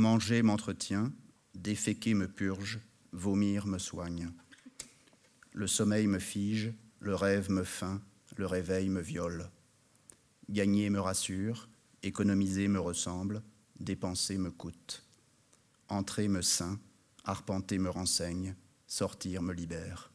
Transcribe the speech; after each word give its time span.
Manger 0.00 0.40
m'entretient, 0.40 1.12
déféquer 1.54 2.14
me 2.14 2.26
purge, 2.26 2.80
vomir 3.12 3.66
me 3.66 3.76
soigne. 3.76 4.32
Le 5.52 5.66
sommeil 5.66 6.06
me 6.06 6.18
fige, 6.18 6.72
le 7.00 7.14
rêve 7.14 7.50
me 7.50 7.64
feint, 7.64 8.00
le 8.38 8.46
réveil 8.46 8.88
me 8.88 9.02
viole. 9.02 9.50
Gagner 10.48 10.88
me 10.88 11.00
rassure, 11.00 11.68
économiser 12.02 12.66
me 12.66 12.80
ressemble, 12.80 13.42
dépenser 13.78 14.38
me 14.38 14.50
coûte. 14.50 15.04
Entrer 15.90 16.28
me 16.28 16.40
ceint, 16.40 16.80
arpenter 17.24 17.76
me 17.76 17.90
renseigne, 17.90 18.54
sortir 18.86 19.42
me 19.42 19.52
libère. 19.52 20.10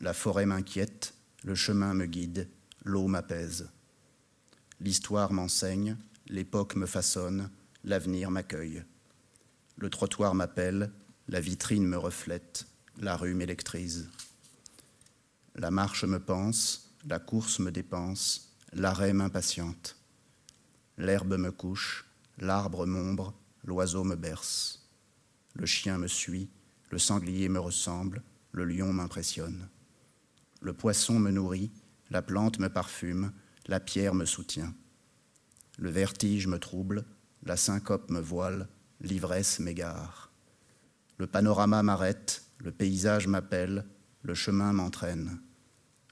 La 0.00 0.14
forêt 0.14 0.46
m'inquiète, 0.46 1.14
le 1.44 1.54
chemin 1.54 1.94
me 1.94 2.06
guide, 2.06 2.50
l'eau 2.82 3.06
m'apaise. 3.06 3.70
L'histoire 4.80 5.32
m'enseigne, 5.32 5.96
l'époque 6.26 6.74
me 6.74 6.86
façonne, 6.86 7.52
l'avenir 7.84 8.30
m'accueille. 8.30 8.82
Le 9.76 9.90
trottoir 9.90 10.34
m'appelle, 10.34 10.90
la 11.28 11.40
vitrine 11.40 11.86
me 11.86 11.96
reflète, 11.96 12.66
la 12.98 13.16
rue 13.16 13.34
m'électrise. 13.34 14.08
La 15.54 15.70
marche 15.70 16.04
me 16.04 16.18
pense, 16.18 16.96
la 17.06 17.18
course 17.18 17.58
me 17.58 17.70
dépense, 17.70 18.56
l'arrêt 18.72 19.12
m'impatiente. 19.12 19.96
L'herbe 20.96 21.36
me 21.36 21.50
couche, 21.50 22.06
l'arbre 22.38 22.86
m'ombre, 22.86 23.34
l'oiseau 23.64 24.04
me 24.04 24.16
berce. 24.16 24.88
Le 25.54 25.66
chien 25.66 25.98
me 25.98 26.08
suit, 26.08 26.48
le 26.90 26.98
sanglier 26.98 27.48
me 27.48 27.58
ressemble, 27.58 28.22
le 28.52 28.64
lion 28.64 28.92
m'impressionne. 28.92 29.68
Le 30.60 30.72
poisson 30.72 31.18
me 31.18 31.30
nourrit, 31.30 31.70
la 32.10 32.22
plante 32.22 32.58
me 32.58 32.68
parfume, 32.68 33.32
la 33.66 33.80
pierre 33.80 34.14
me 34.14 34.24
soutient. 34.24 34.74
Le 35.78 35.90
vertige 35.90 36.46
me 36.46 36.58
trouble, 36.58 37.04
la 37.44 37.56
syncope 37.56 38.10
me 38.10 38.20
voile, 38.20 38.68
l'ivresse 39.00 39.58
m'égare. 39.58 40.32
Le 41.18 41.26
panorama 41.26 41.82
m'arrête, 41.82 42.44
le 42.58 42.72
paysage 42.72 43.26
m'appelle, 43.26 43.84
le 44.22 44.34
chemin 44.34 44.72
m'entraîne. 44.72 45.38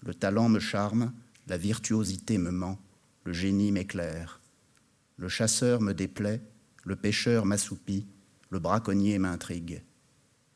Le 0.02 0.14
talent 0.14 0.48
me 0.48 0.60
charme, 0.60 1.12
la 1.46 1.56
virtuosité 1.56 2.38
me 2.38 2.50
ment, 2.50 2.78
le 3.24 3.32
génie 3.32 3.72
m'éclaire. 3.72 4.40
Le 5.16 5.28
chasseur 5.28 5.80
me 5.80 5.92
déplaît, 5.92 6.42
le 6.84 6.96
pêcheur 6.96 7.46
m'assoupit, 7.46 8.06
le 8.50 8.58
braconnier 8.58 9.18
m'intrigue. 9.18 9.82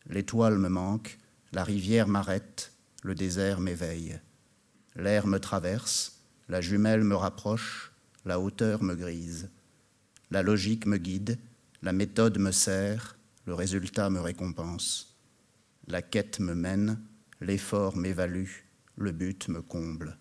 L'étoile 0.08 0.58
me 0.58 0.68
manque, 0.68 1.18
la 1.52 1.64
rivière 1.64 2.08
m'arrête, 2.08 2.72
le 3.02 3.14
désert 3.14 3.60
m'éveille. 3.60 4.20
L'air 4.94 5.26
me 5.26 5.38
traverse, 5.38 6.20
la 6.48 6.60
jumelle 6.60 7.04
me 7.04 7.14
rapproche, 7.14 7.92
la 8.24 8.38
hauteur 8.40 8.82
me 8.82 8.94
grise. 8.94 9.48
La 10.36 10.42
logique 10.42 10.84
me 10.84 10.98
guide, 10.98 11.38
la 11.80 11.94
méthode 11.94 12.36
me 12.38 12.50
sert, 12.50 13.16
le 13.46 13.54
résultat 13.54 14.10
me 14.10 14.20
récompense. 14.20 15.16
La 15.88 16.02
quête 16.02 16.40
me 16.40 16.54
mène, 16.54 17.00
l'effort 17.40 17.96
m'évalue, 17.96 18.50
le 18.98 19.12
but 19.12 19.48
me 19.48 19.62
comble. 19.62 20.18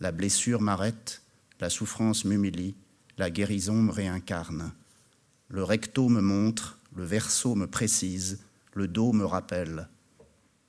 La 0.00 0.10
blessure 0.10 0.60
m'arrête, 0.60 1.22
la 1.60 1.70
souffrance 1.70 2.24
m'humilie, 2.24 2.74
la 3.16 3.30
guérison 3.30 3.80
me 3.80 3.92
réincarne. 3.92 4.72
Le 5.46 5.62
recto 5.62 6.08
me 6.08 6.20
montre, 6.20 6.80
le 6.96 7.04
verso 7.04 7.54
me 7.54 7.68
précise, 7.68 8.40
le 8.74 8.88
dos 8.88 9.12
me 9.12 9.24
rappelle. 9.24 9.88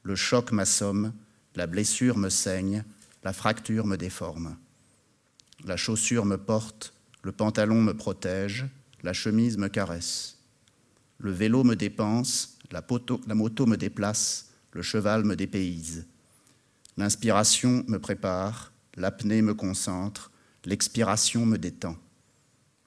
Le 0.03 0.15
choc 0.15 0.51
m'assomme, 0.51 1.11
la 1.55 1.65
blessure 1.65 2.19
me 2.19 2.29
saigne, 2.29 2.83
la 3.23 3.33
fracture 3.33 3.87
me 3.87 3.95
déforme. 3.95 4.57
La 5.65 5.75
chaussure 5.75 6.25
me 6.25 6.37
porte, 6.37 6.93
le 7.21 7.31
pantalon 7.31 7.81
me 7.81 7.93
protège, 7.93 8.65
la 9.03 9.13
chemise 9.13 9.57
me 9.57 9.67
caresse. 9.67 10.37
Le 11.17 11.31
vélo 11.31 11.63
me 11.63 11.75
dépense, 11.75 12.57
la, 12.71 12.83
moto 13.35 13.65
me 13.65 13.75
déplace, 13.75 14.51
le 14.71 14.81
cheval 14.81 15.23
me 15.23 15.35
dépayse. 15.35 16.05
L'inspiration 16.97 17.83
me 17.87 17.97
prépare, 17.97 18.71
l'apnée 18.95 19.41
me 19.41 19.53
concentre, 19.53 20.31
l'expiration 20.65 21.45
me 21.45 21.57
détend. 21.57 21.97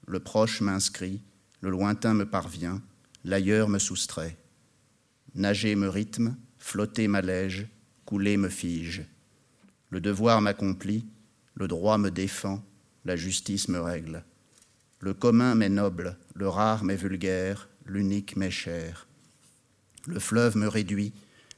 Le 0.06 0.20
proche 0.20 0.60
m'inscrit, 0.60 1.20
le 1.60 1.70
lointain 1.70 2.14
me 2.14 2.26
parvient, 2.26 2.80
l'ailleurs 3.24 3.68
me 3.68 3.78
soustrait. 3.78 4.36
Nager 5.34 5.74
me 5.76 5.88
rythme, 5.88 6.36
flotter 6.58 7.08
m'allège, 7.08 7.66
couler 8.04 8.36
me 8.36 8.48
fige. 8.48 9.04
Le 9.90 10.00
devoir 10.00 10.40
m'accomplit, 10.40 11.06
le 11.54 11.68
droit 11.68 11.98
me 11.98 12.10
défend, 12.10 12.62
la 13.04 13.16
justice 13.16 13.68
me 13.68 13.80
règle. 13.80 14.24
Le 15.00 15.14
commun 15.14 15.54
m'est 15.54 15.68
noble, 15.68 16.16
le 16.34 16.48
rare 16.48 16.84
m'est 16.84 16.96
vulgaire, 16.96 17.68
l'unique 17.86 18.36
m'est 18.36 18.50
cher. 18.50 19.06
Le 20.06 20.18
fleuve 20.18 20.56
me 20.56 20.68
réduit, 20.68 21.12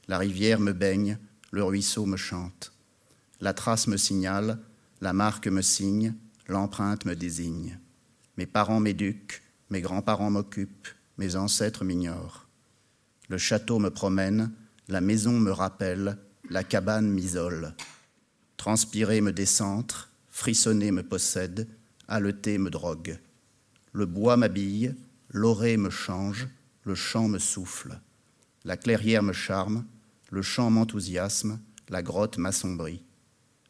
la 0.07 0.17
rivière 0.17 0.59
me 0.59 0.73
baigne, 0.73 1.17
le 1.51 1.63
ruisseau 1.63 2.05
me 2.05 2.17
chante. 2.17 2.73
La 3.41 3.53
trace 3.53 3.87
me 3.87 3.97
signale, 3.97 4.59
la 5.01 5.13
marque 5.13 5.47
me 5.47 5.61
signe, 5.61 6.15
l'empreinte 6.47 7.05
me 7.05 7.15
désigne. 7.15 7.79
Mes 8.37 8.45
parents 8.45 8.79
m'éduquent, 8.79 9.41
mes 9.69 9.81
grands-parents 9.81 10.31
m'occupent, 10.31 10.87
mes 11.17 11.35
ancêtres 11.35 11.83
m'ignorent. 11.83 12.47
Le 13.29 13.37
château 13.37 13.79
me 13.79 13.89
promène, 13.89 14.51
la 14.87 15.01
maison 15.01 15.39
me 15.39 15.51
rappelle, 15.51 16.17
la 16.49 16.63
cabane 16.63 17.09
m'isole. 17.09 17.73
Transpirer 18.57 19.21
me 19.21 19.31
décentre, 19.31 20.09
frissonner 20.35 20.91
me 20.91 21.01
possède, 21.01 21.65
haleter 22.09 22.57
me 22.57 22.69
drogue. 22.69 23.17
Le 23.93 24.05
bois 24.05 24.35
m'habille, 24.35 24.93
l'orée 25.29 25.77
me 25.77 25.89
change, 25.89 26.49
le 26.83 26.93
chant 26.93 27.29
me 27.29 27.39
souffle. 27.39 28.01
La 28.65 28.75
clairière 28.75 29.23
me 29.23 29.31
charme, 29.31 29.85
le 30.31 30.41
chant 30.41 30.69
m'enthousiasme, 30.69 31.57
la 31.87 32.03
grotte 32.03 32.37
m'assombrit. 32.37 33.01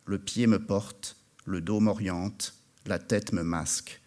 Le 0.06 0.18
pied 0.18 0.48
me 0.48 0.58
porte, 0.58 1.18
le 1.46 1.62
dos 1.62 1.80
m'oriente, 1.80 2.56
la 2.88 2.98
tête 2.98 3.32
me 3.32 3.44
masque. 3.44 4.02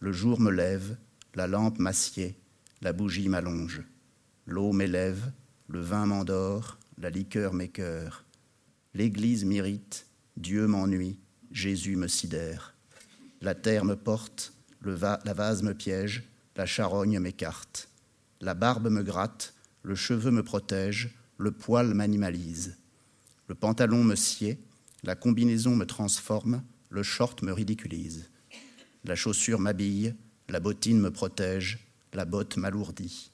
Le 0.00 0.12
jour 0.12 0.40
me 0.40 0.50
lève, 0.50 0.96
la 1.36 1.46
lampe 1.46 1.78
m'assied, 1.78 2.36
la 2.80 2.92
bougie 2.92 3.28
m'allonge. 3.28 3.80
L'eau 4.46 4.72
m'élève, 4.72 5.30
le 5.68 5.80
vin 5.80 6.06
m'endort, 6.06 6.78
la 6.98 7.10
liqueur 7.10 7.54
m'écœure. 7.54 8.24
L'église 8.92 9.44
m'irrite, 9.44 10.08
Dieu 10.36 10.66
m'ennuie, 10.66 11.21
Jésus 11.52 11.96
me 11.96 12.08
sidère. 12.08 12.74
La 13.40 13.54
terre 13.54 13.84
me 13.84 13.94
porte, 13.94 14.52
le 14.80 14.96
la 14.96 15.34
vase 15.34 15.62
me 15.62 15.74
piège, 15.74 16.24
la 16.56 16.66
charogne 16.66 17.18
m'écarte. 17.18 17.88
La 18.40 18.54
barbe 18.54 18.88
me 18.88 19.02
gratte, 19.02 19.54
le 19.82 19.94
cheveu 19.94 20.30
me 20.30 20.42
protège, 20.42 21.10
le 21.38 21.52
poil 21.52 21.94
m'animalise. 21.94 22.76
Le 23.48 23.54
pantalon 23.54 24.02
me 24.02 24.14
sied, 24.14 24.58
la 25.02 25.14
combinaison 25.14 25.76
me 25.76 25.84
transforme, 25.84 26.62
le 26.90 27.02
short 27.02 27.42
me 27.42 27.52
ridiculise. 27.52 28.30
La 29.04 29.14
chaussure 29.14 29.58
m'habille, 29.58 30.14
la 30.48 30.60
bottine 30.60 31.00
me 31.00 31.10
protège, 31.10 31.80
la 32.12 32.24
botte 32.24 32.56
m'alourdit. 32.56 33.30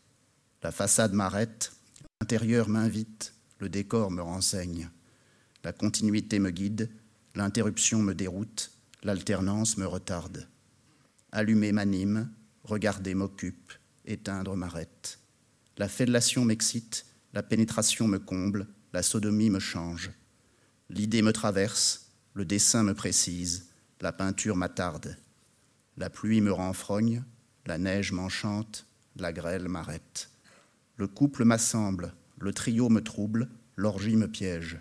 La 0.62 0.72
façade 0.72 1.12
m'arrête, 1.12 1.72
l'intérieur 2.20 2.68
m'invite, 2.68 3.34
le 3.58 3.68
décor 3.68 4.10
me 4.10 4.22
renseigne. 4.22 4.90
La 5.64 5.72
continuité 5.72 6.38
me 6.38 6.50
guide, 6.50 6.90
L'interruption 7.34 8.02
me 8.02 8.14
déroute, 8.14 8.72
l'alternance 9.02 9.76
me 9.76 9.86
retarde. 9.86 10.48
Allumer 11.32 11.72
m'anime, 11.72 12.30
regarder 12.64 13.14
m'occupe, 13.14 13.72
éteindre 14.06 14.56
m'arrête. 14.56 15.18
La 15.76 15.88
fellation 15.88 16.44
m'excite, 16.44 17.06
la 17.34 17.42
pénétration 17.42 18.08
me 18.08 18.18
comble, 18.18 18.66
la 18.92 19.02
sodomie 19.02 19.50
me 19.50 19.60
change. 19.60 20.10
L'idée 20.90 21.22
me 21.22 21.32
traverse, 21.32 22.10
le 22.34 22.44
dessin 22.44 22.82
me 22.82 22.94
précise, 22.94 23.68
la 24.00 24.12
peinture 24.12 24.56
m'attarde. 24.56 25.16
La 25.96 26.10
pluie 26.10 26.40
me 26.40 26.52
renfrogne, 26.52 27.24
la 27.66 27.78
neige 27.78 28.12
m'enchante, 28.12 28.86
la 29.16 29.32
grêle 29.32 29.68
m'arrête. 29.68 30.30
Le 30.96 31.06
couple 31.06 31.44
m'assemble, 31.44 32.14
le 32.40 32.52
trio 32.52 32.88
me 32.88 33.02
trouble, 33.02 33.48
l'orgie 33.76 34.16
me 34.16 34.28
piège. 34.28 34.80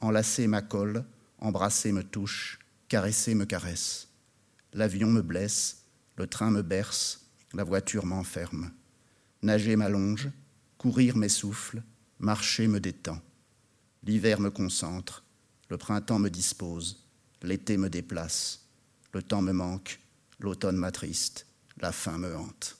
Enlacer 0.00 0.46
ma 0.46 0.62
colle, 0.62 1.04
Embrasser 1.42 1.90
me 1.90 2.04
touche, 2.04 2.60
caresser 2.86 3.34
me 3.34 3.44
caresse. 3.44 4.06
L'avion 4.74 5.08
me 5.08 5.22
blesse, 5.22 5.82
le 6.16 6.28
train 6.28 6.52
me 6.52 6.62
berce, 6.62 7.26
la 7.52 7.64
voiture 7.64 8.06
m'enferme. 8.06 8.70
Nager 9.42 9.74
m'allonge, 9.74 10.30
courir 10.78 11.16
m'essouffle, 11.16 11.82
marcher 12.20 12.68
me 12.68 12.78
détend. 12.78 13.20
L'hiver 14.04 14.38
me 14.38 14.50
concentre, 14.50 15.24
le 15.68 15.76
printemps 15.78 16.20
me 16.20 16.30
dispose, 16.30 17.04
l'été 17.42 17.76
me 17.76 17.90
déplace, 17.90 18.64
le 19.12 19.20
temps 19.20 19.42
me 19.42 19.52
manque, 19.52 19.98
l'automne 20.38 20.76
m'attriste, 20.76 21.44
la 21.78 21.90
faim 21.90 22.18
me 22.18 22.36
hante. 22.36 22.78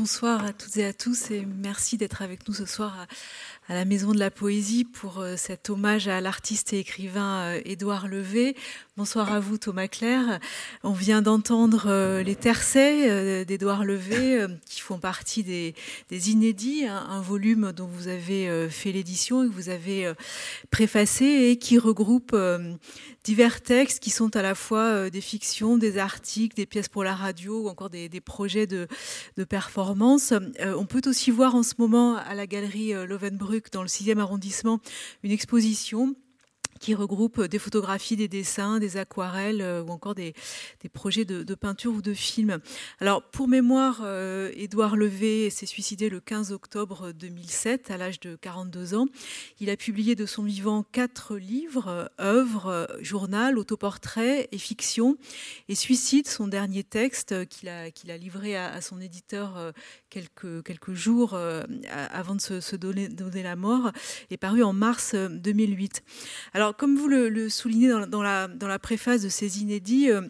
Bonsoir 0.00 0.46
à 0.46 0.54
toutes 0.54 0.78
et 0.78 0.86
à 0.86 0.94
tous 0.94 1.30
et 1.30 1.44
merci 1.44 1.98
d'être 1.98 2.22
avec 2.22 2.48
nous 2.48 2.54
ce 2.54 2.64
soir 2.64 3.06
à, 3.68 3.74
la 3.74 3.84
Maison 3.84 4.12
de 4.12 4.18
la 4.18 4.30
Poésie 4.30 4.84
pour 4.84 5.18
euh, 5.18 5.36
cet 5.36 5.68
hommage 5.68 6.08
à 6.08 6.22
l'artiste 6.22 6.72
et 6.72 6.78
écrivain 6.78 7.40
euh, 7.40 7.60
Édouard 7.66 8.08
Levé. 8.08 8.56
Bonsoir 8.96 9.30
à 9.30 9.40
vous 9.40 9.58
Thomas 9.58 9.88
Claire. 9.88 10.40
On 10.84 10.92
vient 10.92 11.20
d'entendre 11.20 11.84
euh, 11.86 12.22
les 12.22 12.34
tercets 12.34 13.44
d'Édouard 13.44 13.84
Levé 13.84 14.46
qui 14.64 14.80
font 14.80 14.98
partie 14.98 15.42
des, 15.42 15.74
inédits, 16.30 16.86
un, 16.86 17.20
volume 17.20 17.72
dont 17.72 17.86
vous 17.86 18.08
avez 18.08 18.68
fait 18.70 18.92
l'édition 18.92 19.44
et 19.44 19.48
que 19.48 19.52
vous 19.52 19.68
avez 19.68 20.12
préfacé 20.70 21.24
et 21.24 21.58
qui 21.58 21.78
regroupe 21.78 22.34
divers 23.24 23.62
textes 23.62 24.00
qui 24.00 24.10
sont 24.10 24.36
à 24.36 24.42
la 24.42 24.54
fois 24.54 25.10
des 25.10 25.20
fictions, 25.20 25.76
des 25.76 25.98
articles, 25.98 26.56
des 26.56 26.66
pièces 26.66 26.88
pour 26.88 27.04
la 27.04 27.14
radio 27.14 27.64
ou 27.64 27.68
encore 27.68 27.90
des, 27.90 28.08
projets 28.20 28.66
de, 28.66 28.86
performance. 29.48 30.32
on 30.58 30.86
peut 30.86 31.02
aussi 31.06 31.30
voir 31.30 31.54
en 31.54 31.62
ce 31.62 31.74
moment 31.78 32.16
à 32.16 32.34
la 32.34 32.46
galerie 32.46 32.92
Lovenbrück 33.06 33.70
dans 33.72 33.82
le 33.82 33.88
6e 33.88 34.18
arrondissement 34.18 34.80
une 35.22 35.32
exposition 35.32 36.14
qui 36.80 36.94
regroupe 36.94 37.42
des 37.42 37.58
photographies, 37.58 38.16
des 38.16 38.26
dessins, 38.26 38.80
des 38.80 38.96
aquarelles 38.96 39.60
euh, 39.60 39.82
ou 39.82 39.90
encore 39.90 40.14
des, 40.14 40.34
projets 40.92 41.26
de, 41.26 41.54
peinture 41.54 41.92
ou 41.92 42.02
de 42.02 42.14
film. 42.14 42.58
Alors, 43.00 43.22
pour 43.22 43.46
mémoire, 43.46 44.00
euh, 44.02 44.50
Édouard 44.54 44.96
Levé 44.96 45.50
s'est 45.50 45.66
suicidé 45.66 46.08
le 46.08 46.20
15 46.20 46.52
octobre 46.52 47.12
2007 47.12 47.90
à 47.90 47.98
l'âge 47.98 48.18
de 48.18 48.34
42 48.34 48.94
ans. 48.94 49.06
Il 49.60 49.68
a 49.68 49.76
publié 49.76 50.14
de 50.14 50.24
son 50.24 50.42
vivant 50.42 50.82
quatre 50.82 51.36
livres, 51.36 52.10
œuvres, 52.18 52.88
journal, 53.02 53.58
autoportrait 53.58 54.48
et 54.50 54.58
fiction. 54.58 55.18
Et 55.68 55.74
Suicide, 55.74 56.26
son 56.26 56.48
dernier 56.48 56.82
texte 56.82 57.46
qu'il 57.48 57.68
a, 57.68 58.16
livré 58.16 58.56
à, 58.56 58.80
son 58.80 59.00
éditeur 59.02 59.58
euh, 59.58 59.72
quelques, 60.08 60.64
quelques 60.64 60.94
jours 60.94 61.38
avant 62.10 62.34
de 62.34 62.40
se, 62.40 62.76
donner, 62.76 63.08
donner, 63.08 63.42
la 63.42 63.56
mort, 63.56 63.92
est 64.30 64.38
paru 64.38 64.62
en 64.62 64.72
mars 64.72 65.14
2008. 65.14 66.02
Alors, 66.54 66.69
comme 66.76 66.96
vous 66.96 67.08
le, 67.08 67.48
soulignez 67.48 67.88
dans, 68.08 68.22
la, 68.22 68.78
préface 68.78 69.22
de 69.22 69.28
ces 69.28 69.62
inédits, 69.62 70.10
euh, 70.10 70.22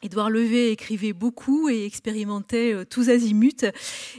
Édouard 0.00 0.30
Levé 0.30 0.70
écrivait 0.70 1.12
beaucoup 1.12 1.68
et 1.68 1.84
expérimentait 1.84 2.72
euh, 2.72 2.84
tous 2.84 3.08
azimuts, 3.08 3.66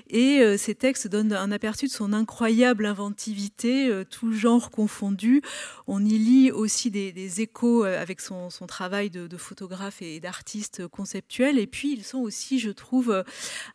et 0.10 0.42
euh, 0.42 0.58
ces 0.58 0.76
textes 0.76 1.08
donnent 1.08 1.32
un 1.32 1.54
aperçu 1.54 1.86
de 1.86 1.92
son 1.92 2.12
incroyable 2.12 2.86
inventivité, 2.86 3.88
euh, 3.88 4.04
tout 4.04 4.34
genre 4.34 4.72
confondu. 4.72 5.42
On 5.88 6.04
y 6.04 6.18
lit 6.18 6.52
aussi 6.52 6.92
des, 6.92 7.42
échos 7.42 7.84
avec 7.84 8.20
son, 8.20 8.50
travail 8.68 9.10
de, 9.10 9.38
photographe 9.38 10.02
et 10.02 10.20
d'artiste 10.20 10.86
conceptuel, 10.88 11.58
et 11.58 11.68
puis 11.68 11.94
ils 11.94 12.04
sont 12.04 12.20
aussi, 12.20 12.60
je 12.60 12.72
trouve, 12.72 13.24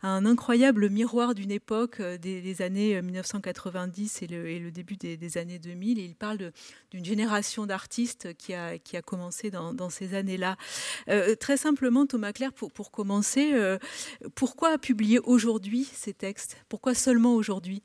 un 0.03 0.27
incroyable 0.27 0.91
miroir 0.91 1.35
d'une 1.35 1.51
époque 1.51 2.03
des, 2.03 2.63
années 2.63 3.01
1990 3.01 4.23
et 4.23 4.27
le, 4.27 4.71
début 4.71 4.97
des, 4.97 5.39
années 5.39 5.59
2000. 5.59 5.99
Et 5.99 6.05
il 6.05 6.15
parle 6.15 6.53
d'une 6.91 7.05
génération 7.05 7.67
d'artistes 7.67 8.35
qui 8.37 8.55
a, 8.55 8.79
commencé 9.05 9.51
dans 9.51 9.91
ces 9.91 10.15
années-là. 10.15 10.57
très 11.41 11.57
simplement, 11.57 11.94
Thomas 12.05 12.33
Claire, 12.33 12.53
pour, 12.53 12.91
commencer, 12.91 13.53
euh, 13.55 13.79
pourquoi 14.35 14.77
publier 14.79 15.21
aujourd'hui 15.21 15.89
ces 15.93 16.13
textes? 16.13 16.57
Pourquoi 16.69 16.95
seulement 16.95 17.35
aujourd'hui? 17.37 17.83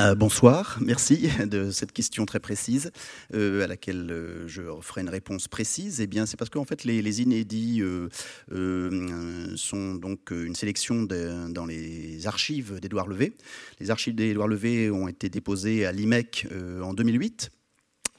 Euh, 0.00 0.14
bonsoir, 0.14 0.78
merci 0.80 1.28
de 1.46 1.70
cette 1.70 1.92
question 1.92 2.24
très 2.26 2.38
précise 2.38 2.92
euh, 3.34 3.64
à 3.64 3.66
laquelle 3.66 4.44
je 4.46 4.62
ferai 4.80 5.00
une 5.00 5.08
réponse 5.08 5.48
précise. 5.48 6.00
Eh 6.00 6.06
bien, 6.06 6.26
c'est 6.26 6.36
parce 6.36 6.50
qu'en 6.50 6.64
fait, 6.64 6.84
les, 6.84 7.22
inédits 7.22 7.82
sont 8.50 9.94
donc 9.94 10.30
une 10.30 10.54
sélection 10.54 11.02
dans 11.02 11.66
les 11.66 12.26
archives 12.26 12.78
d'Édouard 12.80 13.08
Levé. 13.08 13.32
Les 13.80 13.90
archives 13.90 14.14
d'Édouard 14.14 14.48
Levé 14.48 14.90
ont 14.90 15.08
été 15.08 15.30
déposées 15.30 15.86
à 15.86 15.92
l'IMEC 15.92 16.46
en 16.82 16.92
2008 16.92 17.50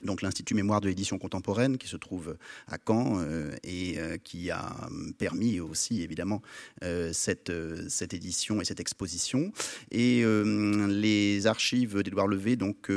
donc 0.03 0.21
l'Institut 0.21 0.53
Mémoire 0.53 0.81
de 0.81 0.87
l'édition 0.87 1.17
contemporaine 1.17 1.77
qui 1.77 1.87
se 1.87 1.97
trouve 1.97 2.37
à 2.67 2.77
Caen 2.85 3.19
euh, 3.19 3.51
et 3.63 3.99
euh, 3.99 4.17
qui 4.23 4.51
a 4.51 4.75
permis 5.17 5.59
aussi 5.59 6.01
évidemment 6.01 6.41
euh, 6.83 7.11
cette, 7.13 7.51
cette 7.89 8.13
édition 8.13 8.61
et 8.61 8.65
cette 8.65 8.79
exposition. 8.79 9.51
Et 9.91 10.23
les 10.87 11.47
archives 11.47 12.01
d'Édouard 12.03 12.27
Levé, 12.27 12.55
donc 12.55 12.89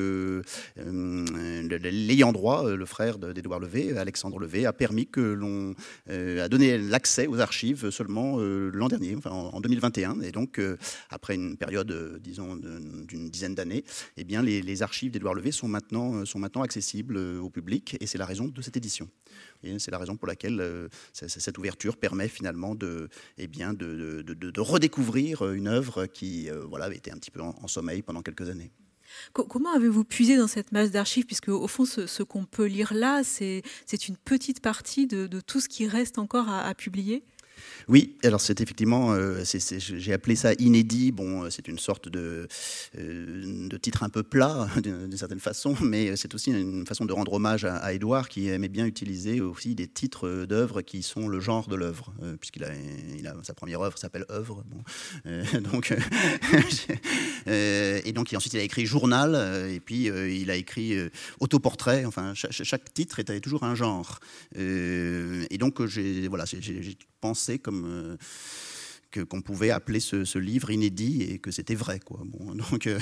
l'ayant 0.77 2.33
droit, 2.33 2.71
le 2.71 2.85
frère 2.85 3.19
d'Édouard 3.19 3.61
Levé, 3.61 3.97
Alexandre 3.97 4.39
Levé, 4.39 4.67
a 4.67 4.73
permis 4.73 5.07
que 5.07 5.21
l'on 5.21 5.75
a 6.09 6.49
donné 6.49 6.79
l'accès 6.79 7.27
aux 7.27 7.41
archives 7.41 7.91
seulement 7.91 8.39
l'an 8.39 8.89
dernier, 8.89 9.15
enfin 9.17 9.31
en 9.31 9.61
2021. 9.61 10.21
Et 10.23 10.33
donc 10.33 10.61
après 11.11 11.35
une 11.35 11.57
période, 11.57 12.21
disons, 12.23 12.57
d'une 12.57 13.31
dizaine 13.31 13.55
d'années, 13.55 13.85
eh 14.17 14.25
les 14.25 14.83
archives 14.83 15.13
d'Édouard 15.13 15.35
Levé 15.35 15.53
sont 15.53 15.69
maintenant, 15.69 16.25
sont 16.25 16.39
maintenant 16.39 16.63
accessibles 16.63 16.92
euh, 17.01 17.41
au 17.41 17.51
public, 17.51 17.97
et 18.01 18.07
c'est 18.07 18.19
la 18.19 18.27
raison 18.27 18.47
de 18.49 18.63
cette 18.63 18.77
édition. 18.77 19.09
C'est 19.79 19.91
la 19.91 19.99
raison 19.99 20.17
pour 20.17 20.29
laquelle 20.29 20.61
euh, 20.61 20.89
cette 21.13 21.57
ouverture 21.59 21.97
permet 21.97 22.29
finalement 22.29 22.75
de, 22.75 23.09
eh 23.39 23.47
bien, 23.47 23.73
de, 23.73 24.61
redécouvrir 24.61 25.51
une 25.53 25.69
œuvre 25.69 26.07
qui 26.07 26.51
euh, 26.51 26.65
voilà, 26.69 26.87
avait 26.87 26.97
été 26.97 27.11
un 27.11 27.17
petit 27.17 27.31
peu 27.31 27.41
en, 27.41 27.67
sommeil 27.69 28.03
pendant 28.03 28.23
quelques 28.23 28.49
années. 28.49 28.73
Comment 29.33 29.75
avez-vous 29.75 30.05
puisé 30.05 30.37
dans 30.37 30.47
cette 30.47 30.73
masse 30.73 30.91
d'archives? 30.91 31.27
Puisque, 31.27 31.49
au 31.49 31.69
fond, 31.69 31.85
ce, 31.85 32.23
qu'on 32.23 32.45
peut 32.45 32.65
lire 32.65 32.95
là, 32.95 33.23
c'est 33.25 33.63
une 34.09 34.17
petite 34.17 34.61
partie 34.61 35.07
de, 35.07 35.41
tout 35.41 35.61
ce 35.61 35.69
qui 35.69 35.87
reste 35.87 36.19
encore 36.19 36.49
à 36.49 36.75
publier? 36.75 37.25
Oui, 37.89 38.17
alors 38.25 38.41
c'est 38.41 38.61
effectivement, 38.61 39.13
euh, 39.13 39.43
j'ai 39.45 40.13
appelé 40.13 40.37
ça 40.37 40.53
inédit. 40.59 41.13
Bon, 41.13 41.45
euh, 41.45 41.51
c'est 41.51 41.69
une 41.69 41.79
sorte 41.79 42.09
de, 42.09 42.47
euh, 42.99 43.69
de, 43.69 43.77
titre 43.77 44.03
un 44.03 44.09
peu 44.09 44.23
plat 44.23 44.69
d'une 44.83 45.17
certaine 45.17 45.41
façon, 45.41 45.75
mais 45.81 46.17
c'est 46.17 46.35
aussi 46.35 46.51
une 46.51 46.87
façon 46.87 47.05
de 47.05 47.13
rendre 47.13 47.33
hommage 47.33 47.65
à, 47.65 47.93
Édouard 47.93 48.29
qui 48.29 48.49
aimait 48.49 48.69
bien 48.69 48.87
utiliser 48.87 49.41
aussi 49.41 49.75
des 49.75 49.89
titres 49.89 50.47
d'œuvres 50.47 50.83
qui 50.83 51.03
sont 51.03 51.29
le 51.29 51.41
genre 51.41 51.69
de 51.69 51.77
l'œuvre, 51.77 52.13
puisqu'il 52.41 52.65
a, 52.65 53.35
sa 53.43 53.55
première 53.55 53.81
œuvre 53.81 53.99
s'appelle 53.99 54.25
œuvre. 54.31 54.65
donc, 55.73 55.95
et 57.47 58.13
donc 58.13 58.33
ensuite 58.35 58.55
il 58.55 58.61
a 58.61 58.63
écrit 58.63 58.87
journal, 58.87 59.69
et 59.71 59.81
puis 59.81 60.05
il 60.05 60.51
a 60.51 60.57
écrit 60.57 60.97
autoportrait. 61.41 62.05
Enfin, 62.05 62.33
chaque, 62.35 62.95
titre 62.95 63.19
était 63.19 63.41
toujours 63.41 63.65
un 63.65 63.75
genre. 63.75 64.21
et 64.57 65.59
donc 65.59 65.85
j'ai 65.87 66.29
voilà, 66.29 66.45
j'ai 66.47 66.97
pensé 67.23 67.52
comme 67.59 68.17
euh, 69.19 69.25
qu'on 69.25 69.43
pouvait 69.43 69.71
appeler 69.71 70.01
ce, 70.01 70.39
livre 70.39 70.71
inédit 70.71 71.23
et 71.23 71.39
que 71.39 71.51
c'était 71.51 71.75
vrai. 71.75 72.01
Quoi. 72.01 72.21
Donc, 72.71 72.87
euh, 72.87 72.99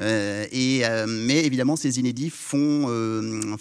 euh, 0.00 0.46
et, 0.52 0.82
mais 1.06 1.44
évidemment, 1.44 1.76
ces 1.76 1.98
inédits 1.98 2.30
font, 2.30 2.88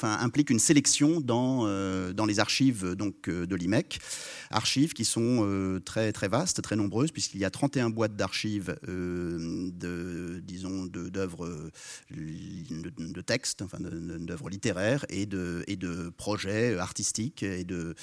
impliquent 0.03 0.50
une 0.50 0.60
sélection 0.60 1.22
dans, 1.22 1.65
dans 2.13 2.25
les 2.25 2.39
archives 2.39 2.96
donc, 2.96 3.29
de 3.29 3.56
l'IMEC 3.56 4.00
archives 4.51 4.94
qui 4.94 5.06
sont 5.06 5.46
euh, 5.46 5.79
très, 5.79 6.12
très 6.12 6.27
vastes, 6.27 6.62
très 6.62 6.75
nombreuses, 6.75 7.12
puisqu'il 7.12 7.39
y 7.39 7.46
a 7.46 7.50
31 7.50 7.89
boîtes 7.89 8.15
d'archives, 8.15 8.77
euh, 8.88 9.70
de, 9.74 10.41
d'œuvres 11.10 11.46
euh, 11.46 11.72
de, 12.12 12.91
de, 12.98 13.22
textes, 13.22 13.62
enfin 13.62 13.77
d'œuvres 13.79 14.50
littéraires 14.50 15.06
et 15.10 15.25
de, 15.25 15.63
et 15.67 15.75
de 15.75 16.10
projets 16.10 16.77
artistiques 16.77 17.44
et 17.44 17.63
de 17.63 17.96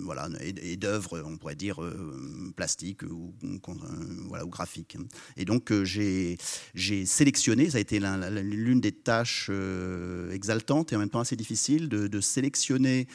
voilà 0.00 0.28
et, 0.40 0.76
d'œuvres, 0.76 1.22
on 1.24 1.36
pourrait 1.36 1.54
dire 1.54 1.79
plastiques 2.56 3.02
ou, 3.02 3.34
voilà 4.28 4.44
ou 4.44 4.48
graphiques. 4.48 4.96
Et 5.36 5.44
donc 5.44 5.72
j'ai 5.84 6.38
j'ai 6.74 7.06
sélectionné, 7.06 7.70
ça 7.70 7.78
a 7.78 7.80
été 7.80 8.00
l'une 8.00 8.80
des 8.80 8.92
tâches 8.92 9.50
exaltantes 10.32 10.92
et 10.92 10.96
en 10.96 10.98
même 10.98 11.10
temps 11.10 11.20
assez 11.20 11.36
difficiles 11.36 11.88
de, 11.88 12.20
sélectionner 12.20 13.06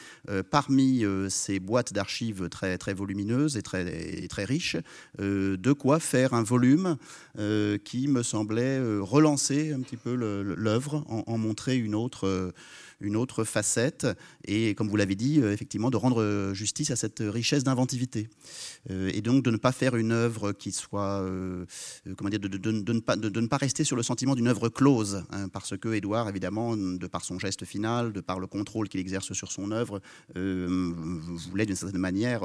parmi 0.50 1.04
ces 1.28 1.60
boîtes 1.60 1.92
d'archives 1.92 2.48
très, 2.48 2.78
très 2.78 2.94
volumineuses 2.94 3.56
et 3.56 3.62
très, 3.62 4.26
très 4.28 4.44
riches, 4.44 4.76
euh, 5.20 5.56
de 5.56 5.72
quoi 5.72 6.00
faire 6.00 6.34
un 6.34 6.42
volume 6.42 6.96
euh, 7.38 7.78
qui 7.78 8.08
me 8.08 8.22
semblait 8.22 8.78
euh, 8.78 9.00
relancer 9.02 9.72
un 9.72 9.80
petit 9.80 9.96
peu 9.96 10.14
l'œuvre, 10.14 11.04
en, 11.08 11.24
en, 11.26 11.38
montrer 11.38 11.76
une 11.76 11.94
autre 11.94 12.52
une 13.00 13.16
autre 13.16 13.44
facette, 13.44 14.06
et 14.44 14.74
comme 14.74 14.88
vous 14.88 14.96
l'avez 14.96 15.14
dit, 15.14 15.40
euh, 15.40 15.52
effectivement, 15.52 15.90
de 15.90 15.96
rendre 15.96 16.52
justice 16.54 16.90
à 16.90 16.96
cette 16.96 17.20
richesse 17.20 17.64
d'inventivité. 17.64 18.28
Euh, 18.90 19.10
et 19.12 19.20
donc 19.20 19.42
de 19.44 19.50
ne 19.50 19.56
pas 19.56 19.72
faire 19.72 19.96
une 19.96 20.12
œuvre 20.12 20.52
qui 20.52 20.72
soit, 20.72 21.20
euh, 21.20 21.66
comment 22.16 22.30
dire, 22.30 22.40
de, 22.40 22.48
ne 22.48 23.00
pas, 23.00 23.16
de, 23.16 23.40
ne 23.40 23.46
pas 23.46 23.56
rester 23.56 23.84
sur 23.84 23.96
le 23.96 24.02
sentiment 24.02 24.34
d'une 24.34 24.48
œuvre 24.48 24.68
close, 24.68 25.24
hein, 25.30 25.48
parce 25.48 25.76
que 25.76 25.92
Édouard, 25.94 26.28
évidemment, 26.28 26.76
de 26.76 27.06
par 27.06 27.24
son 27.24 27.38
geste 27.38 27.64
final, 27.64 28.12
de 28.12 28.20
par 28.20 28.38
le 28.38 28.46
contrôle 28.46 28.88
qu'il 28.88 29.00
exerce 29.00 29.32
sur 29.32 29.52
son 29.52 29.70
œuvre, 29.70 30.00
voulait 30.34 31.66
d'une 31.66 31.76
certaine 31.76 32.00
manière 32.00 32.42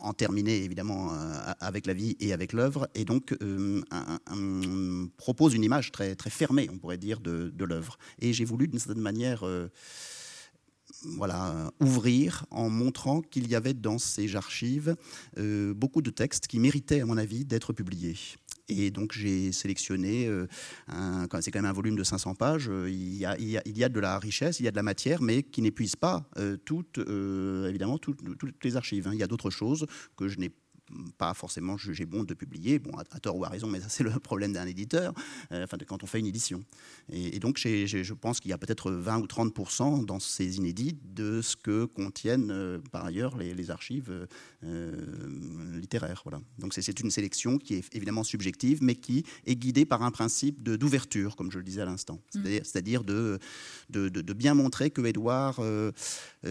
en, 0.00 0.12
terminer, 0.14 0.64
évidemment, 0.64 1.12
avec 1.60 1.86
la 1.86 1.94
vie 1.94 2.16
et 2.20 2.32
avec 2.32 2.52
l'œuvre, 2.52 2.88
et 2.94 3.04
donc 3.04 3.36
propose 5.16 5.54
une 5.54 5.64
image 5.64 5.92
très, 5.92 6.14
très 6.14 6.30
fermée, 6.30 6.68
on 6.72 6.78
pourrait 6.78 6.98
dire, 6.98 7.20
de, 7.20 7.52
de 7.54 7.64
l'œuvre. 7.64 7.98
Et 8.20 8.32
j'ai 8.32 8.44
voulu, 8.44 8.68
d'une 8.86 9.00
manière, 9.00 9.46
euh, 9.46 9.68
voilà, 11.16 11.72
ouvrir 11.80 12.44
en 12.50 12.70
montrant 12.70 13.20
qu'il 13.22 13.48
y 13.48 13.54
avait 13.54 13.74
dans 13.74 13.98
ces 13.98 14.36
archives 14.36 14.96
beaucoup 15.36 16.02
de 16.02 16.10
textes 16.10 16.46
qui 16.46 16.58
méritaient, 16.58 17.00
à 17.00 17.06
mon 17.06 17.16
avis, 17.16 17.44
d'être 17.44 17.72
publiés. 17.72 18.16
Et 18.68 18.90
donc 18.90 19.12
j'ai 19.12 19.50
sélectionné, 19.52 20.26
euh, 20.26 20.46
c'est 21.40 21.50
quand 21.50 21.60
même 21.60 21.70
un 21.70 21.72
volume 21.72 21.96
de 21.96 22.04
500 22.04 22.34
pages, 22.34 22.68
euh, 22.68 22.90
il 22.90 23.16
y, 23.16 23.24
a, 23.24 23.88
de 23.88 24.00
la 24.00 24.18
richesse, 24.18 24.60
il 24.60 24.64
y 24.64 24.68
a 24.68 24.70
de 24.70 24.76
la 24.76 24.82
matière, 24.82 25.22
mais 25.22 25.42
qui 25.42 25.62
n'épuise 25.62 25.96
pas 25.96 26.28
euh, 26.36 26.56
toutes, 26.64 26.98
évidemment, 26.98 27.98
toutes, 27.98 28.20
les 28.62 28.76
archives. 28.76 29.08
Hein. 29.08 29.12
Il 29.14 29.18
y 29.18 29.22
a 29.22 29.26
d'autres 29.26 29.50
choses 29.50 29.86
que 30.16 30.28
je 30.28 30.38
n'ai 30.38 30.50
pas 31.16 31.34
forcément 31.34 31.76
jugé 31.76 32.06
bon 32.06 32.24
de 32.24 32.34
publier, 32.34 32.78
bon, 32.78 32.92
à, 32.96 33.20
tort 33.20 33.36
ou 33.36 33.44
à 33.44 33.48
raison, 33.48 33.66
mais 33.66 33.80
ça 33.80 33.88
c'est 33.88 34.04
le 34.04 34.10
problème 34.20 34.52
d'un 34.52 34.66
éditeur, 34.66 35.12
euh, 35.52 35.64
enfin, 35.64 35.76
de, 35.76 35.84
quand 35.84 36.02
on 36.02 36.06
fait 36.06 36.18
une 36.18 36.26
édition. 36.26 36.64
Et, 37.10 37.38
donc 37.38 37.58
je 37.58 38.14
pense 38.14 38.40
qu'il 38.40 38.50
y 38.50 38.54
a 38.54 38.58
peut-être 38.58 38.90
20 38.90 39.18
ou 39.18 39.26
30% 39.26 40.04
dans 40.04 40.20
ces 40.20 40.56
inédits 40.56 40.96
de 41.04 41.40
ce 41.42 41.56
que 41.56 41.84
contiennent 41.84 42.50
euh, 42.50 42.78
par 42.92 43.04
ailleurs 43.04 43.36
les, 43.36 43.70
archives 43.70 44.26
euh, 44.64 44.96
littéraires. 45.78 46.22
Voilà. 46.24 46.40
Donc 46.58 46.72
c'est 46.72 47.00
une 47.00 47.10
sélection 47.10 47.58
qui 47.58 47.74
est 47.74 47.94
évidemment 47.94 48.24
subjective, 48.24 48.78
mais 48.82 48.94
qui 48.94 49.24
est 49.46 49.56
guidée 49.56 49.84
par 49.84 50.02
un 50.02 50.10
principe 50.10 50.62
d'ouverture, 50.62 51.36
comme 51.36 51.50
je 51.50 51.58
le 51.58 51.64
disais 51.64 51.82
à 51.82 51.84
l'instant. 51.84 52.18
Mmh. 52.34 52.44
C'est-à-dire 52.62 53.04
de 53.04 53.38
de, 53.90 54.08
de, 54.08 54.32
bien 54.32 54.54
montrer 54.54 54.90
que 54.90 55.02
Édouard, 55.04 55.60
il 56.44 56.50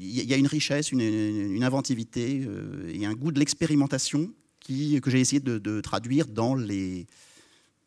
y 0.00 0.34
a 0.34 0.36
une 0.36 0.46
richesse, 0.46 0.92
une, 0.92 1.00
une 1.00 1.64
inventivité 1.64 2.46
a 3.04 3.08
un 3.08 3.14
goût 3.14 3.32
de 3.32 3.38
l'expérimentation 3.38 4.32
que 4.66 5.10
j'ai 5.10 5.20
essayé 5.20 5.40
de, 5.40 5.80
traduire 5.80 6.26
dans 6.26 6.54
les, 6.54 7.06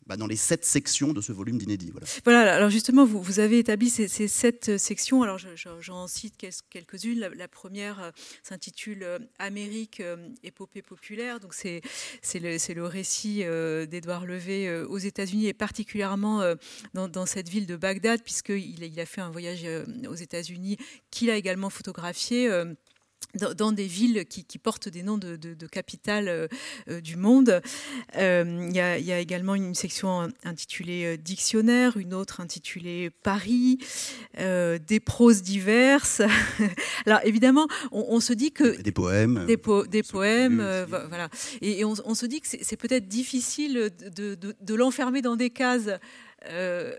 bah, 0.06 0.18
dans 0.18 0.28
les 0.28 0.36
sept 0.36 0.66
sections 0.66 1.14
de 1.14 1.22
ce 1.22 1.32
volume 1.32 1.58
d'inédit. 1.58 1.92
Voilà. 2.24 2.56
alors 2.56 2.70
justement, 2.70 3.06
vous, 3.06 3.40
avez 3.40 3.60
établi 3.60 3.90
ces, 3.90 4.08
sept 4.08 4.78
sections. 4.78 5.24
Alors 5.24 5.38
j'en 5.82 6.08
cite 6.08 6.36
quelques-unes. 6.70 7.20
La, 7.20 7.48
première 7.48 8.02
euh, 8.02 8.12
s'intitule 8.44 9.04
euh, 9.04 9.20
Amérique, 9.38 10.00
euh, 10.00 10.30
épopée 10.44 10.82
populaire. 10.82 11.40
Donc 11.40 11.54
c'est 11.54 11.82
le, 12.36 12.74
le, 12.74 12.86
récit 12.86 13.44
d'Édouard 13.88 14.26
Levé 14.26 14.84
aux 14.84 14.98
États-Unis 14.98 15.48
et 15.48 15.54
particulièrement 15.54 16.56
dans, 16.94 17.26
cette 17.26 17.50
ville 17.50 17.66
de 17.68 17.76
Bagdad, 17.76 18.24
puisqu'il 18.24 18.84
il 18.84 19.00
a 19.00 19.06
fait 19.06 19.22
un 19.22 19.30
voyage 19.30 19.66
aux 20.08 20.16
États-Unis 20.16 20.78
qu'il 21.12 21.30
a 21.30 21.36
également 21.36 21.70
photographié 21.70 22.50
dans, 23.36 23.72
des 23.72 23.86
villes 23.86 24.26
qui, 24.26 24.58
portent 24.58 24.90
des 24.90 25.04
noms 25.04 25.18
de, 25.18 25.36
de, 25.36 25.68
capitales 25.68 26.28
euh, 26.28 26.48
euh, 26.90 27.00
du 27.00 27.16
monde. 27.16 27.62
Euh, 28.18 28.68
il 28.70 28.76
y, 28.76 29.12
a 29.12 29.20
également 29.20 29.56
une 29.56 29.76
section 29.76 30.30
intitulée 30.44 31.18
Dictionnaire, 31.18 31.98
une 31.98 32.14
autre 32.14 32.42
intitulée 32.42 33.10
Paris, 33.10 33.78
des 34.38 35.00
proses 35.00 35.42
diverses. 35.42 36.22
Alors 37.06 37.20
évidemment, 37.24 37.68
on, 37.92 38.20
se 38.20 38.34
dit 38.34 38.52
que... 38.52 38.82
Des 38.82 38.92
poèmes. 38.92 39.46
Des, 39.46 39.60
des 39.90 40.04
poèmes, 40.04 40.86
voilà. 40.88 41.30
Et, 41.62 41.86
on, 41.86 41.94
on, 42.06 42.16
se 42.16 42.26
dit 42.26 42.42
que 42.42 42.48
c'est 42.48 42.78
peut-être 42.78 43.08
difficile 43.08 43.92
de 44.16 44.76
l'enfermer 44.76 45.22
dans 45.22 45.36
des 45.36 45.50
cases 45.50 45.90
euh, 46.46 46.96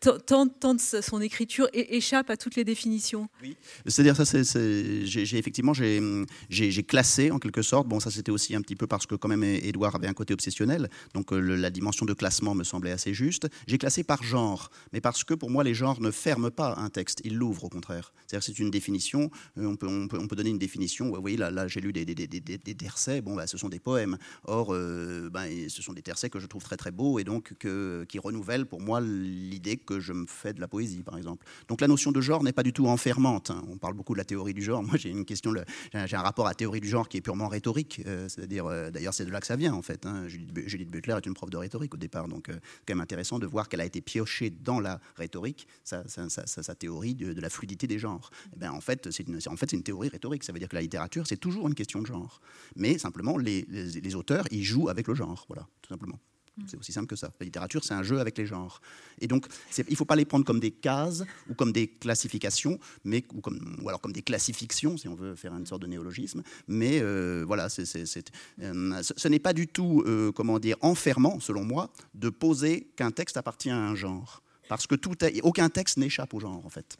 tant, 0.00 0.48
tant, 0.48 0.76
son 0.78 1.20
écriture 1.20 1.68
échappe 1.72 2.30
à 2.30 2.36
toutes 2.36 2.56
les 2.56 2.64
définitions. 2.64 3.28
Oui, 3.42 3.56
c'est-à-dire 3.86 4.16
ça, 4.16 4.24
j'ai, 5.04 5.38
effectivement 5.38 5.74
j'ai, 5.74 6.82
classé 6.82 7.30
en 7.30 7.38
quelque 7.38 7.62
sorte. 7.62 7.86
Bon, 7.86 8.00
ça 8.00 8.10
c'était 8.10 8.32
aussi 8.32 8.54
un 8.54 8.62
petit 8.62 8.76
peu 8.76 8.86
parce 8.86 9.06
que 9.06 9.14
quand 9.14 9.28
même 9.28 9.44
Édouard 9.44 9.94
avait 9.96 10.06
un 10.06 10.14
côté 10.14 10.32
obsessionnel, 10.32 10.88
donc 11.12 11.32
euh, 11.32 11.38
la 11.38 11.70
dimension 11.70 12.06
de 12.06 12.14
classement 12.14 12.54
me 12.54 12.64
semblait 12.64 12.92
assez 12.92 13.12
juste. 13.12 13.48
J'ai 13.66 13.78
classé 13.78 14.04
par 14.04 14.22
genre, 14.22 14.70
mais 14.92 15.00
parce 15.00 15.22
que 15.22 15.34
pour 15.34 15.50
moi 15.50 15.64
les 15.64 15.74
genres 15.74 16.00
ne 16.00 16.10
ferment 16.10 16.50
pas 16.50 16.74
un 16.78 16.88
texte, 16.88 17.20
ils 17.24 17.36
l'ouvrent 17.36 17.64
au 17.64 17.68
contraire. 17.68 18.12
C'est-à-dire 18.26 18.44
c'est 18.44 18.58
une 18.58 18.70
définition. 18.70 19.30
Euh, 19.58 19.66
on 19.66 19.76
peut, 19.76 19.88
on 19.88 20.08
peut, 20.08 20.18
on 20.18 20.28
peut 20.28 20.36
donner 20.36 20.50
une 20.50 20.58
définition. 20.58 21.10
Vous 21.10 21.20
voyez 21.20 21.36
là, 21.36 21.68
j'ai 21.68 21.80
lu 21.80 21.92
des, 21.92 22.04
des, 22.04 22.14
des, 22.14 22.26
des, 22.26 22.74
tercets. 22.74 23.20
Bon, 23.20 23.34
bah, 23.34 23.46
ce 23.46 23.58
sont 23.58 23.68
des 23.68 23.80
poèmes. 23.80 24.16
Or, 24.44 24.72
ben, 24.72 25.68
ce 25.68 25.82
sont 25.82 25.92
des 25.92 26.02
tercets 26.02 26.30
que 26.30 26.40
je 26.40 26.46
trouve 26.46 26.62
très 26.62 26.76
très 26.76 26.90
beaux 26.90 27.18
et 27.18 27.24
donc 27.24 27.54
qui 27.58 28.18
renouvellent 28.18 28.61
pour 28.66 28.80
moi 28.80 29.00
l'idée 29.00 29.76
que 29.76 30.00
je 30.00 30.12
me 30.12 30.26
fais 30.26 30.52
de 30.52 30.60
la 30.60 30.68
poésie, 30.68 31.02
par 31.02 31.16
exemple. 31.16 31.46
Donc 31.68 31.80
la 31.80 31.88
notion 31.88 32.12
de 32.12 32.20
genre 32.20 32.42
n'est 32.42 32.52
pas 32.52 32.62
du 32.62 32.72
tout 32.72 32.86
enfermante. 32.86 33.50
Hein. 33.50 33.62
On 33.68 33.78
parle 33.78 33.94
beaucoup 33.94 34.14
de 34.14 34.18
la 34.18 34.24
théorie 34.24 34.54
du 34.54 34.62
genre. 34.62 34.82
Moi, 34.92 34.96
j'ai 34.96 35.10
une 35.10 35.24
question, 35.24 35.52
j'ai 35.92 36.16
un 36.16 36.22
rapport 36.22 36.46
à 36.46 36.50
la 36.50 36.54
théorie 36.54 36.80
du 36.80 36.88
genre 36.88 37.08
qui 37.08 37.18
est 37.18 37.20
purement 37.20 37.48
rhétorique. 37.48 38.02
Euh, 38.06 38.28
c'est-à-dire, 38.28 38.66
euh, 38.66 38.90
d'ailleurs, 38.90 39.14
c'est 39.14 39.24
de 39.24 39.30
là 39.30 39.40
que 39.40 39.46
ça 39.46 39.56
vient, 39.56 39.74
en 39.74 39.82
fait. 39.82 40.06
Hein. 40.06 40.26
Judith, 40.28 40.90
Butler 40.90 41.14
est 41.16 41.26
une 41.26 41.34
prof 41.34 41.50
de 41.50 41.56
rhétorique 41.56 41.94
au 41.94 41.98
départ, 41.98 42.28
donc 42.28 42.46
c'est 42.48 42.54
euh, 42.54 42.60
quand 42.86 42.94
même 42.94 43.00
intéressant 43.00 43.38
de 43.38 43.46
voir 43.46 43.68
qu'elle 43.68 43.80
a 43.80 43.84
été 43.84 44.00
piochée 44.00 44.50
dans 44.50 44.80
la 44.80 45.00
rhétorique, 45.16 45.66
sa, 45.84 46.04
théorie 46.74 47.14
de, 47.14 47.40
la 47.40 47.50
fluidité 47.50 47.86
des 47.86 47.98
genres. 47.98 48.30
Eh 48.54 48.58
ben, 48.58 48.70
en 48.70 48.80
fait, 48.80 49.10
c'est 49.10 49.26
une, 49.28 49.82
théorie 49.82 50.08
rhétorique. 50.08 50.44
Ça 50.44 50.52
veut 50.52 50.58
dire 50.58 50.68
que 50.68 50.76
la 50.76 50.82
littérature, 50.82 51.26
c'est 51.26 51.36
toujours 51.36 51.68
une 51.68 51.74
question 51.74 52.00
de 52.00 52.06
genre. 52.06 52.40
Mais 52.76 52.98
simplement, 52.98 53.36
les 53.38 54.14
auteurs, 54.14 54.46
ils 54.50 54.64
jouent 54.64 54.88
avec 54.88 55.08
le 55.08 55.14
genre. 55.14 55.44
Voilà, 55.48 55.66
tout 55.82 55.88
simplement. 55.88 56.18
Mm. 56.56 56.62
C'est 56.66 56.76
aussi 56.76 56.92
simple 56.92 57.06
que 57.06 57.16
ça. 57.16 57.32
La 57.40 57.44
littérature, 57.44 57.84
c'est 57.84 57.94
un 57.94 58.02
jeu 58.02 58.20
avec 58.20 58.36
les 58.38 58.46
genres. 58.46 58.80
Et 59.20 59.26
donc, 59.26 59.46
il 59.76 59.84
ne 59.90 59.96
faut 59.96 60.04
pas 60.04 60.16
les 60.16 60.24
prendre 60.24 60.44
comme 60.44 60.60
des 60.60 60.70
cases 60.70 61.24
ou 61.48 61.54
comme 61.54 61.72
des 61.72 61.88
classifications, 61.88 62.78
mais, 63.04 63.24
ou, 63.32 63.88
alors 63.88 64.00
comme 64.00 64.12
des 64.12 64.22
classifictions, 64.22 64.96
si 64.96 65.08
on 65.08 65.14
veut 65.14 65.34
faire 65.34 65.54
une 65.54 65.66
sorte 65.66 65.82
de 65.82 65.86
néologisme. 65.86 66.42
Mais 66.68 67.00
euh, 67.00 67.44
voilà, 67.46 67.66
euh, 67.66 69.02
ce 69.02 69.28
n'est 69.28 69.38
pas 69.38 69.52
du 69.52 69.66
tout, 69.66 70.02
euh, 70.06 70.32
comment 70.32 70.58
dire, 70.58 70.76
enfermant, 70.80 71.40
selon 71.40 71.64
moi, 71.64 71.90
de 72.14 72.28
poser 72.28 72.88
qu'un 72.96 73.10
texte 73.10 73.36
appartient 73.36 73.70
à 73.70 73.78
un 73.78 73.94
genre. 73.94 74.42
Parce 74.76 74.86
que 74.86 74.94
tout 74.94 75.14
aucun 75.42 75.68
texte 75.68 75.98
n'échappe 75.98 76.32
au 76.32 76.40
genre, 76.40 76.64
en 76.64 76.70
fait. 76.70 76.96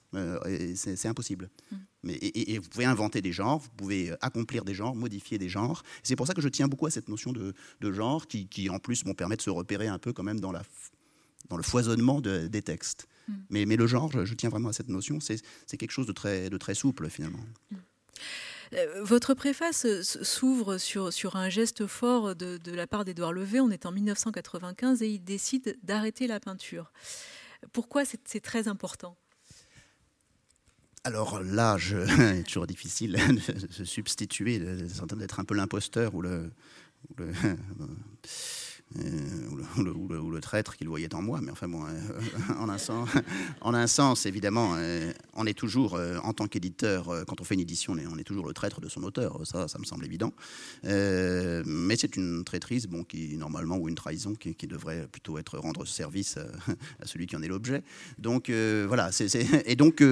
c'est 0.75 1.09
impossible. 1.09 1.49
Mm. 1.71 1.77
Mais, 2.03 2.15
et, 2.15 2.59
vous 2.59 2.69
pouvez 2.69 2.85
inventer 2.85 3.23
des 3.23 3.33
genres, 3.33 3.61
vous 3.61 3.71
pouvez 3.77 4.11
euh, 4.11 4.17
accomplir 4.21 4.65
des 4.65 4.75
genres, 4.75 4.95
modifier 4.95 5.39
des 5.39 5.49
genres. 5.49 5.83
C'est 6.03 6.17
pour 6.17 6.27
ça 6.27 6.35
que 6.35 6.43
je 6.43 6.49
tiens 6.49 6.69
beaucoup 6.69 6.87
à 6.87 6.91
cette 6.91 7.09
notion 7.09 7.33
de, 7.33 7.55
genre 7.93 8.27
qui, 8.27 8.69
en 8.69 8.79
plus, 8.79 9.07
m'ont 9.07 9.15
permet 9.15 9.37
de 9.37 9.43
se 9.43 9.51
repérer 9.51 9.87
un 9.87 9.99
peu 9.99 10.13
quand 10.13 10.23
même 10.23 10.41
dans, 10.41 10.53
la, 10.53 10.63
dans 11.49 11.57
le 11.57 11.63
foisonnement 11.63 12.21
des 12.21 12.63
textes. 12.63 13.07
Mm. 13.29 13.33
Mais, 13.51 13.65
mais, 13.65 13.77
le 13.77 13.87
genre, 13.87 14.11
je, 14.13 14.35
tiens 14.35 14.51
vraiment 14.51 14.69
à 14.69 14.75
cette 14.75 14.89
notion, 14.89 15.19
c'est 15.21 15.77
quelque 15.79 15.93
chose 15.93 16.07
de 16.07 16.13
très, 16.13 16.51
de 16.51 16.59
très 16.59 16.75
souple 16.75 17.09
finalement. 17.09 17.45
Mm. 17.71 17.77
Euh, 18.75 19.03
votre 19.03 19.35
préface 19.35 19.87
s'ouvre 20.03 20.79
sur, 20.79 21.13
sur 21.13 21.37
un 21.37 21.49
geste 21.49 21.87
fort 21.87 22.35
de, 22.35 22.59
de 22.59 22.73
la 22.73 22.87
part 22.87 23.05
d'Édouard 23.05 23.33
Levé. 23.33 23.61
On 23.61 23.71
est 23.71 23.87
en 23.87 23.93
1995 23.93 25.03
et 25.03 25.09
il 25.09 25.21
décide 25.21 25.79
d'arrêter 25.83 26.27
la 26.27 26.41
peinture. 26.41 26.93
Pourquoi 27.73 28.05
c'est 28.05 28.41
très 28.41 28.69
important? 28.69 29.17
Alors 31.05 31.43
là, 31.43 31.77
je, 31.79 31.97
est 32.39 32.45
toujours 32.45 32.67
difficile 32.67 33.13
de 33.29 33.73
se 33.73 33.85
substituer, 33.85 34.59
d'être 34.59 35.41
un 35.41 35.45
peu 35.45 35.55
l'imposteur 35.55 36.15
ou 36.15 36.23
le, 36.23 36.53
ou 37.11 37.15
le, 37.19 37.33
traître 40.43 40.77
qu'il 40.77 40.89
voyait 40.89 41.15
en 41.15 41.23
moi. 41.23 41.41
Mais 41.41 41.51
enfin 41.51 41.69
bon, 41.69 41.83
euh, 41.87 41.89
en, 42.59 42.69
un 42.69 42.77
sens, 42.77 43.09
en 43.63 43.73
un 43.73 43.87
sens, 43.87 44.27
évidemment, 44.27 44.75
euh, 44.77 45.11
on 45.33 45.47
est 45.47 45.57
toujours, 45.57 45.95
euh, 45.95 46.19
en 46.23 46.35
tant 46.35 46.47
qu'éditeur, 46.47 47.25
quand 47.27 47.41
on 47.41 47.45
fait 47.45 47.55
une 47.55 47.61
édition, 47.61 47.95
on 47.95 48.19
est, 48.19 48.25
toujours 48.25 48.47
le 48.47 48.53
traître 48.53 48.81
de 48.83 48.89
son 48.91 49.03
auteur. 49.05 49.41
Ça, 49.45 49.69
ça 49.69 49.79
me 49.79 49.85
semble 49.85 50.05
évident. 50.05 50.33
mais 50.83 51.97
c'est 51.97 52.17
une 52.17 52.45
traîtrise, 52.45 52.87
bon, 52.87 53.05
qui 53.05 53.37
normalement, 53.37 53.79
ou 53.79 53.89
une 53.89 53.95
trahison, 53.95 54.35
qui, 54.35 54.67
devrait 54.67 55.09
plutôt 55.11 55.39
être 55.39 55.59
rendre 55.59 55.87
service 55.87 56.39
à, 57.01 57.07
celui 57.07 57.27
qui 57.27 57.37
en 57.37 57.43
est 57.43 57.49
l'objet. 57.49 57.83
Donc 58.19 58.51
voilà, 58.51 59.11
et 59.65 59.77
donc 59.77 60.03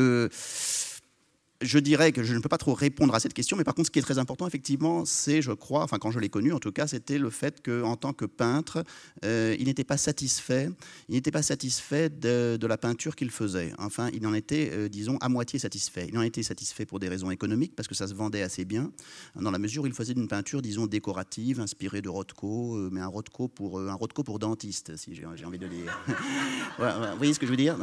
je 1.61 1.79
dirais 1.79 2.13
que 2.13 2.23
je 2.23 2.35
ne 2.35 2.41
peux 2.41 2.49
pas 2.49 2.59
trop 2.59 2.73
répondre 2.73 3.15
à 3.15 3.21
cette 3.21 3.35
question, 3.35 3.57
mais 3.57 3.65
par 3.65 3.75
contre, 3.75 3.87
ce 3.89 3.91
qui 3.91 3.99
est 3.99 4.03
très 4.03 4.19
important, 4.19 4.47
effectivement, 4.47 5.05
c'est, 5.05 5.43
je 5.43 5.53
crois, 5.53 5.83
enfin 5.83 5.99
quand 5.99 6.11
je 6.11 6.19
l'ai 6.19 6.31
connu 6.31 6.53
en 6.53 6.59
tout 6.59 6.73
cas, 6.73 6.87
c'était 6.87 7.19
le 7.19 7.29
fait 7.29 7.63
qu'en 7.63 7.97
tant 7.97 8.13
que 8.13 8.25
peintre, 8.25 8.83
euh, 9.25 9.55
il 9.59 9.67
n'était 9.67 9.85
pas 9.85 9.99
satisfait, 9.99 10.71
il 11.09 11.17
n'était 11.17 11.31
pas 11.31 11.43
satisfait 11.43 12.09
de, 12.09 12.59
la 12.67 12.79
peinture 12.79 13.17
qu'il 13.17 13.31
faisait. 13.31 13.73
Enfin, 13.79 14.11
il 14.15 14.25
en 14.27 14.33
était, 14.33 14.71
euh, 14.73 14.89
disons, 14.89 15.19
à 15.21 15.29
moitié 15.29 15.59
satisfait. 15.59 16.07
Il 16.09 16.17
en 16.17 16.23
était 16.23 16.45
satisfait 16.45 16.87
pour 16.87 17.01
des 17.01 17.09
raisons 17.09 17.31
économiques, 17.33 17.75
parce 17.75 17.89
que 17.89 17.97
ça 17.97 18.07
se 18.07 18.15
vendait 18.15 18.43
assez 18.43 18.65
bien, 18.65 18.93
dans 19.35 19.51
la 19.51 19.59
mesure 19.59 19.83
où 19.83 19.87
il 19.87 19.93
faisait 19.93 20.13
une 20.13 20.29
peinture, 20.29 20.63
disons, 20.63 20.87
décorative, 20.87 21.61
inspirée 21.61 22.01
de 22.01 22.09
Rothko, 22.09 22.77
euh, 22.77 22.91
mais 22.93 23.01
un 23.01 23.09
Rothko 23.09 23.49
pour 23.49 23.81
un 23.81 23.95
Rothko 23.95 24.23
pour 24.23 24.39
dentiste, 24.39 24.97
si 24.97 25.15
j'ai 25.15 25.45
envie 25.45 25.59
de 25.59 25.67
dire. 25.67 25.99
vous 26.79 27.17
voyez 27.19 27.35
ce 27.35 27.41
que 27.41 27.47
je 27.47 27.51
veux 27.51 27.57
dire? 27.57 27.77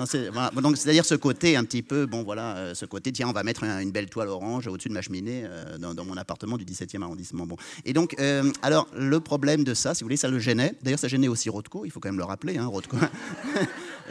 Donc, 0.62 0.78
c'est-à-dire 0.78 1.06
ce 1.06 1.16
côté 1.16 1.58
un 1.58 1.66
petit 1.66 1.84
peu, 1.84 2.06
bon 2.06 2.24
voilà, 2.24 2.74
ce 2.74 2.86
côté, 2.86 3.12
tiens, 3.12 3.28
on 3.28 3.34
va 3.34 3.44
mettre 3.44 3.67
une 3.82 3.92
belle 3.92 4.10
toile 4.10 4.28
orange 4.30 4.68
au-dessus 4.68 4.90
de 4.90 4.94
ma 4.94 5.02
cheminée 5.02 5.44
euh, 5.46 5.78
dans, 5.78 6.06
mon 6.06 6.18
appartement 6.18 6.58
du 6.58 6.66
17e 6.66 7.02
arrondissement. 7.02 7.46
Bon. 7.46 7.58
Et 7.86 7.94
donc, 7.94 8.16
euh, 8.20 8.52
alors, 8.62 8.88
le 8.96 9.20
problème 9.20 9.64
de 9.64 9.74
ça, 9.74 9.94
si 9.94 10.04
vous 10.04 10.06
voulez, 10.06 10.18
ça 10.18 10.28
le 10.28 10.40
gênait. 10.40 10.74
D'ailleurs, 10.82 11.00
ça 11.00 11.08
gênait 11.08 11.28
aussi 11.28 11.50
Rothko, 11.50 11.86
il 11.86 11.92
faut 11.92 12.00
quand 12.00 12.10
même 12.10 12.18
le 12.18 12.24
rappeler, 12.24 12.58
hein, 12.58 12.68
Rothko. 12.68 12.98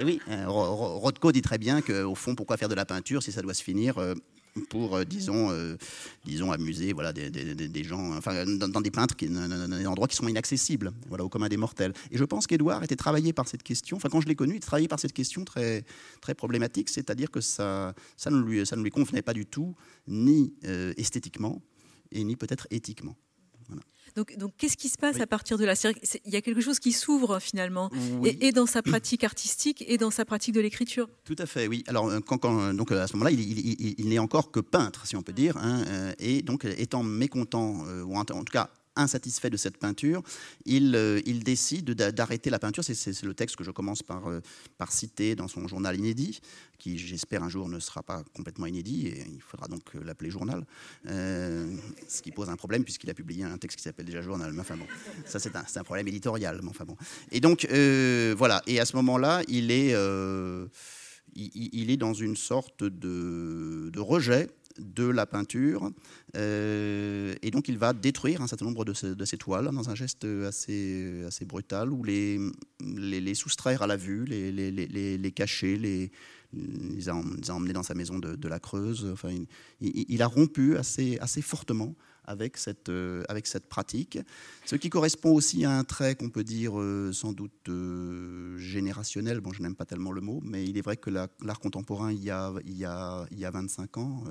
Oui, 0.05 0.21
euh, 0.29 0.45
Rothko 0.47 1.33
dit 1.33 1.41
très 1.41 1.57
bien 1.57 1.81
qu'au 1.81 2.15
fond, 2.15 2.35
pourquoi 2.35 2.59
faire 2.59 2.69
de 2.69 2.75
la 2.75 2.85
peinture 2.85 3.23
si 3.23 3.33
ça 3.33 3.41
doit 3.41 3.55
se 3.55 3.63
finir 3.63 3.95
pour 4.69 5.05
disons, 5.05 5.51
disons 6.25 6.53
amuser 6.53 6.93
voilà, 6.93 7.13
des, 7.13 7.85
gens, 7.85 8.17
enfin, 8.17 8.45
dans, 8.47 8.81
des 8.81 8.91
peintres, 8.91 9.17
qui, 9.17 9.29
dans 9.29 9.69
des 9.69 9.87
endroits 9.87 10.09
qui 10.09 10.17
sont 10.17 10.29
inaccessibles 10.29 10.93
voilà, 11.09 11.25
au 11.25 11.29
commun 11.29 11.49
des 11.49 11.57
mortels. 11.57 11.93
Et 12.11 12.19
je 12.19 12.25
pense 12.25 12.47
qu'Édouard 12.47 12.83
était 12.83 12.97
travaillé 12.97 13.33
par 13.33 13.49
cette 13.49 13.63
question, 13.63 13.97
enfin 13.97 14.09
quand 14.09 14.21
je 14.21 14.29
l'ai 14.29 14.35
connu, 14.35 14.55
il 14.55 14.57
était 14.57 14.67
travaillé 14.67 14.89
par 14.89 15.01
cette 15.01 15.13
question 15.13 15.45
très, 15.45 15.85
très 16.21 16.35
problématique, 16.35 16.89
c'est-à-dire 16.89 17.31
que 17.31 17.41
ça, 17.41 17.95
ça, 18.17 18.31
ne 18.31 18.41
lui, 18.41 18.67
ça 18.67 18.77
ne 18.77 18.83
lui 18.83 18.91
convenait 18.91 19.23
pas 19.23 19.35
du 19.35 19.47
tout, 19.47 19.75
ni 20.09 20.55
esthétiquement, 20.97 21.63
et 22.13 22.25
ni 22.25 22.37
peut-être 22.37 22.67
éthiquement. 22.71 23.17
Donc, 24.17 24.37
donc 24.39 24.53
qu'est-ce 24.57 24.77
qui 24.77 24.89
se 24.89 24.97
passe 24.97 25.21
à 25.21 25.27
partir 25.27 25.59
de 25.59 25.65
là? 25.65 25.75
Il 26.25 26.33
y 26.33 26.37
a 26.37 26.41
quelque 26.41 26.63
chose 26.63 26.79
qui 26.79 26.93
s'ouvre 26.93 27.39
finalement, 27.39 27.91
et, 28.25 28.51
dans 28.51 28.67
sa 28.67 28.83
pratique 28.83 29.25
artistique 29.25 29.85
et 29.87 29.99
dans 29.99 30.11
sa 30.11 30.25
pratique 30.25 30.55
de 30.55 30.61
l'écriture. 30.61 31.09
Tout 31.25 31.37
à 31.39 31.47
fait, 31.47 31.69
oui. 31.69 31.85
Alors, 31.87 32.09
euh, 32.09 32.21
quand, 32.21 32.47
donc, 32.73 32.93
à 32.93 33.07
ce 33.07 33.13
moment-là, 33.15 33.31
il, 33.31 34.09
n'est 34.09 34.19
encore 34.19 34.51
que 34.51 34.61
peintre, 34.61 35.07
si 35.07 35.17
on 35.17 35.23
peut 35.23 35.33
dire, 35.33 35.57
hein, 35.59 35.85
euh, 35.89 36.13
et 36.19 36.43
donc 36.43 36.65
étant 36.65 37.03
mécontent, 37.03 37.85
euh, 37.87 38.03
ou 38.03 38.17
en 38.17 38.25
tout 38.25 38.45
cas 38.53 38.71
insatisfait 38.97 39.51
de 39.51 39.57
cette 39.57 39.77
peinture, 39.77 40.23
il, 40.65 40.95
euh, 40.95 41.21
décide 41.45 41.91
d'arrêter 41.93 42.51
la 42.51 42.59
peinture. 42.59 42.83
C'est 42.83 43.23
le 43.23 43.35
texte 43.35 43.57
que 43.57 43.65
je 43.65 43.71
commence 43.71 44.03
par, 44.03 44.29
euh, 44.29 44.41
par 44.79 44.93
citer 44.93 45.35
dans 45.35 45.49
son 45.49 45.69
journal 45.69 45.97
inédit, 45.97 46.41
qui 46.79 46.99
j'espère 46.99 47.43
un 47.43 47.49
jour 47.49 47.69
ne 47.69 47.79
sera 47.79 48.03
pas 48.03 48.23
complètement 48.35 48.67
inédit, 48.67 49.07
et 49.09 49.27
il 49.33 49.41
faudra 49.41 49.69
donc 49.69 49.83
euh, 49.95 50.01
l'appeler 50.05 50.31
journal, 50.31 50.65
ce 51.07 52.23
qui 52.23 52.33
pose 52.33 52.49
un 52.49 52.57
problème 52.57 52.85
puisqu'il 52.85 53.11
a 53.11 53.15
publié 53.15 53.45
un 53.45 53.59
texte 53.59 53.79
qui 53.79 53.85
s'appelle 53.85 54.07
déjà 54.07 54.23
journal. 54.23 54.53
Mais 54.53 54.61
enfin 54.61 54.77
bon, 54.77 54.87
ça 55.25 55.39
c'est 55.39 55.55
un, 55.55 55.85
problème 55.85 56.09
éditorial. 56.09 56.61
Enfin 56.69 56.85
bon. 56.85 56.97
Et 57.31 57.41
donc 57.41 57.67
voilà, 58.37 58.63
et 58.67 58.81
à 58.81 58.85
ce 58.85 58.97
moment-là, 58.97 59.43
il 59.49 59.71
est, 59.71 59.95
dans 61.97 62.15
une 62.15 62.37
sorte 62.37 62.83
de 62.83 64.01
rejet 64.01 64.49
de 64.79 65.07
la 65.07 65.27
peinture. 65.27 65.91
Euh, 66.37 67.35
et 67.43 67.51
donc 67.51 67.69
il 67.69 67.79
va 67.79 67.93
détruire 67.93 68.43
un 68.43 68.47
certain 68.47 68.65
nombre 68.65 68.85
de 68.85 68.95
ces, 68.95 69.39
toiles 69.39 69.71
dans 69.73 69.91
un 69.91 69.95
geste 69.95 70.25
assez, 70.25 71.25
assez 71.27 71.45
brutal, 71.45 71.91
où 71.91 72.05
les, 72.05 72.39
les, 72.81 73.35
soustraire 73.35 73.83
à 73.83 73.87
la 73.87 73.97
vue, 73.97 74.25
les, 74.25 74.53
les, 74.53 74.71
les 75.19 75.33
cacher, 75.33 75.77
les, 75.77 76.11
les, 76.53 77.09
a, 77.09 77.15
emmenés 77.51 77.73
dans 77.73 77.83
sa 77.83 77.95
maison 77.95 78.19
de, 78.19 78.49
la 78.49 78.59
Creuse. 78.59 79.09
Enfin, 79.13 79.35
il, 79.81 80.23
a 80.23 80.27
rompu 80.27 80.77
assez, 80.77 81.19
assez 81.21 81.43
fortement 81.43 81.95
avec 82.27 82.57
cette, 82.57 82.89
euh, 82.89 83.23
avec 83.29 83.47
cette 83.47 83.67
pratique, 83.67 84.19
ce 84.65 84.77
qui 84.77 84.91
correspond 84.91 85.35
aussi 85.35 85.65
à 85.65 85.73
un 85.73 85.85
trait 85.85 86.15
qu'on 86.15 86.31
peut 86.31 86.45
dire 86.45 86.79
euh, 86.79 87.13
sans 87.13 87.33
doute 87.33 87.71
générationnel. 88.57 89.41
Bon, 89.41 89.53
je 89.53 89.63
n'aime 89.63 89.77
pas 89.77 89.87
tellement 89.87 90.13
le 90.13 90.21
mot, 90.21 90.41
mais 90.45 90.65
il 90.65 90.79
est 90.79 90.83
vrai 90.83 90.97
que 90.97 91.11
l'art 91.11 91.61
contemporain, 91.61 92.13
il 92.13 92.23
y, 92.23 92.31
a, 92.31 92.53
il, 92.65 92.77
y 92.77 92.85
a, 92.85 93.27
il 93.31 93.39
y 93.39 93.45
a 93.45 93.51
25 93.51 93.97
ans, 93.99 94.25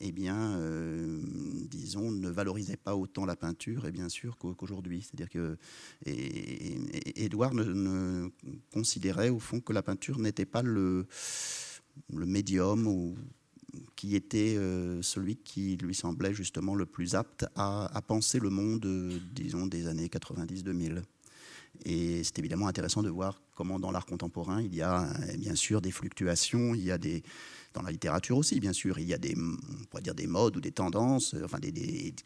eh 0.00 0.12
bien, 0.12 0.58
euh, 0.58 1.20
disons, 1.68 2.10
ne 2.10 2.30
valorisait 2.30 2.78
pas 2.78 2.96
autant 2.96 3.26
la 3.26 3.36
peinture, 3.36 3.86
et 3.86 3.92
bien 3.92 4.08
sûr, 4.08 4.38
qu'aujourd'hui. 4.38 5.02
C'est-à-dire 5.02 5.28
que 5.28 5.58
Édouard 6.06 7.52
ne, 7.54 8.30
considérait 8.72 9.28
au 9.28 9.38
fond 9.38 9.60
que 9.60 9.74
la 9.74 9.82
peinture 9.82 10.18
n'était 10.18 10.46
pas 10.46 10.62
le, 10.62 11.06
le 12.14 12.26
médium 12.26 12.86
ou, 12.86 13.14
qui 13.96 14.16
était 14.16 14.56
euh, 14.56 15.02
celui 15.02 15.36
qui 15.36 15.76
lui 15.76 15.94
semblait 15.94 16.34
justement 16.34 16.74
le 16.74 16.86
plus 16.86 17.14
apte 17.14 17.46
à, 17.54 17.86
à 17.96 18.02
penser 18.02 18.38
le 18.38 18.50
monde, 18.50 18.86
disons, 19.32 19.66
des 19.66 19.86
années 19.86 20.08
90-2000. 20.08 21.02
Et 21.84 22.24
c'est 22.24 22.38
évidemment 22.38 22.66
intéressant 22.66 23.02
de 23.02 23.08
voir 23.08 23.40
comment 23.54 23.78
dans 23.78 23.90
l'art 23.90 24.06
contemporain, 24.06 24.60
il 24.62 24.74
y 24.74 24.82
a 24.82 25.06
bien 25.38 25.54
sûr 25.54 25.80
des 25.80 25.90
fluctuations, 25.90 26.74
il 26.74 26.82
y 26.82 26.90
a 26.90 26.98
des, 26.98 27.22
dans 27.72 27.82
la 27.82 27.90
littérature 27.92 28.36
aussi, 28.36 28.58
bien 28.58 28.72
sûr, 28.72 28.98
il 28.98 29.06
y 29.06 29.14
a 29.14 29.18
des, 29.18 29.34
on 29.36 29.84
pourrait 29.84 30.02
dire 30.02 30.14
des 30.14 30.26
modes 30.26 30.56
ou 30.56 30.60
des 30.60 30.72
tendances, 30.72 31.34
euh, 31.34 31.44
enfin 31.44 31.58
des, 31.58 31.72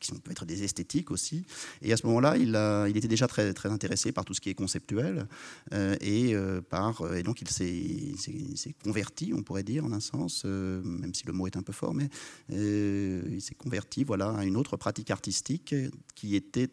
qui 0.00 0.08
sont, 0.08 0.16
être 0.30 0.46
des 0.46 0.62
esthétiques 0.62 1.10
aussi. 1.10 1.44
Et 1.82 1.92
à 1.92 1.96
ce 1.96 2.06
moment-là, 2.06 2.36
il, 2.36 2.56
il 2.90 2.96
était 2.96 3.08
déjà 3.08 3.26
très, 3.26 3.52
très 3.52 3.68
intéressé 3.68 4.12
par 4.12 4.24
tout 4.24 4.32
ce 4.32 4.40
qui 4.40 4.48
est 4.48 4.54
conceptuel 4.54 5.26
euh, 5.72 5.96
et, 6.00 6.34
euh, 6.34 6.60
par, 6.62 7.14
et 7.14 7.22
donc 7.22 7.42
il 7.42 7.50
s'est 7.50 8.74
converti, 8.82 9.32
on 9.34 9.42
pourrait 9.42 9.62
dire 9.62 9.84
en 9.84 9.92
un 9.92 10.00
sens, 10.00 10.44
même 10.44 11.14
si 11.14 11.26
le 11.26 11.32
mot 11.32 11.46
est 11.46 11.56
un 11.56 11.62
peu 11.62 11.72
fort, 11.72 11.94
mais 11.94 12.08
il 12.50 13.40
s'est 13.40 13.54
converti 13.54 14.04
voilà, 14.04 14.30
à 14.30 14.44
une 14.44 14.56
autre 14.56 14.76
pratique 14.76 15.10
artistique 15.10 15.74
qui 16.14 16.36
était, 16.36 16.70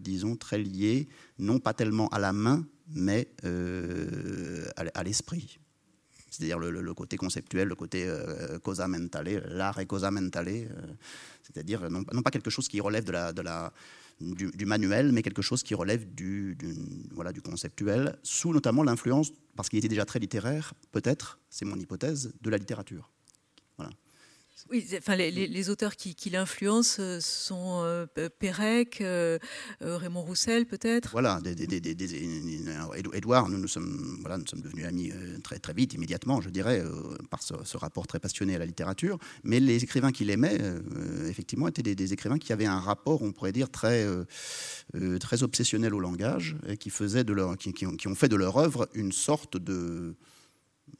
disons, 0.00 0.36
très 0.36 0.58
liée, 0.58 1.08
non 1.38 1.58
pas 1.58 1.72
tellement 1.72 2.08
à 2.08 2.18
la 2.18 2.32
main, 2.32 2.66
mais 2.92 3.28
à 3.44 5.02
l'esprit 5.02 5.58
c'est-à-dire 6.30 6.58
le, 6.58 6.94
côté 6.94 7.16
conceptuel, 7.16 7.68
le 7.68 7.74
côté 7.74 8.04
euh, 8.06 8.58
mentale, 8.88 9.44
l'art 9.48 9.78
et 9.78 9.86
cosa 9.86 10.10
mentale, 10.10 10.48
euh, 10.48 10.66
c'est-à-dire 11.42 11.90
non, 11.90 12.04
pas 12.04 12.30
quelque 12.30 12.50
chose 12.50 12.68
qui 12.68 12.80
relève 12.80 13.04
de 13.04 13.42
la, 13.42 13.72
du, 14.20 14.66
manuel, 14.66 15.12
mais 15.12 15.22
quelque 15.22 15.42
chose 15.42 15.62
qui 15.62 15.74
relève 15.74 16.14
du, 16.14 16.56
voilà, 17.12 17.32
du 17.32 17.42
conceptuel, 17.42 18.16
sous 18.22 18.52
notamment 18.52 18.82
l'influence, 18.82 19.32
parce 19.56 19.68
qu'il 19.68 19.78
était 19.78 19.88
déjà 19.88 20.04
très 20.04 20.18
littéraire, 20.18 20.74
peut-être, 20.92 21.38
c'est 21.48 21.64
mon 21.64 21.76
hypothèse, 21.76 22.32
de 22.40 22.50
la 22.50 22.58
littérature. 22.58 23.10
Oui, 24.70 24.86
enfin, 24.98 25.16
les, 25.16 25.70
auteurs 25.70 25.96
qui, 25.96 26.30
l'influencent 26.30 27.00
euh, 27.00 27.18
sont 27.20 27.82
euh, 27.84 28.06
Pérec, 28.38 29.00
euh, 29.00 29.38
Raymond 29.80 30.22
Roussel 30.22 30.66
peut-être? 30.66 31.10
Voilà, 31.12 31.40
Édouard, 33.14 33.48
nous, 33.48 33.58
nous, 33.58 33.68
sommes, 33.68 34.18
voilà, 34.20 34.38
nous 34.38 34.46
sommes 34.46 34.60
devenus 34.60 34.86
amis 34.86 35.12
très, 35.42 35.58
très 35.58 35.72
vite, 35.72 35.94
immédiatement, 35.94 36.40
je 36.40 36.50
dirais, 36.50 36.82
par 37.30 37.42
ce, 37.42 37.76
rapport 37.76 38.06
très 38.06 38.20
passionné 38.20 38.54
à 38.56 38.58
la 38.58 38.66
littérature. 38.66 39.18
Mais 39.44 39.60
les 39.60 39.82
écrivains 39.82 40.12
qu'il 40.12 40.30
aimait, 40.30 40.58
effectivement, 41.28 41.68
étaient 41.68 41.82
des, 41.82 42.12
écrivains 42.12 42.38
qui 42.38 42.52
avaient 42.52 42.66
un 42.66 42.80
rapport, 42.80 43.22
on 43.22 43.32
pourrait 43.32 43.52
dire, 43.52 43.70
très, 43.70 44.06
très 45.20 45.42
obsessionnel 45.42 45.94
au 45.94 46.00
langage, 46.00 46.56
et 46.68 46.76
qui, 46.76 46.90
faisaient 46.90 47.24
de 47.24 47.32
leur, 47.32 47.56
qui 47.56 48.08
ont 48.08 48.14
fait 48.14 48.28
de 48.28 48.36
leur 48.36 48.56
œuvre 48.58 48.88
une 48.94 49.12
sorte 49.12 49.56
de 49.56 50.14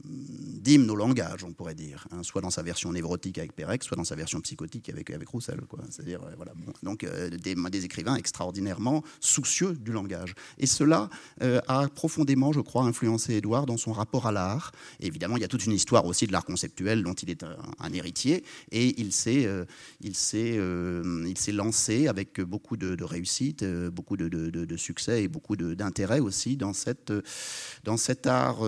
d'hymne 0.04 0.90
au 0.90 0.96
langage, 0.96 1.42
on 1.44 1.52
pourrait 1.52 1.74
dire, 1.74 2.06
hein, 2.10 2.22
soit 2.22 2.42
dans 2.42 2.50
sa 2.50 2.62
version 2.62 2.92
névrotique 2.92 3.38
avec 3.38 3.54
Pérec, 3.54 3.82
soit 3.82 3.96
dans 3.96 4.04
sa 4.04 4.14
version 4.14 4.40
psychotique 4.40 4.88
avec, 4.88 5.10
avec 5.10 5.28
Roussel. 5.28 5.60
C'est-à-dire, 5.88 6.20
euh, 6.22 6.32
voilà, 6.36 6.52
donc 6.82 7.04
euh, 7.04 7.30
des, 7.30 7.84
écrivains 7.84 8.16
extraordinairement 8.16 9.02
soucieux 9.20 9.72
du 9.72 9.92
langage. 9.92 10.34
Et 10.58 10.66
cela 10.66 11.08
euh, 11.42 11.60
a 11.66 11.88
profondément, 11.88 12.52
je 12.52 12.60
crois, 12.60 12.84
influencé 12.84 13.34
Édouard 13.34 13.66
dans 13.66 13.78
son 13.78 13.92
rapport 13.92 14.26
à 14.26 14.32
l'art. 14.32 14.72
Évidemment, 15.00 15.36
il 15.36 15.40
y 15.40 15.44
a 15.44 15.48
toute 15.48 15.64
une 15.64 15.72
histoire 15.72 16.04
aussi 16.04 16.26
de 16.26 16.32
l'art 16.32 16.44
conceptuel 16.44 17.02
dont 17.02 17.14
il 17.14 17.30
est 17.30 17.42
un, 17.42 17.92
héritier, 17.92 18.44
et 18.70 19.00
il 19.00 19.12
s'est, 19.12 19.48
il 20.00 20.14
s'est, 20.14 20.58
il 20.58 21.38
s'est 21.38 21.52
lancé 21.52 22.06
avec 22.06 22.40
beaucoup 22.40 22.76
de, 22.76 23.02
réussite, 23.02 23.64
beaucoup 23.64 24.16
de, 24.16 24.28
de, 24.28 24.76
succès 24.76 25.24
et 25.24 25.28
beaucoup 25.28 25.56
d'intérêt 25.56 26.20
aussi 26.20 26.56
dans, 26.56 26.72
cette, 26.72 27.12
dans 27.84 27.96
cet 27.96 28.26
art 28.26 28.60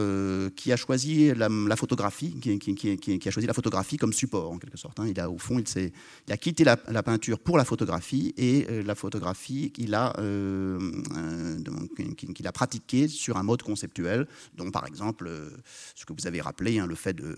qui 0.56 0.72
a 0.72 0.76
choisi 0.76 1.11
la, 1.34 1.76
photographie, 1.76 2.34
qui, 2.40 3.28
a 3.28 3.30
choisi 3.30 3.46
la 3.46 3.54
photographie 3.54 3.96
comme 3.96 4.12
support 4.12 4.50
en 4.50 4.58
quelque 4.58 4.78
sorte. 4.78 4.98
Hein. 5.00 5.06
Il 5.08 5.18
a 5.20 5.30
au 5.30 5.38
fond, 5.38 5.58
il, 5.58 5.92
a 6.32 6.36
quitté 6.36 6.64
la, 6.64 6.76
peinture 6.76 7.38
pour 7.38 7.58
la 7.58 7.64
photographie 7.64 8.34
et 8.36 8.66
euh, 8.70 8.82
la 8.82 8.94
photographie 8.94 9.70
qu'il 9.70 9.94
a, 9.94 10.12
euh, 10.18 10.78
euh, 11.16 12.14
qu'il 12.34 12.46
a 12.46 12.52
pratiquée 12.52 13.08
sur 13.08 13.36
un 13.36 13.42
mode 13.42 13.62
conceptuel, 13.62 14.26
dont 14.54 14.70
par 14.70 14.86
exemple 14.86 15.30
ce 15.94 16.04
que 16.04 16.12
vous 16.12 16.26
avez 16.26 16.40
rappelé, 16.40 16.78
hein, 16.78 16.86
le 16.86 16.94
fait 16.94 17.14
de 17.14 17.36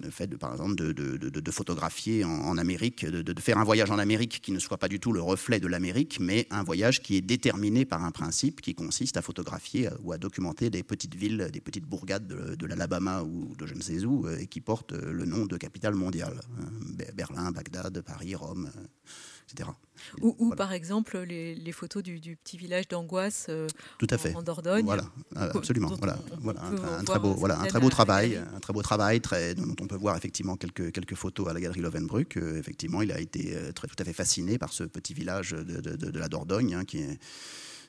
le 0.00 0.10
fait, 0.10 0.26
de, 0.26 0.36
par 0.36 0.52
exemple, 0.52 0.74
de, 0.74 1.50
photographier 1.50 2.24
en, 2.24 2.56
Amérique, 2.56 3.04
de, 3.04 3.40
faire 3.40 3.58
un 3.58 3.64
voyage 3.64 3.90
en 3.90 3.98
Amérique 3.98 4.40
qui 4.40 4.52
ne 4.52 4.58
soit 4.58 4.78
pas 4.78 4.88
du 4.88 5.00
tout 5.00 5.12
le 5.12 5.20
reflet 5.20 5.60
de 5.60 5.66
l'Amérique, 5.66 6.18
mais 6.20 6.46
un 6.50 6.62
voyage 6.62 7.02
qui 7.02 7.16
est 7.16 7.20
déterminé 7.20 7.84
par 7.84 8.04
un 8.04 8.10
principe 8.10 8.60
qui 8.60 8.74
consiste 8.74 9.16
à 9.16 9.22
photographier 9.22 9.88
euh, 9.88 9.96
ou 10.02 10.12
à 10.12 10.18
documenter 10.18 10.70
des 10.70 10.82
petites 10.82 11.14
villes, 11.14 11.48
des 11.52 11.60
petites 11.60 11.84
bourgades 11.84 12.26
de, 12.26 12.66
l'Alabama 12.66 13.22
ou 13.22 13.54
de 13.56 13.66
je 13.66 13.74
ne 13.74 13.82
sais 13.82 14.04
où, 14.04 14.26
euh, 14.26 14.38
et 14.38 14.46
qui 14.46 14.60
portent 14.60 14.92
le 14.92 15.24
nom 15.24 15.46
de 15.46 15.56
capitale 15.56 15.94
mondiale. 15.94 16.40
Hein. 16.58 17.04
Berlin, 17.14 17.50
Bagdad, 17.52 18.00
Paris, 18.00 18.34
Rome. 18.34 18.70
Euh, 19.60 20.32
ou, 20.38 20.54
par 20.54 20.72
exemple 20.72 21.18
les, 21.18 21.72
photos 21.72 22.02
du, 22.02 22.36
petit 22.36 22.56
village 22.56 22.88
d'Angoisse 22.88 23.46
euh, 23.48 23.68
en, 24.34 24.42
Dordogne. 24.42 24.84
Voilà, 24.84 25.04
absolument. 25.36 25.92
Voilà, 26.40 26.62
un, 26.98 27.04
très 27.04 27.18
beau, 27.18 27.34
voilà, 27.34 27.60
un 27.60 27.66
très 27.66 27.80
beau 27.80 27.90
travail, 27.90 28.36
un 28.36 28.60
très 28.60 28.72
beau 28.72 28.82
travail, 28.82 29.20
très, 29.20 29.54
dont 29.54 29.76
on 29.80 29.86
peut 29.86 29.96
voir 29.96 30.16
effectivement 30.16 30.56
quelques, 30.56 30.92
quelques 30.92 31.14
photos 31.14 31.48
à 31.48 31.52
la 31.52 31.60
galerie 31.60 31.80
Lovenbruck. 31.80 32.36
Euh, 32.36 32.58
effectivement, 32.58 33.02
il 33.02 33.12
a 33.12 33.20
été 33.20 33.56
euh, 33.56 33.72
très, 33.72 33.88
tout 33.88 33.96
à 33.98 34.04
fait 34.04 34.12
fasciné 34.12 34.58
par 34.58 34.72
ce 34.72 34.84
petit 34.84 35.14
village 35.14 35.50
de, 35.50 35.80
de, 35.80 36.18
la 36.18 36.28
Dordogne, 36.28 36.74
hein, 36.74 36.84
qui 36.84 36.98
est 36.98 37.18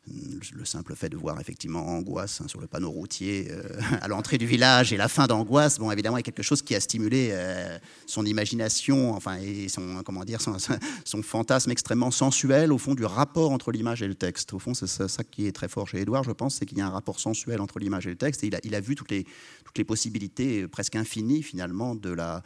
le 0.06 0.66
simple 0.66 0.96
fait 0.96 1.08
de 1.08 1.16
voir 1.16 1.40
effectivement 1.40 1.88
Angoisse 1.88 2.42
hein, 2.42 2.48
sur 2.48 2.60
le 2.60 2.68
panneau 2.68 2.90
routier 2.90 3.48
euh, 3.50 3.64
à 4.02 4.08
l'entrée 4.10 4.38
du 4.38 4.46
village 4.46 4.92
et 4.92 4.98
la 4.98 5.08
fin 5.08 5.28
d'Angoisse, 5.28 5.80
bon, 5.80 5.92
évidemment, 5.92 6.18
est 6.18 6.24
quelque 6.24 6.44
chose 6.44 6.62
qui 6.62 6.76
a 6.76 6.80
stimulé 6.82 7.30
euh, 7.32 7.78
son 8.06 8.26
imagination, 8.26 9.14
enfin, 9.14 9.38
et 9.38 9.70
son, 9.70 10.04
comment 10.04 10.26
dire, 10.26 10.42
son, 10.42 10.58
fantasme 11.24 11.72
extrêmement 11.72 12.12
sensuel, 12.12 12.74
au 12.74 12.78
fond, 12.78 12.96
du 12.96 13.06
rapport 13.06 13.52
entre 13.52 13.72
l'image 13.72 14.02
et 14.02 14.08
le 14.08 14.16
texte. 14.16 14.54
Au 14.54 14.60
fond, 14.60 14.74
c'est 14.74 14.88
ça, 14.88 15.24
qui 15.24 15.48
est 15.48 15.54
très 15.54 15.70
fort 15.70 15.88
chez 15.88 16.02
Édouard, 16.02 16.24
je 16.24 16.32
pense, 16.32 16.56
c'est 16.56 16.66
qu'il 16.66 16.78
y 16.78 16.82
a 16.82 16.88
un 16.88 16.92
rapport 16.92 17.20
sensuel 17.20 17.62
entre 17.62 17.80
l'image 17.80 18.06
et 18.08 18.10
le 18.10 18.18
texte, 18.18 18.44
et 18.44 18.52
il 18.64 18.76
a, 18.76 18.82
vu 18.82 18.96
toutes 18.96 19.12
les, 19.12 19.26
toutes 19.64 19.78
les 19.78 19.86
possibilités 19.86 20.68
presque 20.68 20.96
infinies, 20.96 21.44
finalement, 21.44 21.96
de 21.96 22.10
la 22.10 22.44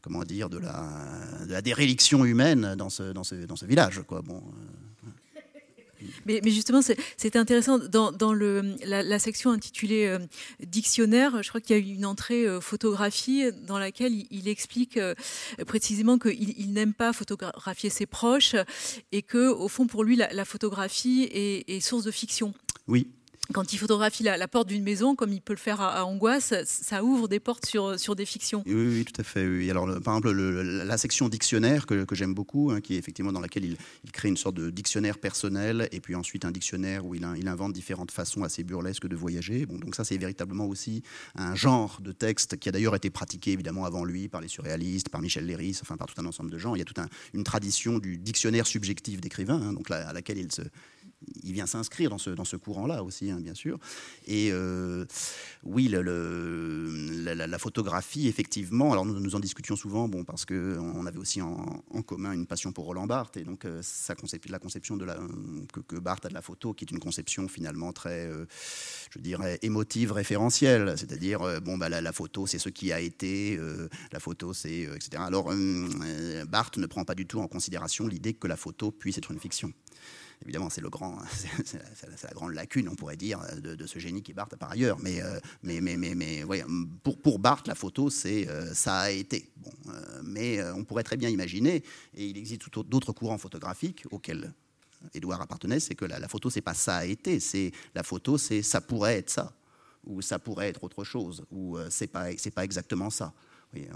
comment 0.00 0.22
dire, 0.22 0.48
de 0.48 0.58
la, 0.58 0.88
de 1.48 1.60
déréliction 1.60 2.24
humaine 2.24 2.76
dans 2.76 2.90
ce, 2.90 3.12
dans 3.12 3.24
ce, 3.24 3.34
dans 3.34 3.56
ce 3.56 3.66
village. 3.66 4.02
Quoi. 4.06 4.22
Bon, 4.22 4.40
mais, 6.26 6.40
justement, 6.44 6.80
c'est 6.82 7.36
intéressant. 7.36 7.78
Dans, 7.78 8.32
la, 8.32 9.18
section 9.18 9.50
intitulée 9.50 10.06
euh, 10.06 10.18
Dictionnaire, 10.60 11.42
je 11.42 11.48
crois 11.48 11.60
qu'il 11.60 11.76
y 11.76 11.80
a 11.80 11.94
une 11.94 12.06
entrée 12.06 12.46
euh, 12.46 12.60
photographie 12.60 13.44
dans 13.66 13.78
laquelle 13.78 14.12
il, 14.30 14.48
explique 14.48 14.96
euh, 14.96 15.14
précisément 15.66 16.18
qu'il 16.18 16.58
il, 16.58 16.72
n'aime 16.72 16.92
pas 16.92 17.12
photographier 17.12 17.90
ses 17.90 18.06
proches 18.06 18.56
et 19.12 19.22
que, 19.22 19.48
au 19.48 19.68
fond, 19.68 19.86
pour 19.86 20.04
lui, 20.04 20.16
la, 20.16 20.44
photographie 20.44 21.28
est 21.32 21.80
source 21.80 22.04
de 22.04 22.10
fiction. 22.10 22.54
Oui, 22.88 23.08
quand 23.52 23.72
il 23.72 23.78
photographie 23.78 24.22
la, 24.22 24.48
porte 24.48 24.68
d'une 24.68 24.82
maison, 24.82 25.14
comme 25.14 25.32
il 25.32 25.40
peut 25.40 25.52
le 25.52 25.58
faire 25.58 25.80
à, 25.80 26.04
Angoisse, 26.04 26.54
ça 26.64 27.02
ouvre 27.02 27.28
des 27.28 27.40
portes 27.40 27.66
sur, 27.66 27.98
sur 27.98 28.16
des 28.16 28.26
fictions. 28.26 28.62
Oui, 28.66 28.74
oui 28.74 29.04
tout 29.04 29.20
à 29.20 29.24
fait. 29.24 29.70
Alors, 29.70 29.86
par 30.00 30.16
exemple, 30.16 30.30
la 30.32 30.98
section 30.98 31.28
dictionnaire 31.28 31.86
que, 31.86 32.04
j'aime 32.12 32.34
beaucoup, 32.34 32.70
hein, 32.70 32.80
qui 32.80 32.94
est 32.94 32.98
effectivement 32.98 33.32
dans 33.32 33.40
laquelle 33.40 33.64
il, 33.64 33.76
crée 34.12 34.28
une 34.28 34.36
sorte 34.36 34.56
de 34.56 34.70
dictionnaire 34.70 35.18
personnel, 35.18 35.88
et 35.92 36.00
puis 36.00 36.14
ensuite 36.14 36.44
un 36.44 36.50
dictionnaire 36.50 37.04
où 37.04 37.14
il, 37.14 37.26
il 37.36 37.48
invente 37.48 37.72
différentes 37.72 38.10
façons 38.10 38.44
assez 38.44 38.64
burlesques 38.64 39.06
de 39.06 39.16
voyager. 39.16 39.66
Bon, 39.66 39.78
donc 39.78 39.94
ça, 39.94 40.04
c'est 40.04 40.16
véritablement 40.16 40.66
aussi 40.66 41.02
un 41.34 41.54
genre 41.54 41.98
de 42.00 42.12
texte 42.12 42.56
qui 42.56 42.68
a 42.68 42.72
d'ailleurs 42.72 42.94
été 42.94 43.10
pratiqué 43.10 43.52
évidemment 43.52 43.84
avant 43.84 44.04
lui 44.04 44.28
par 44.28 44.40
les 44.40 44.48
surréalistes, 44.48 45.08
par 45.08 45.20
Michel 45.20 45.46
Léris, 45.46 45.78
enfin 45.82 45.96
par 45.96 46.06
tout 46.06 46.20
un 46.20 46.26
ensemble 46.26 46.50
de 46.50 46.58
gens. 46.58 46.74
Il 46.74 46.78
y 46.78 46.82
a 46.82 46.84
toute 46.84 46.98
une 47.34 47.44
tradition 47.44 47.98
du 47.98 48.18
dictionnaire 48.18 48.66
subjectif 48.66 49.20
d'écrivain, 49.20 49.60
hein, 49.60 49.72
donc 49.72 49.90
à 49.90 50.12
laquelle 50.12 50.38
il 50.38 50.50
se, 50.50 50.62
il 51.42 51.52
vient 51.52 51.66
s'inscrire 51.66 52.10
dans 52.10 52.18
ce, 52.18 52.30
dans 52.30 52.44
ce 52.44 52.56
courant-là 52.56 53.02
aussi, 53.02 53.30
hein, 53.30 53.40
bien 53.40 53.54
sûr. 53.54 53.78
Et 54.26 54.50
euh, 54.52 55.04
oui, 55.64 55.88
la, 55.88 57.58
photographie, 57.58 58.28
effectivement, 58.28 58.92
alors 58.92 59.06
nous, 59.06 59.18
nous 59.18 59.34
en 59.34 59.40
discutions 59.40 59.76
souvent, 59.76 60.08
bon, 60.08 60.24
parce 60.24 60.44
qu'on 60.44 61.06
avait 61.06 61.18
aussi 61.18 61.40
en, 61.40 61.82
commun 62.06 62.32
une 62.32 62.46
passion 62.46 62.72
pour 62.72 62.84
Roland 62.84 63.06
Barthes, 63.06 63.36
et 63.38 63.44
donc 63.44 63.64
euh, 63.64 63.80
sa 63.82 64.14
la 64.48 64.58
conception 64.58 64.96
de 64.96 65.04
la, 65.04 65.16
que, 65.88 65.96
Barthes 65.96 66.26
a 66.26 66.28
de 66.28 66.34
la 66.34 66.42
photo, 66.42 66.74
qui 66.74 66.84
est 66.84 66.90
une 66.90 67.00
conception 67.00 67.48
finalement 67.48 67.92
très, 67.92 68.26
euh, 68.26 68.46
je 69.10 69.18
dirais, 69.18 69.58
émotive, 69.62 70.12
référentielle, 70.12 70.94
c'est-à-dire, 70.96 71.60
bon, 71.62 71.78
bah, 71.78 71.88
la, 71.88 72.12
photo, 72.12 72.46
c'est 72.46 72.58
ce 72.58 72.68
qui 72.68 72.92
a 72.92 73.00
été, 73.00 73.58
la 74.12 74.20
photo, 74.20 74.52
c'est, 74.52 74.82
etc. 74.82 75.22
Alors, 75.24 75.52
Barthes 76.48 76.78
ne 76.78 76.86
prend 76.86 77.04
pas 77.04 77.14
du 77.14 77.26
tout 77.26 77.40
en 77.40 77.48
considération 77.48 78.06
l'idée 78.06 78.34
que 78.34 78.46
la 78.46 78.56
photo 78.56 78.90
puisse 78.90 79.18
être 79.18 79.30
une 79.30 79.40
fiction. 79.40 79.72
Évidemment, 80.44 80.68
c'est 80.70 80.82
la, 80.82 82.30
grande 82.34 82.52
lacune, 82.52 82.88
on 82.88 82.94
pourrait 82.94 83.16
dire, 83.16 83.40
de, 83.60 83.86
ce 83.86 83.98
génie 83.98 84.22
qui 84.22 84.32
Barthes 84.32 84.56
par 84.56 84.70
ailleurs. 84.70 84.98
Mais, 85.00 85.20
euh, 85.22 85.40
pour, 87.02 87.18
pour 87.18 87.38
Barthes, 87.38 87.68
la 87.68 87.74
photo, 87.74 88.10
c'est 88.10 88.48
euh, 88.48 88.72
ça 88.74 89.00
a 89.00 89.10
été. 89.10 89.50
Euh, 89.88 90.20
mais 90.24 90.62
on 90.72 90.84
pourrait 90.84 91.02
très 91.02 91.16
bien 91.16 91.28
imaginer, 91.28 91.82
et 92.14 92.26
il 92.26 92.36
existe 92.36 92.62
d'autres 92.80 93.12
courants 93.12 93.38
photographiques 93.38 94.04
auxquels 94.10 94.52
Édouard 95.14 95.40
appartenait, 95.40 95.80
c'est 95.80 95.94
que 95.94 96.04
la, 96.04 96.18
la 96.18 96.28
photo, 96.28 96.50
c'est 96.50 96.60
pas 96.60 96.74
ça 96.74 96.96
a 96.96 97.04
été, 97.04 97.40
c'est 97.40 97.72
la 97.94 98.02
photo, 98.02 98.38
c'est 98.38 98.62
ça 98.62 98.80
pourrait 98.80 99.18
être 99.18 99.30
ça, 99.30 99.52
ou 100.04 100.20
ça 100.22 100.38
pourrait 100.38 100.68
être 100.68 100.84
autre 100.84 101.04
chose, 101.04 101.44
ou 101.50 101.78
c'est 101.90 102.08
pas 102.08 102.28
pas 102.54 102.64
exactement 102.64 103.10
ça. 103.10 103.32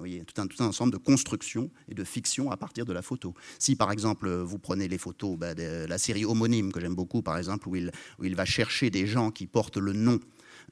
Oui, 0.00 0.22
tout, 0.26 0.40
un, 0.40 0.46
tout 0.46 0.62
un 0.62 0.66
ensemble 0.66 0.92
de 0.92 0.98
constructions 0.98 1.70
et 1.88 1.94
de 1.94 2.04
fictions 2.04 2.50
à 2.50 2.56
partir 2.56 2.84
de 2.84 2.92
la 2.92 3.02
photo. 3.02 3.34
Si 3.58 3.76
par 3.76 3.92
exemple 3.92 4.30
vous 4.30 4.58
prenez 4.58 4.88
les 4.88 4.98
photos 4.98 5.36
bah, 5.36 5.54
de 5.54 5.86
la 5.86 5.98
série 5.98 6.24
homonyme 6.24 6.72
que 6.72 6.80
j'aime 6.80 6.94
beaucoup, 6.94 7.22
par 7.22 7.38
exemple, 7.38 7.68
où 7.68 7.76
il, 7.76 7.90
où 8.18 8.24
il 8.24 8.34
va 8.34 8.44
chercher 8.44 8.90
des 8.90 9.06
gens 9.06 9.30
qui 9.30 9.46
portent 9.46 9.78
le 9.78 9.92
nom 9.92 10.20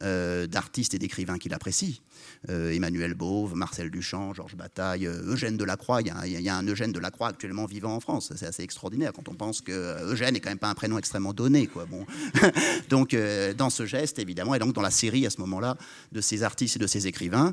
euh, 0.02 0.46
d'artistes 0.46 0.94
et 0.94 0.98
d'écrivains 0.98 1.38
qu'il 1.38 1.52
apprécie. 1.54 2.02
Euh, 2.50 2.70
Emmanuel 2.72 3.14
Bove, 3.14 3.54
Marcel 3.54 3.90
Duchamp, 3.90 4.32
Georges 4.32 4.54
Bataille, 4.54 5.06
euh, 5.06 5.32
Eugène 5.32 5.56
Delacroix. 5.56 6.02
Il 6.02 6.06
y, 6.06 6.48
a, 6.48 6.56
un 6.56 6.66
Eugène 6.66 6.92
Delacroix 6.92 7.28
actuellement 7.28 7.66
vivant 7.66 7.94
en 7.94 8.00
France. 8.00 8.32
C'est 8.36 8.46
assez 8.46 8.62
extraordinaire 8.62 9.12
quand 9.12 9.28
on 9.28 9.34
pense 9.34 9.60
que 9.60 10.04
Eugène 10.04 10.34
n'est 10.34 10.40
quand 10.40 10.50
même 10.50 10.58
pas 10.58 10.70
un 10.70 10.74
prénom 10.74 10.98
extrêmement 10.98 11.32
donné. 11.32 11.66
Quoi. 11.66 11.86
Bon. 11.86 12.06
donc, 12.88 13.16
dans 13.56 13.70
ce 13.70 13.86
geste, 13.86 14.18
évidemment, 14.18 14.54
et 14.54 14.58
donc 14.58 14.72
dans 14.72 14.82
la 14.82 14.90
série 14.90 15.26
à 15.26 15.30
ce 15.30 15.40
moment-là 15.40 15.76
de 16.12 16.20
ces 16.20 16.42
artistes 16.42 16.76
et 16.76 16.78
de 16.78 16.86
ces 16.86 17.06
écrivains 17.06 17.52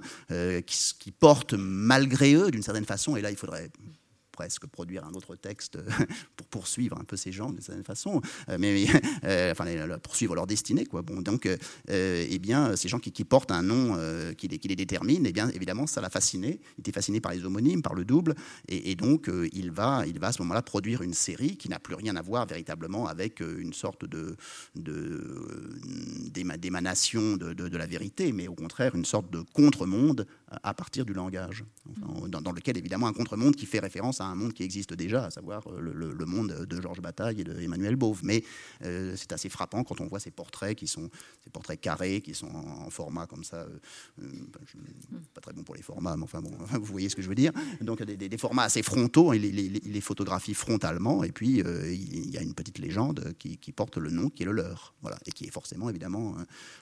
qui 0.65 1.11
portent 1.11 1.55
malgré 1.55 2.35
eux, 2.35 2.51
d'une 2.51 2.63
certaine 2.63 2.85
façon, 2.85 3.15
et 3.15 3.21
là 3.21 3.31
il 3.31 3.37
faudrait 3.37 3.69
presque 4.35 4.67
produire 4.67 5.05
un 5.05 5.13
autre 5.13 5.35
texte 5.37 5.79
pour 6.35 6.47
poursuivre 6.47 6.97
un 6.99 7.05
peu 7.05 7.15
ces 7.15 7.31
gens 7.31 7.51
de 7.51 7.61
certaine 7.61 7.85
façon, 7.85 8.21
euh, 8.49 8.57
mais 8.59 8.85
euh, 9.23 9.53
enfin 9.53 9.65
poursuivre 10.03 10.35
leur 10.35 10.45
destinée 10.45 10.85
quoi. 10.85 11.01
Bon 11.01 11.21
donc 11.21 11.45
euh, 11.45 11.57
eh 11.87 12.37
bien 12.39 12.75
ces 12.75 12.89
gens 12.89 12.99
qui, 12.99 13.11
portent 13.23 13.51
un 13.51 13.63
nom 13.63 13.97
qui 14.37 14.47
les, 14.47 14.75
détermine, 14.75 15.25
eh 15.25 15.31
bien 15.31 15.49
évidemment 15.49 15.87
ça 15.87 16.01
l'a 16.01 16.09
fasciné. 16.09 16.59
Il 16.77 16.81
était 16.81 16.91
fasciné 16.91 17.21
par 17.21 17.31
les 17.31 17.45
homonymes, 17.45 17.81
par 17.81 17.95
le 17.95 18.03
double, 18.03 18.35
et, 18.67 18.95
donc 18.95 19.29
il 19.53 19.71
va 19.71 20.03
il 20.05 20.19
va 20.19 20.27
à 20.27 20.31
ce 20.33 20.41
moment-là 20.41 20.61
produire 20.61 21.01
une 21.01 21.13
série 21.13 21.55
qui 21.55 21.69
n'a 21.69 21.79
plus 21.79 21.95
rien 21.95 22.15
à 22.17 22.21
voir 22.21 22.45
véritablement 22.45 23.07
avec 23.07 23.39
une 23.39 23.73
sorte 23.73 24.05
de 24.05 24.35
d'émanation 26.57 27.37
de, 27.37 27.77
la 27.77 27.85
vérité, 27.85 28.33
mais 28.33 28.47
au 28.47 28.55
contraire 28.55 28.95
une 28.95 29.05
sorte 29.05 29.31
de 29.31 29.41
contre-monde 29.53 30.27
à 30.63 30.73
partir 30.73 31.05
du 31.05 31.13
langage, 31.13 31.63
dans, 32.27 32.41
dans, 32.41 32.51
lequel 32.51 32.77
évidemment 32.77 33.07
un 33.07 33.13
contre-monde 33.13 33.55
qui 33.55 33.65
fait 33.65 33.79
référence 33.79 34.21
à 34.21 34.24
un 34.25 34.35
monde 34.35 34.53
qui 34.53 34.63
existe 34.63 34.93
déjà, 34.93 35.25
à 35.25 35.31
savoir 35.31 35.63
euh, 35.67 35.79
le, 35.79 36.25
monde 36.25 36.65
de 36.67 36.81
Georges 36.81 37.01
Bataille 37.01 37.41
et 37.41 37.43
d'Emmanuel 37.43 37.95
Bove. 37.95 38.21
Mais 38.23 38.43
euh, 38.83 39.13
c'est 39.15 39.31
assez 39.31 39.49
frappant 39.49 39.83
quand 39.83 40.01
on 40.01 40.07
voit 40.07 40.19
ces 40.19 40.31
portraits 40.31 40.77
qui 40.77 40.87
sont 40.87 41.09
ces 41.43 41.49
portraits 41.49 41.79
carrés, 41.79 42.21
qui 42.21 42.33
sont 42.33 42.47
en, 42.47 42.89
format 42.89 43.27
comme 43.27 43.43
ça. 43.43 43.65
Euh, 44.21 44.27
pas 45.33 45.41
très 45.41 45.53
bon 45.53 45.63
pour 45.63 45.75
les 45.75 45.81
formats, 45.81 46.15
mais 46.17 46.23
enfin 46.23 46.41
bon, 46.41 46.51
vous 46.73 46.85
voyez 46.85 47.09
ce 47.09 47.15
que 47.15 47.21
je 47.21 47.29
veux 47.29 47.35
dire. 47.35 47.51
Donc 47.81 48.03
des, 48.03 48.37
formats 48.37 48.63
assez 48.63 48.83
frontaux, 48.83 49.33
il, 49.33 49.41
les 49.41 50.01
photographie 50.01 50.53
frontalement, 50.53 51.23
et 51.23 51.31
puis 51.31 51.59
il 51.59 52.29
y 52.29 52.37
a 52.37 52.41
une 52.41 52.53
petite 52.53 52.79
légende 52.79 53.33
qui, 53.39 53.57
porte 53.71 53.97
le 53.97 54.09
nom 54.09 54.29
qui 54.29 54.43
est 54.43 54.45
le 54.45 54.51
leur, 54.53 54.93
voilà, 55.01 55.17
et 55.25 55.31
qui 55.31 55.45
est 55.45 55.51
forcément 55.51 55.89
évidemment 55.89 56.35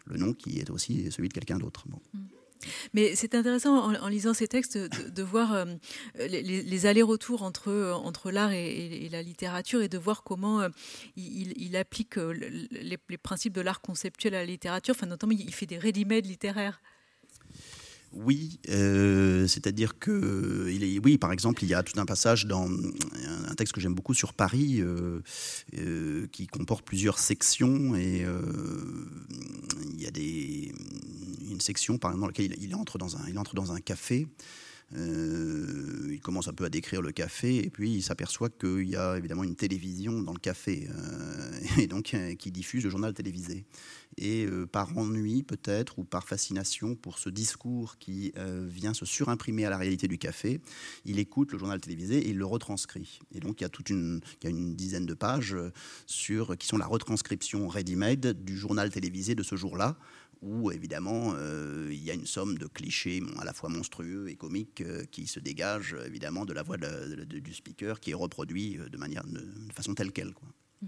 le 0.05 0.17
nom 0.17 0.33
qui 0.33 0.59
est 0.59 0.69
aussi 0.69 1.11
celui 1.11 1.29
de 1.29 1.33
quelqu'un 1.33 1.57
d'autre. 1.57 1.85
Bon. 1.87 1.99
Mais 2.93 3.15
c'est 3.15 3.35
intéressant 3.35 3.93
en, 3.93 4.07
lisant 4.07 4.33
ces 4.33 4.47
textes 4.47 4.77
de, 4.77 5.23
voir 5.23 5.53
euh, 5.53 5.65
les, 6.15 6.85
allers-retours 6.85 7.43
entre, 7.43 7.69
euh, 7.69 7.93
entre 7.93 8.31
l'art 8.31 8.51
et, 8.51 9.09
la 9.11 9.21
littérature 9.21 9.81
et 9.81 9.89
de 9.89 9.97
voir 9.97 10.23
comment 10.23 10.61
euh, 10.61 10.69
il, 11.15 11.75
applique 11.75 12.15
les, 12.15 13.17
principes 13.17 13.53
de 13.53 13.61
l'art 13.61 13.81
conceptuel 13.81 14.35
à 14.35 14.39
la 14.39 14.45
littérature. 14.45 14.95
Enfin, 14.97 15.07
notamment, 15.07 15.33
il 15.33 15.53
fait 15.53 15.65
des 15.65 15.77
ready-made 15.77 16.25
littéraires. 16.25 16.81
Oui, 18.13 18.59
euh, 18.69 19.47
c'est-à-dire 19.47 19.97
que, 19.97 20.69
est, 20.69 20.99
oui, 21.03 21.17
par 21.17 21.31
exemple, 21.31 21.63
il 21.63 21.69
y 21.69 21.73
a 21.73 21.81
tout 21.81 21.99
un 21.99 22.05
passage 22.05 22.45
dans 22.45 22.69
un 22.69 23.55
texte 23.55 23.73
que 23.73 23.81
j'aime 23.81 23.95
beaucoup 23.95 24.13
sur 24.13 24.33
Paris, 24.33 24.81
euh, 24.81 25.21
euh, 25.79 26.27
qui 26.31 26.45
comporte 26.45 26.85
plusieurs 26.85 27.17
sections, 27.17 27.95
et 27.95 28.25
il 29.93 30.01
y 30.01 30.05
a 30.05 30.11
des, 30.11 30.71
une 31.49 31.59
section, 31.59 31.97
par 31.97 32.15
dans 32.15 32.27
laquelle 32.27 32.55
il 32.61 32.75
entre 32.75 32.99
dans 32.99 33.71
un 33.71 33.79
café. 33.79 34.27
Il 34.91 36.19
commence 36.21 36.47
un 36.47 36.53
peu 36.53 36.65
à 36.65 36.69
décrire 36.69 37.01
le 37.01 37.11
café 37.11 37.57
et 37.57 37.69
puis 37.69 37.91
il 37.91 38.03
s'aperçoit 38.03 38.49
qu'il 38.49 38.89
y 38.89 38.95
a 38.95 39.17
évidemment 39.17 39.43
une 39.43 39.55
télévision 39.55 40.21
dans 40.21 40.33
le 40.33 40.39
café 40.39 40.87
et 41.79 41.87
donc 41.87 42.15
qui 42.37 42.51
diffuse 42.51 42.83
le 42.83 42.89
journal 42.89 43.13
télévisé 43.13 43.65
et 44.17 44.45
euh, 44.45 44.65
par 44.65 44.97
ennui 44.97 45.43
peut-être 45.43 45.99
ou 45.99 46.03
par 46.03 46.27
fascination 46.27 46.95
pour 46.95 47.19
ce 47.19 47.29
discours 47.29 47.97
qui 47.97 48.33
euh, 48.37 48.65
vient 48.67 48.93
se 48.93 49.05
surimprimer 49.05 49.65
à 49.65 49.69
la 49.69 49.77
réalité 49.77 50.07
du 50.07 50.17
café, 50.17 50.61
il 51.05 51.19
écoute 51.19 51.51
le 51.51 51.57
journal 51.57 51.79
télévisé 51.79 52.17
et 52.17 52.29
il 52.29 52.37
le 52.37 52.45
retranscrit. 52.45 53.19
Et 53.33 53.39
donc 53.39 53.61
il 53.61 53.63
y 53.63 53.65
a 53.65 53.69
toute 53.69 53.89
une, 53.89 54.21
il 54.41 54.45
y 54.45 54.47
a 54.47 54.49
une 54.49 54.75
dizaine 54.75 55.05
de 55.05 55.13
pages 55.13 55.53
euh, 55.53 55.71
sur, 56.05 56.57
qui 56.57 56.67
sont 56.67 56.77
la 56.77 56.87
retranscription 56.87 57.67
ready-made 57.67 58.43
du 58.43 58.57
journal 58.57 58.89
télévisé 58.89 59.35
de 59.35 59.43
ce 59.43 59.55
jour-là, 59.55 59.97
où 60.43 60.71
évidemment 60.71 61.35
il 61.89 62.03
y 62.03 62.11
a 62.11 62.13
une 62.13 62.25
somme 62.25 62.57
de 62.57 62.67
clichés 62.67 63.21
à 63.39 63.45
la 63.45 63.53
fois 63.53 63.69
monstrueux 63.69 64.29
et 64.29 64.35
comiques 64.35 64.83
qui 65.11 65.27
se 65.27 65.39
dégagent 65.39 65.95
évidemment 66.05 66.45
de 66.45 66.53
la 66.53 66.63
voix 66.63 66.77
du 66.77 67.53
speaker 67.53 67.99
qui 67.99 68.11
est 68.11 68.15
reproduit 68.15 68.77
de 68.91 68.97
manière 68.97 69.23
de, 69.25 69.41
façon 69.73 69.93
telle 69.93 70.11
quelle. 70.11 70.33
Quoi. 70.33 70.47
Mmh. 70.81 70.87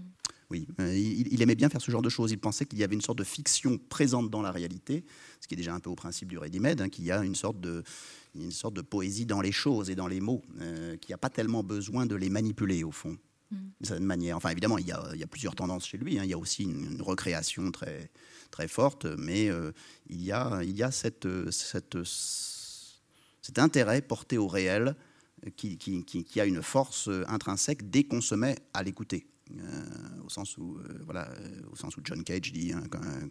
Oui, 0.50 0.66
euh, 0.80 0.96
il, 0.96 1.42
aimait 1.42 1.56
bien 1.56 1.68
faire 1.68 1.80
ce 1.80 1.90
genre 1.90 2.02
de 2.02 2.08
choses. 2.08 2.30
Il 2.30 2.38
pensait 2.38 2.66
qu'il 2.66 2.78
y 2.78 2.84
avait 2.84 2.94
une 2.94 3.00
sorte 3.00 3.18
de 3.18 3.24
fiction 3.24 3.78
présente 3.78 4.30
dans 4.30 4.42
la 4.42 4.52
réalité, 4.52 5.04
ce 5.40 5.48
qui 5.48 5.54
est 5.54 5.56
déjà 5.56 5.74
un 5.74 5.80
peu 5.80 5.90
au 5.90 5.96
principe 5.96 6.28
du 6.28 6.38
ready-made, 6.38 6.80
hein, 6.80 6.88
qu'il 6.88 7.04
y 7.04 7.10
a 7.10 7.24
une 7.24 7.34
sorte, 7.34 7.60
de, 7.60 7.82
une 8.34 8.52
sorte 8.52 8.74
de 8.74 8.82
poésie 8.82 9.26
dans 9.26 9.40
les 9.40 9.50
choses 9.50 9.90
et 9.90 9.96
dans 9.96 10.06
les 10.06 10.20
mots, 10.20 10.42
euh, 10.60 10.96
qu'il 10.98 11.10
n'y 11.10 11.14
a 11.14 11.18
pas 11.18 11.30
tellement 11.30 11.64
besoin 11.64 12.06
de 12.06 12.14
les 12.14 12.30
manipuler 12.30 12.84
au 12.84 12.92
fond, 12.92 13.18
mm. 13.50 13.56
d'une 13.56 13.86
certaine 13.86 14.06
manière. 14.06 14.36
Enfin, 14.36 14.50
évidemment, 14.50 14.78
il 14.78 14.86
y 14.86 14.92
a, 14.92 15.26
plusieurs 15.28 15.56
tendances 15.56 15.86
chez 15.86 15.98
lui. 15.98 16.16
Hein. 16.18 16.22
Il 16.22 16.30
y 16.30 16.34
a 16.34 16.38
aussi 16.38 16.62
une, 16.62 17.02
recréation 17.02 17.72
très, 17.72 18.10
très 18.50 18.68
forte, 18.68 19.06
mais 19.18 19.50
euh, 19.50 19.72
il, 20.08 20.22
y 20.22 20.32
a, 20.32 20.90
cet 20.90 21.26
intérêt 23.56 24.02
porté 24.02 24.38
au 24.38 24.48
réel 24.48 24.94
qui, 25.56 25.78
a 26.36 26.44
une 26.44 26.62
force 26.62 27.08
intrinsèque 27.28 27.90
dès 27.90 28.04
qu'on 28.04 28.20
se 28.20 28.34
met 28.34 28.56
à 28.74 28.82
l'écouter. 28.82 29.26
Euh, 29.52 30.24
au 30.24 30.28
sens 30.28 30.58
où 30.58 30.78
voilà, 31.04 31.30
euh, 31.30 31.60
au 31.70 31.76
sens 31.76 31.96
où 31.96 32.00
John 32.02 32.24
Cage 32.24 32.52
dit 32.52 32.72
hein, 32.72 32.82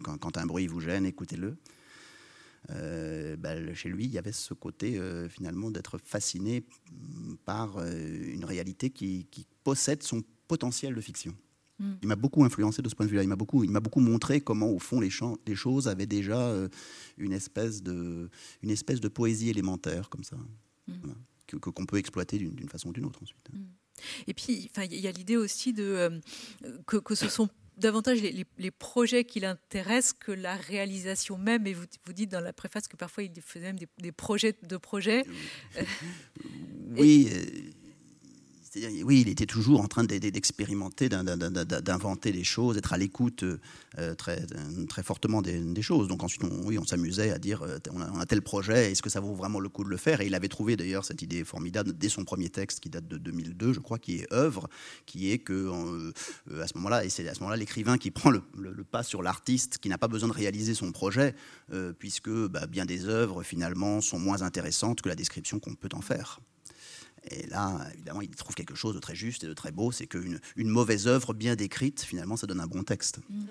quand, 0.02 0.38
un 0.38 0.46
bruit 0.46 0.66
vous 0.66 0.80
gêne, 0.80 1.04
écoutez-le. 1.04 1.56
bah, 2.68 3.74
chez 3.74 3.88
lui, 3.88 4.06
il 4.06 4.12
y 4.12 4.18
avait 4.18 4.32
ce 4.32 4.54
côté 4.54 5.00
finalement 5.28 5.70
d'être 5.70 5.98
fasciné 5.98 6.64
par 7.44 7.84
une 7.84 8.44
réalité 8.44 8.90
qui, 8.90 9.26
possède 9.64 10.02
son 10.04 10.22
potentiel 10.46 10.94
de 10.94 11.00
fiction. 11.00 11.34
Hmm. 11.78 11.94
Il 12.02 12.08
m'a 12.08 12.16
beaucoup 12.16 12.44
influencé 12.44 12.82
de 12.82 12.88
ce 12.88 12.94
point 12.94 13.06
de 13.06 13.10
vue-là. 13.10 13.22
Il 13.22 13.28
m'a 13.28 13.36
beaucoup, 13.36 13.64
il 13.64 13.70
m'a 13.70 13.80
beaucoup 13.80 14.00
montré 14.00 14.40
comment, 14.40 14.70
au 14.70 14.78
fond, 14.78 15.00
les, 15.00 15.10
les 15.46 15.54
choses 15.54 15.88
avaient 15.88 16.06
déjà 16.06 16.52
une, 17.18 17.32
espèce 17.32 17.82
de, 17.82 18.30
une 18.62 18.70
espèce 18.70 19.00
de 19.00 19.08
poésie 19.08 19.50
élémentaire, 19.50 20.08
comme 20.08 20.24
ça, 20.24 20.36
hmm. 20.88 21.12
que, 21.46 21.56
qu'on 21.56 21.86
peut 21.86 21.98
exploiter 21.98 22.38
d'une, 22.38 22.68
façon 22.68 22.88
ou 22.88 22.92
d'une 22.92 23.04
autre 23.04 23.22
ensuite. 23.22 23.48
Hmm. 23.52 23.64
Et 24.26 24.34
puis, 24.34 24.70
il 24.90 25.00
y 25.00 25.06
a 25.06 25.12
l'idée 25.12 25.36
aussi 25.36 25.72
de, 25.72 26.20
que, 26.86 26.96
que 26.96 27.14
ce 27.14 27.28
sont 27.28 27.48
davantage 27.76 28.20
les, 28.22 28.70
projets 28.70 29.24
qui 29.24 29.40
l'intéressent 29.40 30.14
que 30.18 30.32
la 30.32 30.56
réalisation 30.56 31.38
même. 31.38 31.66
Et 31.66 31.74
vous, 31.74 31.84
vous 32.04 32.12
dites 32.12 32.30
dans 32.30 32.40
la 32.40 32.52
préface 32.52 32.88
que 32.88 32.96
parfois 32.96 33.24
il 33.24 33.42
faisait 33.42 33.72
même 33.72 33.78
des, 33.98 34.12
projets 34.12 34.54
de 34.62 34.76
projets. 34.76 35.24
Oui, 36.96 37.30
oui, 39.04 39.22
il 39.22 39.28
était 39.28 39.46
toujours 39.46 39.80
en 39.80 39.88
train 39.88 40.04
d'expérimenter, 40.04 41.08
d'inventer 41.08 42.32
des 42.32 42.44
choses, 42.44 42.74
d'être 42.74 42.92
à 42.92 42.98
l'écoute 42.98 43.44
euh, 43.98 44.14
très, 44.14 44.44
très 44.88 45.02
fortement 45.02 45.42
des, 45.42 45.82
choses. 45.82 46.08
Donc 46.08 46.22
ensuite, 46.22 46.44
on, 46.44 46.66
oui, 46.66 46.78
on 46.78 46.84
s'amusait 46.84 47.30
à 47.30 47.38
dire, 47.38 47.62
euh, 47.62 47.78
on 47.92 48.00
a, 48.00 48.26
tel 48.26 48.42
projet, 48.42 48.90
est-ce 48.92 49.02
que 49.02 49.10
ça 49.10 49.20
vaut 49.20 49.34
vraiment 49.34 49.60
le 49.60 49.68
coup 49.68 49.84
de 49.84 49.88
le 49.88 49.96
faire? 49.96 50.20
Et 50.20 50.26
il 50.26 50.34
avait 50.34 50.48
trouvé 50.48 50.76
d'ailleurs 50.76 51.04
cette 51.04 51.22
idée 51.22 51.44
formidable 51.44 51.92
dès 51.96 52.08
son 52.08 52.24
premier 52.24 52.48
texte 52.48 52.80
qui 52.80 52.90
date 52.90 53.06
de 53.06 53.18
2002, 53.18 53.72
je 53.72 53.80
crois, 53.80 53.98
qui 53.98 54.16
est 54.16 54.32
œuvre, 54.32 54.68
qui 55.06 55.30
est 55.30 55.38
que 55.38 55.52
euh, 55.52 56.62
à 56.62 56.66
ce 56.66 56.74
moment-là, 56.76 57.04
et 57.04 57.08
c'est 57.08 57.26
à 57.28 57.34
ce 57.34 57.40
moment-là 57.40 57.56
l'écrivain 57.56 57.98
qui 57.98 58.10
prend 58.16 58.30
le, 58.30 58.42
pas 58.90 59.02
sur 59.02 59.22
l'artiste, 59.22 59.78
qui 59.78 59.88
n'a 59.88 59.98
pas 59.98 60.08
besoin 60.08 60.28
de 60.28 60.34
réaliser 60.34 60.74
son 60.74 60.92
projet, 60.92 61.34
puisque 61.98 62.30
bah, 62.30 62.66
bien 62.66 62.84
des 62.84 63.06
œuvres 63.06 63.42
finalement 63.42 64.00
sont 64.00 64.18
moins 64.18 64.42
intéressantes 64.42 65.02
que 65.02 65.08
la 65.08 65.14
description 65.14 65.58
qu'on 65.60 65.74
peut 65.74 65.88
en 65.92 66.00
faire. 66.00 66.40
Et 67.30 67.46
là, 67.48 67.88
évidemment, 67.94 68.20
il 68.20 68.30
trouve 68.30 68.54
quelque 68.54 68.74
chose 68.74 68.94
de 68.94 69.00
très 69.00 69.14
juste 69.14 69.44
et 69.44 69.46
de 69.46 69.54
très 69.54 69.72
beau, 69.72 69.92
c'est 69.92 70.06
qu'une 70.06 70.40
une 70.56 70.68
mauvaise 70.68 71.06
œuvre 71.06 71.34
bien 71.34 71.56
décrite, 71.56 72.02
finalement, 72.02 72.36
ça 72.36 72.46
donne 72.46 72.60
un 72.60 72.66
bon 72.66 72.82
texte. 72.82 73.20
Mm. 73.28 73.44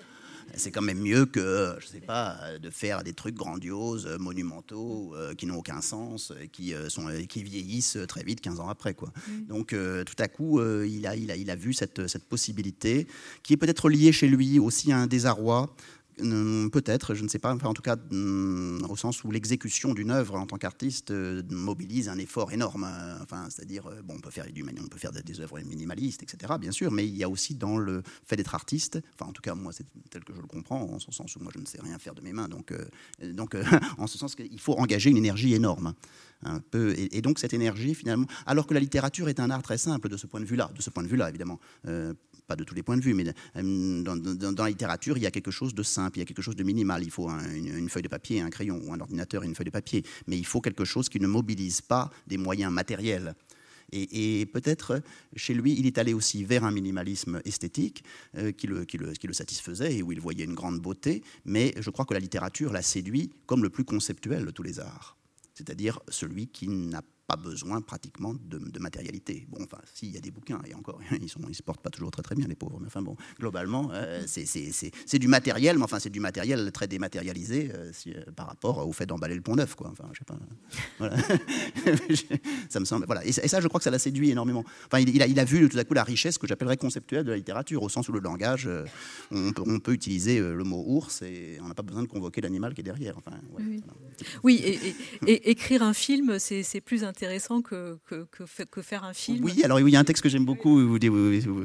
C'est 0.54 0.70
quand 0.70 0.82
même 0.82 1.00
mieux 1.00 1.26
que, 1.26 1.76
je 1.80 1.86
sais 1.86 2.00
pas, 2.00 2.38
de 2.62 2.70
faire 2.70 3.02
des 3.02 3.12
trucs 3.12 3.34
grandioses, 3.34 4.06
monumentaux, 4.18 5.12
euh, 5.14 5.34
qui 5.34 5.44
n'ont 5.44 5.58
aucun 5.58 5.80
sens, 5.80 6.32
qui, 6.52 6.72
euh, 6.72 6.88
sont, 6.88 7.08
qui 7.28 7.42
vieillissent 7.42 7.98
très 8.08 8.22
vite, 8.22 8.40
15 8.40 8.60
ans 8.60 8.68
après. 8.68 8.94
Quoi. 8.94 9.12
Mm. 9.28 9.46
Donc, 9.46 9.72
euh, 9.72 10.04
tout 10.04 10.14
à 10.18 10.28
coup, 10.28 10.60
il, 10.84 11.06
a, 11.06 11.16
il, 11.16 11.30
a, 11.30 11.36
il 11.36 11.50
a 11.50 11.56
vu 11.56 11.72
cette, 11.72 12.06
cette 12.06 12.24
possibilité, 12.24 13.06
qui 13.42 13.54
est 13.54 13.56
peut-être 13.56 13.88
liée 13.90 14.12
chez 14.12 14.28
lui 14.28 14.58
aussi 14.58 14.92
à 14.92 14.98
un 14.98 15.06
désarroi 15.06 15.74
Peut-être, 16.18 17.14
je 17.14 17.22
ne 17.22 17.28
sais 17.28 17.38
pas, 17.38 17.54
enfin, 17.54 17.68
en 17.68 17.74
tout 17.74 17.82
cas, 17.82 17.96
mm, 17.96 18.86
au 18.88 18.96
sens 18.96 19.22
où 19.22 19.30
l'exécution 19.30 19.92
d'une 19.92 20.10
œuvre 20.10 20.36
en 20.36 20.46
tant 20.46 20.56
qu'artiste 20.56 21.10
euh, 21.10 21.42
mobilise 21.50 22.08
un 22.08 22.16
effort 22.16 22.52
énorme. 22.52 22.84
Euh, 22.88 23.18
enfin, 23.22 23.48
c'est-à-dire, 23.50 23.86
euh, 23.86 24.00
bon, 24.02 24.14
on 24.16 24.20
peut 24.20 24.30
faire 24.30 24.50
du, 24.50 24.64
on 24.64 24.88
peut 24.88 24.98
faire 24.98 25.12
des, 25.12 25.40
œuvres 25.40 25.60
minimalistes, 25.60 26.22
etc., 26.22 26.54
bien 26.58 26.70
sûr, 26.70 26.90
mais 26.90 27.06
il 27.06 27.14
y 27.14 27.22
a 27.22 27.28
aussi 27.28 27.54
dans 27.54 27.76
le 27.76 28.02
fait 28.24 28.36
d'être 28.36 28.54
artiste, 28.54 28.98
enfin, 29.14 29.28
en 29.28 29.32
tout 29.32 29.42
cas, 29.42 29.54
moi, 29.54 29.72
c'est 29.72 29.84
tel 30.08 30.24
que 30.24 30.32
je 30.32 30.40
le 30.40 30.46
comprends, 30.46 30.80
en 30.80 30.98
ce 30.98 31.12
sens 31.12 31.36
où 31.36 31.40
moi, 31.40 31.52
je 31.54 31.60
ne 31.60 31.66
sais 31.66 31.80
rien 31.82 31.98
faire 31.98 32.14
de 32.14 32.22
mes 32.22 32.32
mains, 32.32 32.48
donc, 32.48 32.72
donc 33.34 33.54
en 33.98 34.06
ce 34.06 34.16
sens 34.16 34.34
qu'il 34.34 34.60
faut 34.60 34.74
engager 34.78 35.10
une 35.10 35.18
énergie 35.18 35.52
énorme. 35.52 35.92
Un 36.42 36.60
peu, 36.60 36.94
et, 36.96 37.22
donc 37.22 37.38
cette 37.38 37.54
énergie 37.54 37.94
finalement, 37.94 38.26
alors 38.44 38.66
que 38.66 38.74
la 38.74 38.80
littérature 38.80 39.28
est 39.30 39.40
un 39.40 39.50
art 39.50 39.62
très 39.62 39.78
simple 39.78 40.10
de 40.10 40.16
ce 40.18 40.26
point 40.26 40.40
de 40.40 40.44
vue-là, 40.44 40.70
de 40.74 40.82
ce 40.82 40.90
point 40.90 41.02
de 41.02 41.08
vue-là 41.08 41.30
évidemment, 41.30 41.58
pas 42.46 42.56
de 42.56 42.64
tous 42.64 42.74
les 42.74 42.82
points 42.82 42.96
de 42.96 43.02
vue, 43.02 43.14
mais 43.14 43.24
euh, 43.56 44.02
dans, 44.02 44.64
la 44.64 44.68
littérature, 44.68 45.16
il 45.16 45.22
y 45.22 45.26
a 45.26 45.30
quelque 45.30 45.50
chose 45.50 45.74
de 45.74 45.82
simple, 45.82 46.18
il 46.18 46.20
y 46.20 46.22
a 46.22 46.26
quelque 46.26 46.42
chose 46.42 46.56
de 46.56 46.62
minimal. 46.62 47.02
Il 47.02 47.10
faut 47.10 47.28
une, 47.28 47.88
feuille 47.88 48.02
de 48.02 48.08
papier, 48.08 48.40
un 48.40 48.50
crayon, 48.50 48.80
ou 48.84 48.92
un 48.92 49.00
ordinateur 49.00 49.44
et 49.44 49.46
une 49.46 49.54
feuille 49.54 49.66
de 49.66 49.70
papier. 49.70 50.04
Mais 50.26 50.38
il 50.38 50.46
faut 50.46 50.60
quelque 50.60 50.84
chose 50.84 51.08
qui 51.08 51.20
ne 51.20 51.26
mobilise 51.26 51.80
pas 51.80 52.10
des 52.26 52.38
moyens 52.38 52.72
matériels. 52.72 53.34
Et, 53.92 54.46
peut-être 54.52 55.00
chez 55.36 55.54
lui, 55.54 55.76
il 55.78 55.86
est 55.86 55.98
allé 55.98 56.12
aussi 56.12 56.44
vers 56.44 56.64
un 56.64 56.72
minimalisme 56.72 57.40
esthétique 57.44 58.02
euh, 58.36 58.50
qui, 58.50 58.66
le, 58.66 58.84
qui, 58.84 58.98
le, 58.98 59.12
qui, 59.12 59.28
le, 59.28 59.32
satisfaisait 59.32 59.96
et 59.96 60.02
où 60.02 60.10
il 60.10 60.20
voyait 60.20 60.44
une 60.44 60.54
grande 60.54 60.80
beauté. 60.80 61.22
Mais 61.44 61.72
je 61.78 61.90
crois 61.90 62.04
que 62.04 62.14
la 62.14 62.20
littérature 62.20 62.72
l'a 62.72 62.82
séduit 62.82 63.30
comme 63.46 63.62
le 63.62 63.70
plus 63.70 63.84
conceptuel 63.84 64.44
de 64.44 64.50
tous 64.50 64.64
les 64.64 64.80
arts, 64.80 65.16
c'est-à-dire 65.54 66.00
celui 66.08 66.48
qui 66.48 66.68
n'a 66.68 67.02
pas 67.26 67.36
besoin 67.36 67.80
pratiquement 67.80 68.34
de, 68.34 68.78
matérialité. 68.78 69.46
Bon, 69.48 69.64
enfin, 69.64 69.78
s'il 69.92 70.10
y 70.10 70.16
a 70.16 70.20
des 70.20 70.30
bouquins, 70.30 70.60
et 70.64 70.74
encore, 70.74 71.00
ils 71.10 71.22
ne 71.22 71.48
ils 71.48 71.54
se 71.54 71.62
portent 71.62 71.80
pas 71.80 71.90
toujours 71.90 72.10
très 72.10 72.22
très 72.22 72.34
bien, 72.34 72.46
les 72.46 72.54
pauvres, 72.54 72.78
mais 72.80 72.86
enfin 72.86 73.02
bon, 73.02 73.16
globalement, 73.38 73.90
euh, 73.92 74.22
c'est 74.26 75.18
du 75.18 75.28
matériel, 75.28 75.76
mais 75.76 75.84
enfin, 75.84 75.98
c'est 75.98 76.10
du 76.10 76.20
matériel 76.20 76.70
très 76.72 76.86
dématérialisé 76.86 77.70
euh, 77.74 77.90
euh, 78.08 78.24
par 78.36 78.46
rapport 78.46 78.86
au 78.86 78.92
fait 78.92 79.06
d'emballer 79.06 79.34
le 79.34 79.40
pont 79.40 79.56
neuf, 79.56 79.74
quoi. 79.74 79.90
Enfin, 79.90 80.08
je 80.12 80.18
sais 80.18 80.24
pas. 80.24 80.36
Voilà. 80.98 81.16
ça 82.68 82.80
me 82.80 82.84
semble, 82.84 83.06
voilà. 83.06 83.24
Et, 83.26 83.32
ça, 83.32 83.60
je 83.60 83.68
crois 83.68 83.80
que 83.80 83.84
ça 83.84 83.90
l'a 83.90 83.98
séduit 83.98 84.30
énormément. 84.30 84.64
Enfin, 84.86 85.00
il, 85.00 85.22
a, 85.22 85.26
il, 85.26 85.38
a, 85.38 85.44
vu 85.44 85.68
tout 85.68 85.78
à 85.78 85.84
coup 85.84 85.94
la 85.94 86.04
richesse 86.04 86.38
que 86.38 86.46
j'appellerais 86.46 86.76
conceptuelle 86.76 87.24
de 87.24 87.30
la 87.30 87.36
littérature, 87.36 87.82
au 87.82 87.88
sens 87.88 88.08
où 88.08 88.12
le 88.12 88.20
langage, 88.20 88.68
on, 89.30 89.52
peut, 89.52 89.62
on, 89.66 89.78
peut, 89.78 89.92
utiliser 89.92 90.38
le 90.38 90.64
mot 90.64 90.82
ours 90.86 91.22
et 91.22 91.58
on 91.62 91.68
n'a 91.68 91.74
pas 91.74 91.82
besoin 91.82 92.02
de 92.02 92.08
convoquer 92.08 92.40
l'animal 92.40 92.74
qui 92.74 92.80
est 92.80 92.84
derrière. 92.84 93.16
Enfin, 93.18 93.32
oui, 93.58 93.82
oui 94.42 94.62
et, 94.64 94.94
et, 95.26 95.50
écrire 95.50 95.82
un 95.82 95.94
film, 95.94 96.38
c'est 96.38 96.80
plus 96.80 97.04
intéressant 97.04 97.15
intéressant 97.16 97.62
que, 97.62 97.96
que, 98.04 98.26
que, 98.30 98.82
faire 98.82 99.02
un 99.02 99.14
film. 99.14 99.42
Oui, 99.42 99.62
alors 99.64 99.80
il 99.80 99.88
y 99.88 99.96
a 99.96 99.98
un 99.98 100.04
texte 100.04 100.22
que 100.22 100.28
j'aime 100.28 100.44
beaucoup, 100.44 100.86
vous 100.86 100.98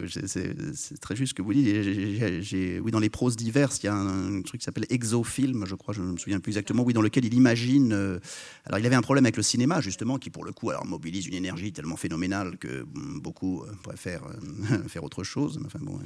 c'est 0.07 0.99
très 1.01 1.15
juste 1.17 1.31
ce 1.31 1.33
que 1.33 1.41
vous 1.41 1.53
dites. 1.53 2.79
oui, 2.81 2.91
dans 2.91 2.99
les 2.99 3.09
proses 3.09 3.35
diverses, 3.35 3.83
il 3.83 3.87
y 3.87 3.89
a 3.89 3.93
un, 3.93 4.41
truc 4.43 4.61
qui 4.61 4.65
s'appelle 4.65 4.85
Exofilm, 4.89 5.65
je 5.65 5.75
crois, 5.75 5.93
je 5.93 6.01
ne 6.01 6.13
me 6.13 6.17
souviens 6.17 6.39
plus 6.39 6.51
exactement, 6.51 6.83
oui, 6.83 6.93
dans 6.93 7.01
lequel 7.01 7.25
il 7.25 7.33
imagine. 7.33 7.91
Euh, 7.91 8.19
alors 8.65 8.79
il 8.79 8.85
avait 8.85 8.95
un 8.95 9.01
problème 9.01 9.25
avec 9.25 9.35
le 9.35 9.43
cinéma, 9.43 9.81
justement, 9.81 10.17
qui 10.17 10.29
pour 10.29 10.45
le 10.45 10.53
coup 10.53 10.69
alors, 10.69 10.85
mobilise 10.85 11.27
une 11.27 11.33
énergie 11.33 11.73
tellement 11.73 11.97
phénoménale 11.97 12.57
que 12.57 12.85
beaucoup 13.21 13.63
euh, 13.63 13.73
préfèrent 13.83 14.27
euh, 14.27 14.77
faire 14.87 15.03
autre 15.03 15.25
chose. 15.25 15.59
Enfin, 15.65 15.79
bon, 15.81 15.99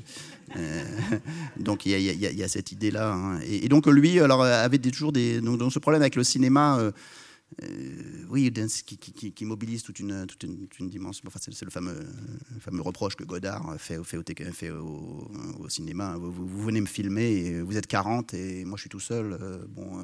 donc 1.60 1.86
il 1.86 1.92
y, 2.00 2.04
y, 2.04 2.44
a 2.44 2.48
cette 2.48 2.72
idée-là. 2.72 3.14
Hein. 3.14 3.40
Et, 3.46 3.70
donc 3.70 3.86
lui, 3.86 4.20
alors, 4.20 4.42
avait 4.42 4.80
toujours 4.80 5.12
des, 5.12 5.40
donc, 5.40 5.72
ce 5.72 5.78
problème 5.78 6.02
avec 6.02 6.16
le 6.16 6.24
cinéma. 6.24 6.80
Euh, 7.64 8.26
oui, 8.30 8.52
qui, 8.86 9.46
mobilise 9.46 9.84
toute 9.84 10.00
une, 10.00 10.26
dimension. 10.80 11.24
Enfin, 11.28 11.40
c'est 11.42 11.64
le 11.64 11.72
fameux, 11.72 12.06
fameux 12.60 12.82
reproche 12.82 13.16
que 13.16 13.24
Godard 13.24 13.76
fait, 13.80 14.04
fait, 14.04 14.18
au, 14.18 14.24
fait 14.52 14.72
au, 14.72 15.70
cinéma. 15.70 16.18
Vous, 16.18 16.64
venez 16.64 16.82
me 16.82 16.86
filmer, 16.86 17.32
et 17.32 17.62
vous 17.62 17.78
êtes 17.78 17.88
40 17.88 18.34
et 18.34 18.66
moi 18.66 18.76
je 18.78 18.82
suis 18.82 18.90
tout 18.90 19.00
seul. 19.00 19.38
Euh, 19.40 19.66
bon, 19.70 20.00
euh, 20.00 20.04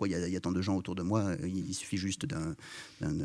pourquoi 0.00 0.16
il 0.16 0.28
y, 0.28 0.32
y, 0.32 0.36
a 0.36 0.40
tant 0.40 0.52
de 0.52 0.62
gens 0.62 0.76
autour 0.76 0.94
de 0.94 1.02
moi 1.02 1.32
il, 1.44 1.74
suffit 1.74 1.98
juste 1.98 2.24
d'un 2.24 2.54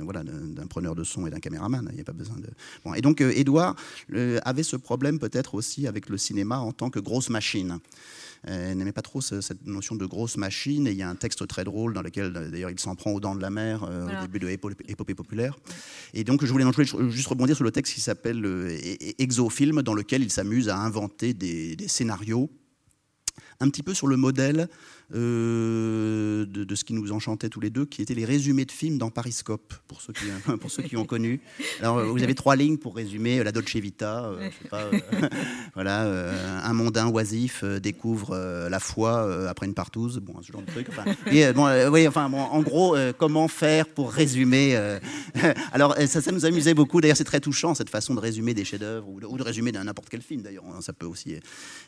voilà, 0.03 0.23
preneur 0.69 0.93
de 0.93 1.05
son 1.05 1.25
et 1.25 1.29
d'un 1.29 1.39
caméraman. 1.39 1.87
Il 1.91 1.95
n'y 1.95 2.01
a 2.01 2.03
pas 2.03 2.11
besoin 2.11 2.35
de. 2.35 2.49
Bon, 2.83 2.93
et 2.93 3.01
donc, 3.01 3.21
Edouard 3.21 3.77
avait 4.43 4.63
ce 4.63 4.75
problème 4.75 5.17
peut-être 5.17 5.55
aussi 5.55 5.87
avec 5.87 6.09
le 6.09 6.17
cinéma 6.17 6.59
en 6.59 6.73
tant 6.73 6.89
que 6.89 6.99
grosse 6.99 7.29
machine. 7.29 7.79
Elle 8.43 8.77
n'aimait 8.77 8.91
pas 8.91 9.01
trop 9.01 9.21
cette 9.21 9.65
notion 9.65 9.95
de 9.95 10.05
grosse 10.05 10.35
machine. 10.35 10.85
Et 10.87 10.91
il 10.91 10.97
y 10.97 11.01
a 11.01 11.09
un 11.09 11.15
texte 11.15 11.47
très 11.47 11.63
drôle 11.63 11.93
dans 11.93 12.01
lequel, 12.01 12.33
d'ailleurs, 12.33 12.71
il 12.71 12.79
s'en 12.79 12.95
prend 12.95 13.11
aux 13.11 13.21
dents 13.21 13.35
de 13.35 13.41
la 13.41 13.49
mer 13.49 13.83
euh, 13.83 14.07
au 14.07 14.21
début 14.21 14.39
de 14.39 14.47
l'épopée 14.47 15.15
populaire. 15.15 15.57
Et 16.13 16.25
donc, 16.25 16.43
je 16.43 16.51
voulais 16.51 16.65
juste 17.09 17.27
rebondir 17.27 17.55
sur 17.55 17.63
le 17.63 17.71
texte 17.71 17.93
qui 17.93 18.01
s'appelle 18.01 18.45
euh, 18.45 18.77
Exofilm, 19.17 19.81
dans 19.81 19.93
lequel 19.93 20.23
il 20.23 20.31
s'amuse 20.31 20.67
à 20.67 20.77
inventer 20.77 21.33
des, 21.33 21.77
des 21.77 21.87
scénarios 21.87 22.49
un 23.59 23.69
petit 23.69 23.83
peu 23.83 23.93
sur 23.93 24.07
le 24.07 24.17
modèle 24.17 24.67
euh, 25.13 26.45
de, 26.47 26.75
ce 26.75 26.83
qui 26.83 26.93
nous 26.93 27.11
enchantait 27.11 27.49
tous 27.49 27.59
les 27.59 27.69
deux, 27.69 27.85
qui 27.85 28.01
étaient 28.01 28.15
les 28.15 28.25
résumés 28.25 28.65
de 28.65 28.71
films 28.71 28.97
dans 28.97 29.11
Pariscope, 29.11 29.73
pour 29.87 30.01
ceux 30.01 30.13
qui, 30.13 30.25
pour 30.59 30.71
ceux 30.71 30.83
qui 30.83 30.97
ont 30.97 31.05
connu. 31.05 31.41
Alors, 31.79 32.03
vous 32.05 32.23
avez 32.23 32.33
trois 32.33 32.55
lignes 32.55 32.77
pour 32.77 32.95
résumer 32.95 33.43
la 33.43 33.51
Dolce 33.51 33.75
Vita. 33.75 34.25
Euh, 34.25 34.49
euh, 34.73 34.99
voilà, 35.75 36.63
un 36.63 36.73
mondain 36.73 37.07
oisif 37.07 37.63
découvre 37.63 38.35
la 38.69 38.79
foi 38.79 39.47
après 39.49 39.67
une 39.67 39.75
partouze, 39.75 40.19
bon, 40.19 40.41
ce 40.41 40.51
genre 40.51 40.61
de 40.61 40.71
truc. 40.71 40.87
enfin, 40.89 42.29
bon, 42.29 42.39
en 42.39 42.61
gros, 42.61 42.95
comment 43.17 43.47
faire 43.47 43.87
pour 43.87 44.11
résumer 44.11 44.75
Alors, 45.71 45.95
ça, 46.07 46.21
ça 46.21 46.31
nous 46.31 46.45
amusait 46.45 46.73
beaucoup. 46.73 46.99
D'ailleurs, 46.99 47.17
c'est 47.17 47.23
très 47.23 47.39
touchant 47.39 47.75
cette 47.75 47.89
façon 47.89 48.15
de 48.15 48.19
résumer 48.19 48.53
des 48.53 48.65
chefs-d'œuvre 48.65 49.07
ou, 49.07 49.19
ou, 49.23 49.37
de 49.37 49.43
résumer 49.43 49.71
n'importe 49.71 50.09
quel 50.09 50.21
film. 50.21 50.41
D'ailleurs, 50.41 50.65
hein, 50.65 50.81
ça 50.81 50.93
peut 50.93 51.05
aussi. 51.05 51.35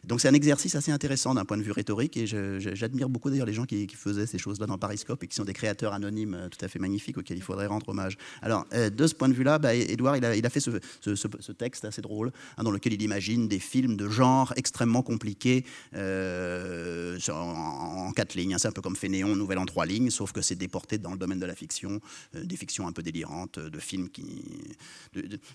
Donc, 0.04 0.22
c'est 0.22 0.28
un 0.28 0.34
exercice 0.34 0.76
assez 0.76 0.92
intéressant 0.92 1.34
d'un 1.34 1.46
point 1.46 1.58
de 1.58 1.64
vue 1.64 1.72
rhétorique, 1.72 2.16
et 2.18 2.28
j'admire 2.28 3.07
beaucoup 3.08 3.30
d'ailleurs 3.30 3.46
les 3.46 3.54
gens 3.54 3.66
qui, 3.66 3.88
faisaient 3.88 4.28
ces 4.28 4.38
choses-là 4.38 4.68
dans 4.68 4.78
Pariscope 4.78 5.24
et 5.24 5.28
qui 5.28 5.36
sont 5.36 5.44
des 5.44 5.54
créateurs 5.54 5.94
anonymes 5.94 6.36
euh, 6.36 6.50
tout 6.50 6.64
à 6.64 6.68
fait 6.68 6.80
magnifiques 6.80 7.18
auxquels 7.18 7.38
il 7.38 7.44
faudrait 7.44 7.66
rendre 7.66 7.90
hommage. 7.90 8.18
Alors, 8.42 8.66
euh, 8.74 8.90
de 8.90 9.08
ce 9.08 9.16
point 9.16 9.30
de 9.30 9.34
vue-là, 9.34 9.60
bah, 9.60 9.74
Edouard, 9.74 10.18
il 10.18 10.26
a, 10.26 10.36
il 10.36 10.50
fait 10.50 10.60
ce, 10.60 11.52
texte 11.52 11.86
assez 11.86 12.02
drôle 12.02 12.32
hein, 12.58 12.64
dans 12.64 12.72
lequel 12.72 12.94
il 12.94 13.02
imagine 13.02 13.48
des 13.48 13.60
films 13.60 13.98
de 13.98 14.08
genre 14.08 14.54
extrêmement 14.56 15.02
compliqués 15.02 15.66
euh, 15.96 17.18
en, 17.30 18.12
quatre 18.12 18.36
lignes. 18.36 18.56
C'est 18.58 18.68
un 18.68 18.72
peu 18.72 18.82
comme 18.82 18.96
Fénéon, 18.96 19.36
nouvelle 19.36 19.58
en 19.58 19.66
trois 19.66 19.86
lignes, 19.86 20.10
sauf 20.10 20.32
que 20.32 20.42
c'est 20.42 20.56
déporté 20.56 20.98
dans 20.98 21.12
le 21.12 21.18
domaine 21.18 21.40
de 21.40 21.46
la 21.46 21.56
fiction, 21.56 22.00
des 22.34 22.56
fictions 22.56 22.88
un 22.88 22.92
peu 22.92 23.02
délirantes, 23.02 23.60
de 23.60 23.80
films 23.80 24.10
qui. 24.10 24.44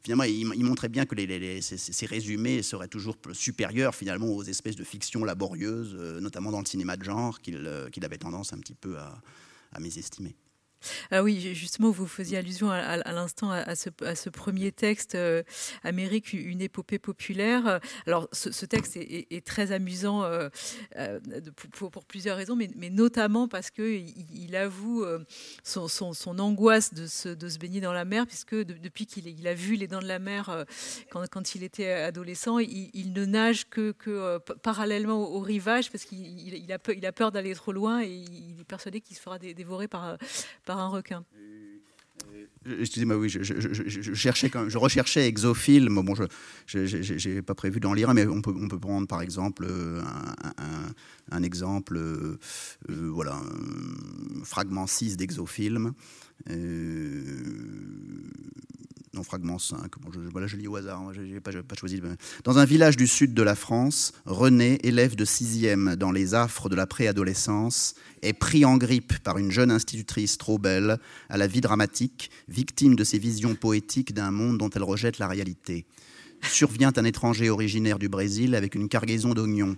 finalement, 0.02 0.24
il, 0.24 0.64
montrait 0.64 0.88
bien 0.88 1.06
que 1.06 1.16
ces, 1.60 2.06
résumés 2.06 2.62
seraient 2.62 2.88
toujours 2.88 3.16
supérieurs 3.32 3.94
finalement 3.94 4.28
aux 4.28 4.42
espèces 4.42 4.76
de 4.76 4.84
fictions 4.84 5.24
laborieuses, 5.24 5.94
notamment 6.20 6.50
dans 6.50 6.60
le 6.60 6.66
cinéma 6.66 6.96
de 6.96 7.04
genre, 7.04 7.40
qu'il 7.42 7.66
euh, 7.66 7.90
qu'il 7.90 8.04
avait 8.04 8.18
tendance 8.18 8.52
un 8.52 8.58
petit 8.58 8.74
peu 8.74 8.98
à, 8.98 9.20
à 9.72 9.80
mésestimer. 9.80 10.34
Ah 11.10 11.22
oui, 11.22 11.54
justement, 11.54 11.90
vous 11.90 12.06
faisiez 12.06 12.38
allusion 12.38 12.70
à, 12.70 12.96
l'instant 13.12 13.50
à, 13.50 13.74
ce, 13.74 14.30
premier 14.30 14.72
texte, 14.72 15.14
euh, 15.14 15.42
Amérique, 15.84 16.32
une 16.32 16.60
épopée 16.60 16.98
populaire. 16.98 17.80
Alors, 18.06 18.28
ce, 18.32 18.66
texte 18.66 18.96
est, 18.96 19.46
très 19.46 19.72
amusant 19.72 20.24
euh, 20.24 20.48
euh, 20.96 21.20
pour, 21.72 22.04
plusieurs 22.04 22.36
raisons, 22.36 22.56
mais, 22.56 22.90
notamment 22.90 23.48
parce 23.48 23.70
qu'il 23.70 24.12
il 24.34 24.56
avoue 24.56 25.04
son, 25.62 26.38
angoisse 26.38 26.94
de 26.94 27.06
se, 27.06 27.58
baigner 27.58 27.80
dans 27.80 27.92
la 27.92 28.04
mer, 28.04 28.26
puisque 28.26 28.54
depuis 28.54 29.06
qu'il 29.06 29.28
il 29.28 29.46
a 29.46 29.54
vu 29.54 29.76
les 29.76 29.86
dents 29.86 30.00
de 30.00 30.08
la 30.08 30.18
mer 30.18 30.64
quand, 31.10 31.54
il 31.54 31.62
était 31.62 31.90
adolescent, 31.92 32.58
il, 32.58 33.12
ne 33.12 33.24
nage 33.24 33.68
que, 33.68 33.94
parallèlement 34.62 35.20
au, 35.20 35.40
rivage, 35.40 35.90
parce 35.90 36.04
qu'il 36.04 36.72
a, 36.72 37.12
peur 37.12 37.32
d'aller 37.32 37.54
trop 37.54 37.72
loin 37.72 38.02
et 38.02 38.08
il 38.10 38.60
est 38.60 38.64
persuadé 38.64 39.00
qu'il 39.00 39.16
se 39.16 39.20
fera 39.20 39.38
dévorer 39.38 39.88
par 39.88 40.16
un 40.78 40.88
requin. 40.88 41.24
Excusez-moi, 42.64 43.16
oui, 43.16 43.28
je, 43.28 43.42
cherchais 44.14 44.50
je 44.68 44.78
recherchais 44.78 45.26
exophiles. 45.26 45.88
Bon, 45.88 46.14
je 46.66 47.28
n'ai 47.28 47.42
pas 47.42 47.54
prévu 47.54 47.80
d'en 47.80 47.92
lire 47.92 48.10
un, 48.10 48.14
mais 48.14 48.26
on 48.26 48.40
peut, 48.40 48.78
prendre 48.78 49.08
par 49.08 49.20
exemple 49.20 49.66
euh, 49.68 50.00
un, 51.30 51.42
exemple, 51.42 51.96
euh, 51.96 52.38
euh, 52.90 53.10
voilà, 53.12 53.34
un 53.34 54.44
fragment 54.44 54.86
6 54.86 55.16
d'exofilm. 55.16 55.92
Non, 59.14 59.22
fragment 59.22 59.58
5. 59.58 59.78
Bon, 60.00 60.46
je, 60.46 60.56
lis 60.56 60.68
au 60.68 60.76
hasard, 60.76 60.98
hein, 61.00 61.12
je 61.12 61.38
pas, 61.38 61.74
choisi. 61.78 62.00
Dans 62.44 62.56
un 62.56 62.64
village 62.64 62.96
du 62.96 63.06
sud 63.06 63.34
de 63.34 63.42
la 63.42 63.54
France, 63.54 64.14
René, 64.24 64.78
élève 64.84 65.16
de 65.16 65.26
6e 65.26 65.96
dans 65.96 66.12
les 66.12 66.34
affres 66.34 66.70
de 66.70 66.76
la 66.76 66.86
préadolescence, 66.86 67.94
est 68.22 68.32
pris 68.32 68.64
en 68.64 68.78
grippe 68.78 69.18
par 69.18 69.36
une 69.36 69.50
jeune 69.50 69.70
institutrice 69.70 70.38
trop 70.38 70.56
belle, 70.56 70.98
à 71.28 71.36
la 71.36 71.46
vie 71.46 71.60
dramatique, 71.60 72.30
victime 72.48 72.96
de 72.96 73.04
ses 73.04 73.18
visions 73.18 73.54
poétiques 73.54 74.14
d'un 74.14 74.30
monde 74.30 74.56
dont 74.56 74.70
elle 74.70 74.82
rejette 74.82 75.18
la 75.18 75.28
réalité. 75.28 75.84
Survient 76.48 76.92
un 76.96 77.04
étranger 77.04 77.50
originaire 77.50 77.98
du 77.98 78.08
Brésil 78.08 78.54
avec 78.54 78.74
une 78.74 78.88
cargaison 78.88 79.34
d'oignons. 79.34 79.76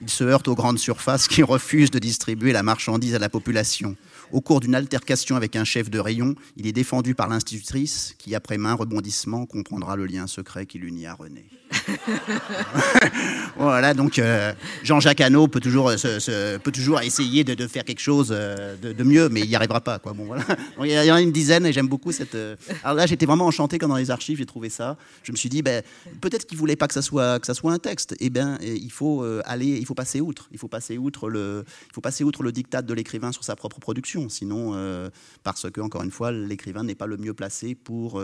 Il 0.00 0.10
se 0.10 0.24
heurte 0.24 0.48
aux 0.48 0.56
grandes 0.56 0.80
surfaces 0.80 1.28
qui 1.28 1.44
refusent 1.44 1.92
de 1.92 2.00
distribuer 2.00 2.52
la 2.52 2.64
marchandise 2.64 3.14
à 3.14 3.20
la 3.20 3.28
population. 3.28 3.96
Au 4.32 4.40
cours 4.40 4.60
d'une 4.60 4.74
altercation 4.74 5.36
avec 5.36 5.56
un 5.56 5.64
chef 5.64 5.90
de 5.90 5.98
rayon, 5.98 6.34
il 6.56 6.66
est 6.66 6.72
défendu 6.72 7.14
par 7.14 7.28
l'institutrice 7.28 8.14
qui, 8.18 8.34
après 8.34 8.56
main 8.56 8.72
rebondissement, 8.72 9.44
comprendra 9.44 9.94
le 9.94 10.06
lien 10.06 10.26
secret 10.26 10.64
qui 10.64 10.78
l'unit 10.78 11.06
à 11.06 11.14
René. 11.14 11.46
voilà, 13.56 13.94
donc 13.94 14.18
euh, 14.18 14.52
Jean-Jacques 14.82 15.20
Hano 15.20 15.48
peut 15.48 15.60
toujours, 15.60 15.90
euh, 15.90 16.58
peut 16.58 16.72
toujours 16.72 17.00
essayer 17.00 17.44
de, 17.44 17.66
faire 17.66 17.84
quelque 17.84 18.00
chose 18.00 18.28
euh, 18.30 18.76
de, 18.76 19.04
mieux, 19.04 19.28
mais 19.28 19.40
il 19.40 19.48
n'y 19.48 19.56
arrivera 19.56 19.80
pas. 19.80 19.98
Quoi. 19.98 20.12
Bon, 20.12 20.24
voilà. 20.24 20.44
il 20.82 20.90
y 20.90 21.10
en 21.10 21.14
a 21.14 21.20
une 21.20 21.32
dizaine 21.32 21.66
et 21.66 21.72
j'aime 21.72 21.88
beaucoup 21.88 22.12
cette. 22.12 22.36
Alors 22.84 22.96
là, 22.96 23.06
j'étais 23.06 23.26
vraiment 23.26 23.46
enchanté 23.46 23.78
quand 23.78 23.88
dans 23.88 23.96
les 23.96 24.10
archives 24.10 24.38
j'ai 24.38 24.46
trouvé 24.46 24.70
ça. 24.70 24.96
Je 25.22 25.32
me 25.32 25.36
suis 25.36 25.48
dit, 25.48 25.62
ben, 25.62 25.82
peut-être 26.20 26.46
qu'il 26.46 26.58
voulait 26.58 26.76
pas 26.76 26.88
que 26.88 26.94
ça 26.94 27.02
soit 27.02 27.38
que 27.38 27.46
ça 27.46 27.54
soit 27.54 27.72
un 27.72 27.78
texte. 27.78 28.14
Eh 28.20 28.30
bien, 28.30 28.58
il 28.62 28.90
faut 28.90 29.24
aller, 29.44 29.78
il 29.78 29.86
faut 29.86 29.94
passer 29.94 30.20
outre. 30.20 30.48
Il 30.52 30.58
faut 30.58 30.68
passer 30.68 30.98
outre 30.98 31.28
le, 31.28 31.64
il 31.88 31.94
faut 31.94 32.00
passer 32.00 32.24
outre 32.24 32.42
le 32.42 32.52
diktat 32.52 32.82
de 32.82 32.94
l'écrivain 32.94 33.32
sur 33.32 33.44
sa 33.44 33.56
propre 33.56 33.80
production. 33.80 34.21
Sinon, 34.28 35.10
parce 35.42 35.70
que 35.70 35.80
encore 35.80 36.02
une 36.02 36.10
fois, 36.10 36.32
l'écrivain 36.32 36.84
n'est 36.84 36.94
pas 36.94 37.06
le 37.06 37.16
mieux 37.16 37.34
placé 37.34 37.74
pour 37.74 38.22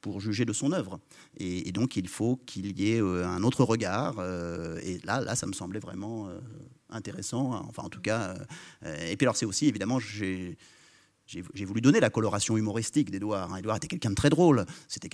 pour 0.00 0.20
juger 0.20 0.44
de 0.44 0.52
son 0.52 0.72
œuvre. 0.72 1.00
Et, 1.38 1.72
donc, 1.72 1.96
il 1.96 2.08
faut 2.08 2.36
qu'il 2.46 2.78
y 2.78 2.92
ait 2.92 3.02
euh, 3.02 3.26
un 3.26 3.42
autre 3.42 3.64
regard. 3.64 4.16
Euh, 4.18 4.78
et 4.82 4.98
là, 5.04 5.20
là, 5.20 5.36
ça 5.36 5.46
me 5.46 5.52
semblait 5.52 5.80
vraiment 5.80 6.28
euh, 6.28 6.38
intéressant. 6.90 7.50
Enfin, 7.68 7.82
en 7.84 7.88
tout 7.88 8.00
cas. 8.00 8.34
et 8.84 9.16
puis, 9.16 9.24
alors, 9.24 9.36
c'est 9.36 9.46
aussi, 9.46 9.66
évidemment, 9.66 9.98
j'ai 9.98 10.56
j'ai 11.28 11.64
voulu 11.66 11.82
donner 11.82 12.00
la 12.00 12.08
coloration 12.08 12.56
humoristique 12.56 13.10
d'Edouard. 13.10 13.56
Edouard 13.58 13.76
était 13.76 13.86
quelqu'un 13.86 14.10
de 14.10 14.14
très 14.14 14.30
drôle. 14.30 14.64
C'était 14.88 15.10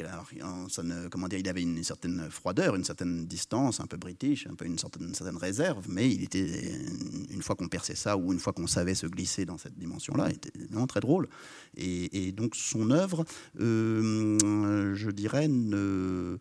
comment 1.10 1.28
dire, 1.28 1.40
il 1.40 1.48
avait 1.48 1.62
une 1.62 1.82
certaine 1.82 2.30
froideur, 2.30 2.76
une 2.76 2.84
certaine 2.84 3.26
distance, 3.26 3.80
un 3.80 3.86
peu 3.86 3.96
british, 3.96 4.46
un 4.46 4.54
peu 4.54 4.64
une 4.64 4.78
certaine, 4.78 5.12
certaine 5.14 5.36
réserve, 5.36 5.86
mais 5.88 6.08
il 6.08 6.22
était 6.22 6.72
une 7.30 7.42
fois 7.42 7.56
qu'on 7.56 7.66
perçait 7.68 7.96
ça 7.96 8.16
ou 8.16 8.32
une 8.32 8.38
fois 8.38 8.52
qu'on 8.52 8.68
savait 8.68 8.94
se 8.94 9.06
glisser 9.06 9.44
dans 9.44 9.58
cette 9.58 9.76
dimension-là, 9.76 10.28
il 10.30 10.36
était 10.36 10.52
vraiment 10.70 10.86
très 10.86 11.00
drôle. 11.00 11.28
Et, 11.76 12.32
donc 12.32 12.54
son 12.54 12.90
œuvre, 12.90 13.24
euh, 13.60 14.94
je 14.94 15.10
dirais, 15.10 15.48
ne, 15.48 16.38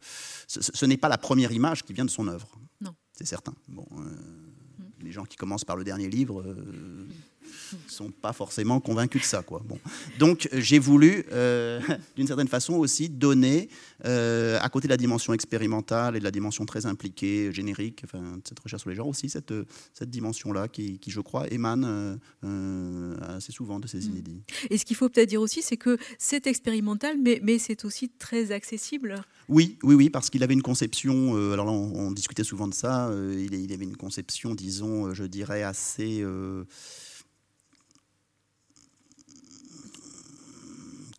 ce, 0.48 0.86
n'est 0.86 0.98
pas 0.98 1.10
la 1.10 1.18
première 1.18 1.52
image 1.52 1.84
qui 1.84 1.94
vient 1.94 2.06
de 2.06 2.10
son 2.10 2.28
œuvre. 2.28 2.48
Non. 2.82 2.94
C'est 3.12 3.26
certain. 3.26 3.54
Bon, 3.68 3.86
euh, 3.94 4.04
mm. 4.04 4.84
les 5.02 5.12
gens 5.12 5.26
qui 5.26 5.38
commencent 5.38 5.66
par 5.66 5.76
le 5.76 5.84
dernier 5.84 6.10
livre. 6.10 6.42
Euh, 6.42 7.08
sont 7.88 8.12
pas 8.12 8.34
forcément 8.34 8.80
convaincus 8.80 9.22
de 9.22 9.26
ça. 9.26 9.42
Quoi. 9.42 9.62
Bon. 9.66 9.80
Donc 10.20 10.50
j'ai 10.54 10.80
voulu, 10.80 11.26
euh, 11.32 11.80
d'une 12.16 12.28
certaine 12.28 12.48
façon 12.48 12.74
aussi, 12.76 13.10
donner, 13.10 13.70
euh, 14.06 14.60
à 14.62 14.70
côté 14.70 14.88
de 14.88 14.94
la 14.94 14.98
dimension 14.98 15.34
expérimentale 15.34 16.16
et 16.16 16.20
de 16.20 16.24
la 16.24 16.32
dimension 16.32 16.66
très 16.66 16.86
impliquée, 16.86 17.52
générique, 17.52 18.02
enfin, 18.04 18.40
cette 18.48 18.60
recherche 18.60 18.82
sur 18.82 18.90
les 18.90 18.96
genres 18.96 19.08
aussi, 19.08 19.30
cette, 19.30 19.54
cette 19.94 20.10
dimension-là 20.10 20.68
qui, 20.68 21.00
je 21.08 21.22
crois, 21.22 21.52
émane 21.52 22.20
euh, 22.44 23.16
assez 23.36 23.52
souvent 23.52 23.80
de 23.80 23.88
ces 23.88 24.00
mm. 24.00 24.12
inédits. 24.12 24.42
Et 24.70 24.78
ce 24.78 24.86
qu'il 24.86 24.96
faut 24.96 25.10
peut-être 25.10 25.30
dire 25.30 25.42
aussi, 25.42 25.62
c'est 25.62 25.78
que 25.78 25.98
c'est 26.18 26.48
expérimental, 26.48 27.18
mais, 27.22 27.40
mais 27.44 27.60
c'est 27.60 27.86
aussi 27.86 28.10
très 28.10 28.52
accessible. 28.52 29.22
Oui, 29.50 29.78
oui, 29.84 29.96
oui, 29.96 30.10
parce 30.10 30.30
qu'il 30.30 30.44
avait 30.44 30.54
une 30.54 30.62
conception, 30.62 31.36
alors 31.52 31.66
là 31.66 31.72
on, 31.72 32.12
discutait 32.12 32.44
souvent 32.44 32.68
de 32.68 32.74
ça, 32.74 33.12
il, 33.14 33.54
il, 33.54 33.74
avait 33.74 33.84
une 33.84 33.98
conception, 33.98 34.56
disons, 34.56 35.14
je 35.14 35.24
dirais, 35.24 35.64
assez 35.64 36.24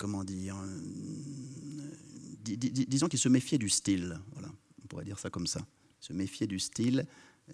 comment 0.04 0.22
dire, 0.22 0.54
euh, 0.58 1.86
disons 2.44 3.08
qu'il 3.08 3.18
se 3.18 3.30
méfiait 3.30 3.56
du 3.56 3.70
style. 3.70 4.20
Voilà, 4.34 4.50
on 4.82 4.86
pourrait 4.86 5.06
dire 5.06 5.18
ça 5.18 5.30
comme 5.30 5.46
ça. 5.46 5.66
Se 5.98 6.12
méfiait 6.12 6.46
du 6.46 6.58
style 6.58 7.06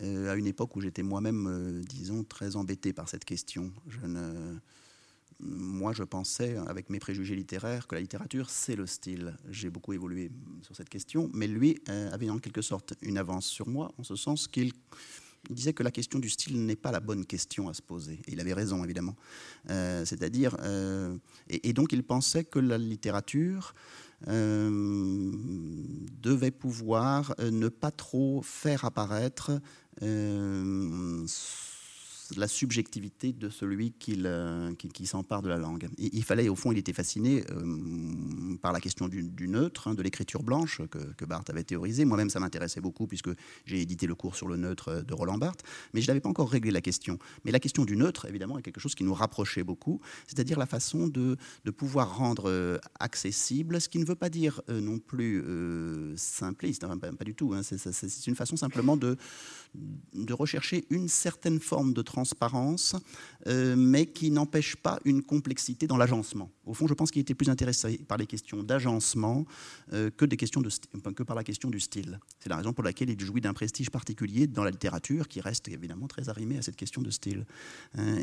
euh, 0.03 0.33
à 0.33 0.35
une 0.35 0.49
époque 0.49 0.75
où 0.75 0.81
j'étais 0.81 1.05
moi-même, 1.05 1.47
euh, 1.47 1.81
disons, 1.89 2.25
très 2.25 2.57
embêté 2.57 2.93
par 2.93 3.09
cette 3.09 3.25
question. 3.25 3.73
Moi, 5.39 5.93
je 5.93 6.03
pensais, 6.03 6.57
avec 6.67 6.91
mes 6.91 6.99
préjugés 6.99 7.37
littéraires, 7.37 7.87
que 7.87 7.95
la 7.95 8.01
littérature, 8.01 8.51
c'est 8.51 8.75
le 8.75 8.87
style. 8.87 9.37
J'ai 9.49 9.71
beaucoup 9.71 9.93
évolué 9.93 10.33
sur 10.63 10.75
cette 10.75 10.89
question, 10.89 11.31
mais 11.33 11.47
lui 11.47 11.79
avait 11.87 12.31
en 12.31 12.41
quelque 12.41 12.63
sorte 12.63 12.95
une 13.01 13.17
avance 13.17 13.47
sur 13.47 13.69
moi, 13.69 13.93
en 13.97 14.03
ce 14.03 14.17
sens 14.17 14.49
qu'il 14.49 14.73
il 15.49 15.55
disait 15.55 15.73
que 15.73 15.83
la 15.83 15.91
question 15.91 16.19
du 16.19 16.29
style 16.29 16.65
n'est 16.65 16.77
pas 16.77 16.93
la 16.93 17.01
bonne 17.01 17.25
question 17.25 17.69
à 17.69 17.75
se 17.75 17.83
poser. 17.83 18.21
Il 18.29 18.41
avait 18.41 18.53
raison, 18.53 18.85
évidemment. 18.85 19.17
Euh, 19.71 20.05
c'est-à-dire, 20.05 20.57
euh, 20.61 21.17
et, 21.49 21.73
donc 21.73 21.93
il 21.93 22.03
pensait 22.03 22.45
que 22.45 22.59
la 22.59 22.79
littérature 22.79 23.75
euh, 24.29 25.31
devait 26.21 26.51
pouvoir 26.51 27.35
ne 27.39 27.69
pas 27.69 27.91
trop 27.91 28.43
faire 28.43 28.85
apparaître 28.85 29.61
la 32.37 32.49
subjectivité 32.49 33.33
de 33.33 33.49
celui 33.49 33.93
qui, 33.93 34.23
qui, 34.93 35.07
s'empare 35.07 35.43
de 35.43 35.49
la 35.49 35.57
langue. 35.57 35.89
il 35.99 36.23
fallait, 36.25 36.49
au 36.49 36.57
fond, 36.57 36.73
il 36.73 36.79
était 36.79 36.93
fasciné 36.93 37.45
euh, 37.51 38.57
par 38.61 38.73
la 38.73 38.81
question 38.81 39.09
du, 39.09 39.49
neutre, 39.49 39.89
hein, 39.89 39.95
de 39.95 40.03
l'écriture 40.03 40.43
blanche 40.43 40.81
que, 40.91 40.99
que, 40.99 41.25
Barthes 41.25 41.51
avait 41.51 41.65
théorisé. 41.65 42.05
Moi-même, 42.05 42.31
ça 42.31 42.41
m'intéressait 42.41 42.81
beaucoup 42.81 43.07
puisque 43.07 43.31
j'ai 43.65 43.81
édité 43.81 44.07
le 44.07 44.15
cours 44.15 44.37
sur 44.37 44.49
le 44.49 44.57
neutre 44.57 45.03
de 45.07 45.15
Roland 45.15 45.39
Barthes, 45.39 45.63
mais 45.93 46.01
je 46.01 46.09
n'avais 46.09 46.21
pas 46.21 46.29
encore 46.29 46.51
réglé 46.51 46.71
la 46.71 46.81
question. 46.81 47.19
Mais 47.45 47.51
la 47.51 47.61
question 47.61 47.85
du 47.85 47.97
neutre, 47.97 48.27
évidemment, 48.27 48.59
est 48.59 48.63
quelque 48.63 48.81
chose 48.81 48.95
qui 48.95 49.05
nous 49.05 49.15
rapprochait 49.15 49.65
beaucoup, 49.65 50.01
c'est-à-dire 50.27 50.59
la 50.59 50.67
façon 50.67 51.09
de, 51.09 51.37
pouvoir 51.77 52.17
rendre 52.17 52.51
euh, 52.51 52.79
accessible, 52.99 53.81
ce 53.81 53.89
qui 53.89 53.99
ne 53.99 54.05
veut 54.05 54.17
pas 54.17 54.29
dire 54.29 54.61
euh, 54.69 54.81
non 54.81 54.99
plus 54.99 55.43
simpliste, 56.17 56.85
hein, 56.85 56.99
pas, 56.99 57.25
du 57.25 57.35
tout. 57.35 57.55
Hein. 57.55 57.63
c'est 57.63 58.27
une 58.27 58.35
façon 58.35 58.57
simplement 58.57 58.97
de, 58.97 59.17
de 60.15 60.33
rechercher 60.33 60.85
une 60.91 61.09
certaine 61.09 61.61
forme 61.61 61.93
de 61.93 62.03
transparence, 62.21 62.97
euh, 63.47 63.75
mais 63.77 64.05
qui 64.05 64.31
n'empêche 64.31 64.77
pas 64.77 64.99
une 65.05 65.23
complexité 65.23 65.87
dans 65.87 65.97
l'agencement. 65.97 66.51
Au 66.67 66.75
fond, 66.75 66.87
je 66.87 66.93
pense 66.93 67.11
qu'il 67.11 67.23
était 67.23 67.35
plus 67.35 67.49
intéressé 67.49 67.99
par 68.07 68.19
les 68.19 68.27
questions 68.27 68.63
d'agencement 68.63 69.47
euh, 69.95 70.11
que, 70.11 70.27
des 70.27 70.37
questions 70.37 70.61
de, 70.61 70.69
que 71.13 71.23
par 71.23 71.35
la 71.35 71.45
question 71.45 71.71
du 71.71 71.81
style. 71.81 72.21
C'est 72.39 72.51
la 72.51 72.57
raison 72.57 72.75
pour 72.75 72.85
laquelle 72.85 73.09
il 73.09 73.19
jouit 73.19 73.41
d'un 73.41 73.55
prestige 73.55 73.91
particulier 73.91 74.47
dans 74.47 74.65
la 74.65 74.71
littérature, 74.71 75.29
qui 75.29 75.41
reste 75.41 75.69
évidemment 75.69 76.07
très 76.09 76.29
arrimé 76.29 76.59
à 76.59 76.63
cette 76.63 76.77
question 76.77 77.01
de 77.01 77.11
style. 77.11 77.47
Hein, 77.97 78.17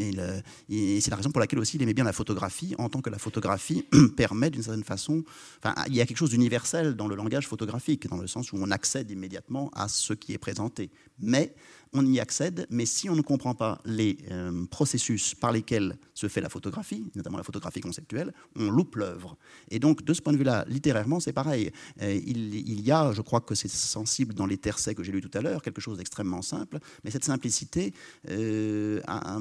et, 0.69 1.01
c'est 1.01 1.09
la 1.09 1.17
raison 1.17 1.31
pour 1.31 1.39
laquelle 1.39 1.59
aussi 1.59 1.77
il 1.77 1.81
aimait 1.81 1.95
bien 1.95 2.03
la 2.03 2.13
photographie, 2.13 2.75
en 2.77 2.89
tant 2.89 3.01
que 3.01 3.09
la 3.09 3.17
photographie 3.17 3.83
permet 4.15 4.51
d'une 4.51 4.63
certaine 4.63 4.83
façon... 4.83 5.23
Enfin, 5.63 5.73
il 5.87 5.95
y 5.95 6.01
a 6.01 6.05
quelque 6.05 6.17
chose 6.17 6.29
d'universel 6.29 6.93
dans 6.93 7.07
le 7.07 7.15
langage 7.15 7.47
photographique, 7.47 8.07
dans 8.07 8.17
le 8.17 8.27
sens 8.27 8.51
où 8.51 8.57
on 8.59 8.69
accède 8.69 9.09
immédiatement 9.09 9.71
à 9.73 9.87
ce 9.87 10.13
qui 10.13 10.33
est 10.33 10.37
présenté. 10.37 10.91
Mais 11.19 11.55
on 11.93 12.05
y 12.05 12.19
accède, 12.19 12.67
mais 12.69 12.85
si 12.85 13.09
on 13.09 13.15
ne 13.15 13.21
comprend 13.21 13.53
pas 13.53 13.81
les 13.85 14.17
euh, 14.31 14.65
processus 14.65 15.35
par 15.35 15.51
lesquels 15.51 15.97
se 16.13 16.27
fait 16.27 16.41
la 16.41 16.49
photographie, 16.49 17.05
notamment 17.15 17.37
la 17.37 17.43
photographie 17.43 17.81
conceptuelle, 17.81 18.33
on 18.55 18.69
loupe 18.69 18.95
l'œuvre. 18.95 19.37
Et 19.69 19.79
donc, 19.79 20.03
de 20.03 20.13
ce 20.13 20.21
point 20.21 20.33
de 20.33 20.37
vue-là, 20.37 20.65
littérairement, 20.67 21.19
c'est 21.19 21.33
pareil. 21.33 21.71
Euh, 22.01 22.19
il, 22.25 22.81
y 22.81 22.91
a, 22.91 23.11
je 23.13 23.21
crois 23.21 23.41
que 23.41 23.55
c'est 23.55 23.67
sensible 23.67 24.33
dans 24.33 24.45
les 24.45 24.57
tercets 24.57 24.95
que 24.95 25.03
j'ai 25.03 25.11
lus 25.11 25.21
tout 25.21 25.35
à 25.37 25.41
l'heure, 25.41 25.61
quelque 25.61 25.81
chose 25.81 25.97
d'extrêmement 25.97 26.41
simple, 26.41 26.79
mais 27.03 27.11
cette 27.11 27.25
simplicité 27.25 27.93
euh, 28.29 29.01
a, 29.07 29.37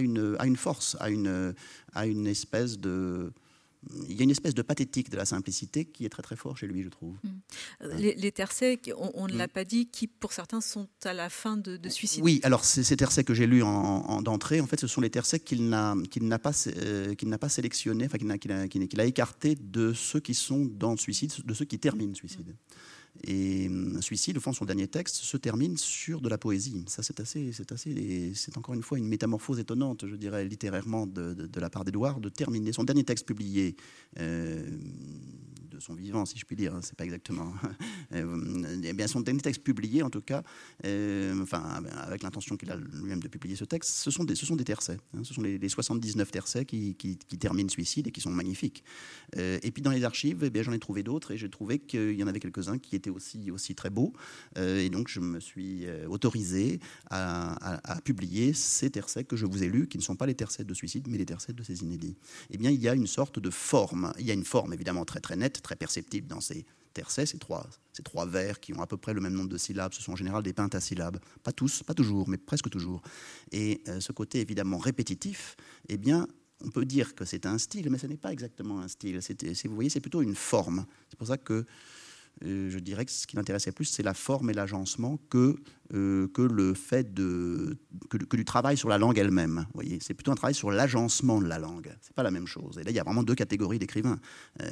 une, 0.00 0.56
force, 0.56 0.96
a 1.00 1.10
une 2.06 2.26
espèce 2.26 2.78
de 2.78 3.32
il 4.08 4.16
y 4.16 4.20
a 4.20 4.24
une 4.24 4.30
espèce 4.30 4.54
de 4.54 4.62
pathétique 4.62 5.10
de 5.10 5.16
la 5.16 5.24
simplicité 5.24 5.86
qui 5.86 6.04
est 6.04 6.10
très 6.10 6.22
très 6.22 6.36
fort 6.36 6.56
chez 6.56 6.66
lui, 6.66 6.82
je 6.82 6.88
trouve. 6.88 7.16
Hmm. 7.24 7.96
Les, 7.96 8.14
les 8.14 8.32
tercets, 8.32 8.78
on, 8.96 9.26
ne 9.26 9.36
l'a 9.36 9.46
hmm. 9.46 9.50
pas 9.50 9.64
dit, 9.64 9.86
qui 9.86 10.06
pour 10.06 10.32
certains 10.32 10.60
sont 10.60 10.86
à 11.04 11.14
la 11.14 11.30
fin 11.30 11.56
de, 11.56 11.76
de 11.76 11.88
suicide. 11.88 12.22
Oui, 12.22 12.40
alors 12.42 12.64
ces 12.64 12.96
tercets 12.96 13.24
que 13.24 13.32
j'ai 13.32 13.46
lus 13.46 13.62
en, 13.62 14.20
d'entrée, 14.22 14.60
en 14.60 14.66
fait, 14.66 14.78
ce 14.78 14.86
sont 14.86 15.00
les 15.00 15.10
tercets 15.10 15.40
qu'il 15.40 15.68
n'a 15.68 15.94
qu'il 16.10 16.28
n'a 16.28 16.38
pas 16.38 16.52
euh, 16.66 17.14
pas 17.40 17.46
enfin 17.46 18.78
qu'il 18.88 19.00
a, 19.00 19.04
écartés 19.04 19.56
de 19.56 19.92
ceux 19.94 20.20
qui 20.20 20.34
sont 20.34 20.66
dans 20.66 20.90
le 20.90 20.98
suicide, 20.98 21.32
de 21.44 21.54
ceux 21.54 21.64
qui 21.64 21.78
terminent 21.78 22.10
le 22.10 22.16
suicide. 22.16 22.48
Hmm. 22.48 22.54
Et 23.24 23.66
hum, 23.68 24.00
Suicide, 24.00 24.36
au 24.36 24.40
fond, 24.40 24.52
son 24.52 24.64
dernier 24.64 24.88
texte 24.88 25.16
se 25.16 25.36
termine 25.36 25.76
sur 25.76 26.20
de 26.20 26.28
la 26.28 26.38
poésie. 26.38 26.84
Ça, 26.86 27.02
c'est 27.02 27.20
assez, 27.20 27.52
c'est 27.52 27.72
assez, 27.72 28.32
c'est 28.34 28.56
encore 28.56 28.74
une 28.74 28.82
fois 28.82 28.98
une 28.98 29.06
métamorphose 29.06 29.58
étonnante, 29.58 30.06
je 30.06 30.16
dirais, 30.16 30.44
littérairement 30.44 31.06
de, 31.06 31.48
la 31.60 31.70
part 31.70 31.84
d'Edouard, 31.84 32.20
de 32.20 32.28
terminer 32.28 32.72
son 32.72 32.84
dernier 32.84 33.04
texte 33.04 33.26
publié. 33.26 33.76
Euh, 34.18 34.68
son 35.80 35.94
vivant, 35.94 36.24
si 36.26 36.38
je 36.38 36.44
puis 36.44 36.56
dire, 36.56 36.74
hein, 36.74 36.80
c'est 36.82 36.94
pas 36.94 37.04
exactement. 37.04 37.52
euh, 38.12 38.80
eh 38.84 38.92
bien, 38.92 39.06
son 39.06 39.20
dernier 39.20 39.40
texte 39.40 39.62
publié, 39.62 40.02
en 40.02 40.10
tout 40.10 40.20
cas, 40.20 40.42
euh, 40.84 41.40
enfin, 41.42 41.82
avec 41.96 42.22
l'intention 42.22 42.56
qu'il 42.56 42.70
a 42.70 42.76
lui-même 42.76 43.20
de 43.20 43.28
publier 43.28 43.56
ce 43.56 43.64
texte, 43.64 43.90
ce 43.90 44.10
sont 44.10 44.24
des, 44.24 44.34
ce 44.34 44.46
sont 44.46 44.56
des 44.56 44.64
tercets. 44.64 44.98
Hein, 45.16 45.22
ce 45.24 45.34
sont 45.34 45.42
les, 45.42 45.68
79 45.68 46.30
tercets 46.30 46.64
qui, 46.64 46.94
qui, 46.94 47.16
terminent 47.38 47.68
Suicide 47.68 48.08
et 48.08 48.10
qui 48.10 48.20
sont 48.20 48.30
magnifiques. 48.30 48.84
Euh, 49.36 49.58
et 49.62 49.70
puis 49.70 49.82
dans 49.82 49.90
les 49.90 50.04
archives, 50.04 50.50
eh 50.54 50.62
j'en 50.62 50.72
ai 50.72 50.78
trouvé 50.78 51.02
d'autres 51.02 51.30
et 51.30 51.36
j'ai 51.38 51.48
trouvé 51.48 51.78
qu'il 51.78 52.12
y 52.12 52.24
en 52.24 52.26
avait 52.26 52.40
quelques-uns 52.40 52.78
qui 52.78 52.96
étaient 52.96 53.10
aussi, 53.10 53.50
aussi 53.50 53.74
très 53.74 53.90
beaux. 53.90 54.12
Et 54.56 54.90
donc, 54.90 55.08
je 55.08 55.20
me 55.20 55.40
suis 55.40 55.86
autorisé 56.08 56.80
à, 57.08 57.92
à, 57.92 58.00
publier 58.00 58.52
ces 58.52 58.90
tercets 58.90 59.24
que 59.24 59.36
je 59.36 59.46
vous 59.46 59.62
ai 59.62 59.68
lus, 59.68 59.86
qui 59.86 59.96
ne 59.96 60.02
sont 60.02 60.16
pas 60.16 60.26
les 60.26 60.34
tercets 60.34 60.64
de 60.64 60.74
Suicide, 60.74 61.06
mais 61.08 61.18
les 61.18 61.26
tercets 61.26 61.52
de 61.52 61.62
ces 61.62 61.82
inédits. 61.82 62.16
Eh 62.50 62.58
bien, 62.58 62.70
il 62.70 62.80
y 62.80 62.88
a 62.88 62.94
une 62.94 63.06
sorte 63.06 63.38
de 63.38 63.50
forme. 63.50 64.12
Il 64.18 64.26
y 64.26 64.30
a 64.30 64.34
une 64.34 64.44
forme 64.44 64.72
évidemment 64.72 65.04
très 65.04 65.20
très 65.20 65.36
nette, 65.36 65.62
très 65.62 65.69
perceptible 65.76 66.26
dans 66.26 66.40
ces 66.40 66.64
tercets, 66.92 67.26
ces 67.26 67.38
trois, 67.38 67.68
ces 67.92 68.02
trois 68.02 68.26
vers 68.26 68.60
qui 68.60 68.72
ont 68.74 68.82
à 68.82 68.86
peu 68.86 68.96
près 68.96 69.14
le 69.14 69.20
même 69.20 69.34
nombre 69.34 69.48
de 69.48 69.58
syllabes. 69.58 69.92
Ce 69.94 70.02
sont 70.02 70.12
en 70.12 70.16
général 70.16 70.42
des 70.42 70.52
pentasyllabes. 70.52 71.18
Pas 71.42 71.52
tous, 71.52 71.82
pas 71.82 71.94
toujours, 71.94 72.28
mais 72.28 72.36
presque 72.36 72.68
toujours. 72.70 73.02
Et 73.52 73.82
euh, 73.88 74.00
ce 74.00 74.12
côté 74.12 74.40
évidemment 74.40 74.78
répétitif, 74.78 75.56
eh 75.88 75.96
bien, 75.96 76.26
on 76.64 76.70
peut 76.70 76.84
dire 76.84 77.14
que 77.14 77.24
c'est 77.24 77.46
un 77.46 77.58
style, 77.58 77.90
mais 77.90 77.98
ce 77.98 78.06
n'est 78.06 78.16
pas 78.16 78.32
exactement 78.32 78.80
un 78.80 78.88
style. 78.88 79.20
Si 79.22 79.66
vous 79.66 79.74
voyez, 79.74 79.90
c'est 79.90 80.00
plutôt 80.00 80.22
une 80.22 80.34
forme. 80.34 80.84
C'est 81.08 81.18
pour 81.18 81.28
ça 81.28 81.38
que 81.38 81.64
je 82.42 82.78
dirais 82.78 83.04
que 83.04 83.10
ce 83.12 83.26
qui 83.26 83.36
m'intéressait 83.36 83.72
plus, 83.72 83.84
c'est 83.84 84.02
la 84.02 84.14
forme 84.14 84.50
et 84.50 84.54
l'agencement 84.54 85.18
que, 85.28 85.56
euh, 85.92 86.26
que 86.28 86.40
le 86.40 86.72
fait 86.72 87.12
de, 87.12 87.76
que, 88.08 88.36
du 88.36 88.44
travail 88.46 88.78
sur 88.78 88.88
la 88.88 88.96
langue 88.96 89.18
elle-même. 89.18 89.66
C'est 90.00 90.14
plutôt 90.14 90.32
un 90.32 90.36
travail 90.36 90.54
sur 90.54 90.70
l'agencement 90.70 91.40
de 91.40 91.46
la 91.46 91.58
langue. 91.58 91.94
C'est 92.00 92.14
pas 92.14 92.22
la 92.22 92.30
même 92.30 92.46
chose. 92.46 92.78
Et 92.78 92.82
là, 92.82 92.90
il 92.90 92.96
y 92.96 93.00
a 93.00 93.02
vraiment 93.02 93.22
deux 93.22 93.34
catégories 93.34 93.78
d'écrivains. 93.78 94.18
Euh, 94.62 94.70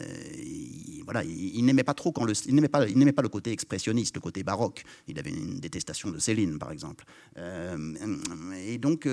voilà, 1.04 1.24
il, 1.24 1.62
n'aimait 1.64 1.84
pas 1.84 1.92
trop 1.92 2.10
quand 2.10 2.24
le, 2.24 2.32
il 2.46 2.68
pas, 2.68 2.88
il 2.88 3.12
pas 3.12 3.22
le 3.22 3.28
côté 3.28 3.52
expressionniste, 3.52 4.14
le 4.14 4.20
côté 4.20 4.42
baroque. 4.42 4.82
Il 5.06 5.18
avait 5.18 5.30
une 5.30 5.60
détestation 5.60 6.10
de 6.10 6.18
Céline, 6.18 6.58
par 6.58 6.72
exemple. 6.72 7.04
et 7.36 8.78
donc, 8.78 9.06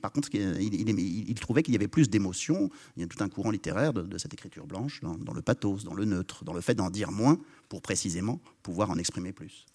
par 0.00 0.12
contre, 0.12 0.28
il, 0.32 1.34
trouvait 1.34 1.62
qu'il 1.62 1.74
y 1.74 1.76
avait 1.76 1.88
plus 1.88 2.08
d'émotion. 2.08 2.70
Il 2.96 3.02
y 3.02 3.04
a 3.04 3.06
tout 3.06 3.22
un 3.22 3.28
courant 3.28 3.50
littéraire 3.50 3.92
de, 3.92 4.16
cette 4.16 4.32
écriture 4.32 4.66
blanche, 4.66 5.02
dans 5.02 5.34
le 5.34 5.42
pathos, 5.42 5.84
dans 5.84 5.94
le 5.94 6.04
neutre, 6.04 6.44
dans 6.44 6.54
le 6.54 6.60
fait 6.60 6.74
d'en 6.74 6.90
dire 6.90 7.10
moins 7.10 7.38
pour 7.68 7.82
précisément 7.82 8.40
pouvoir 8.62 8.90
en 8.90 8.96
exprimer 8.96 9.32
plus. 9.32 9.66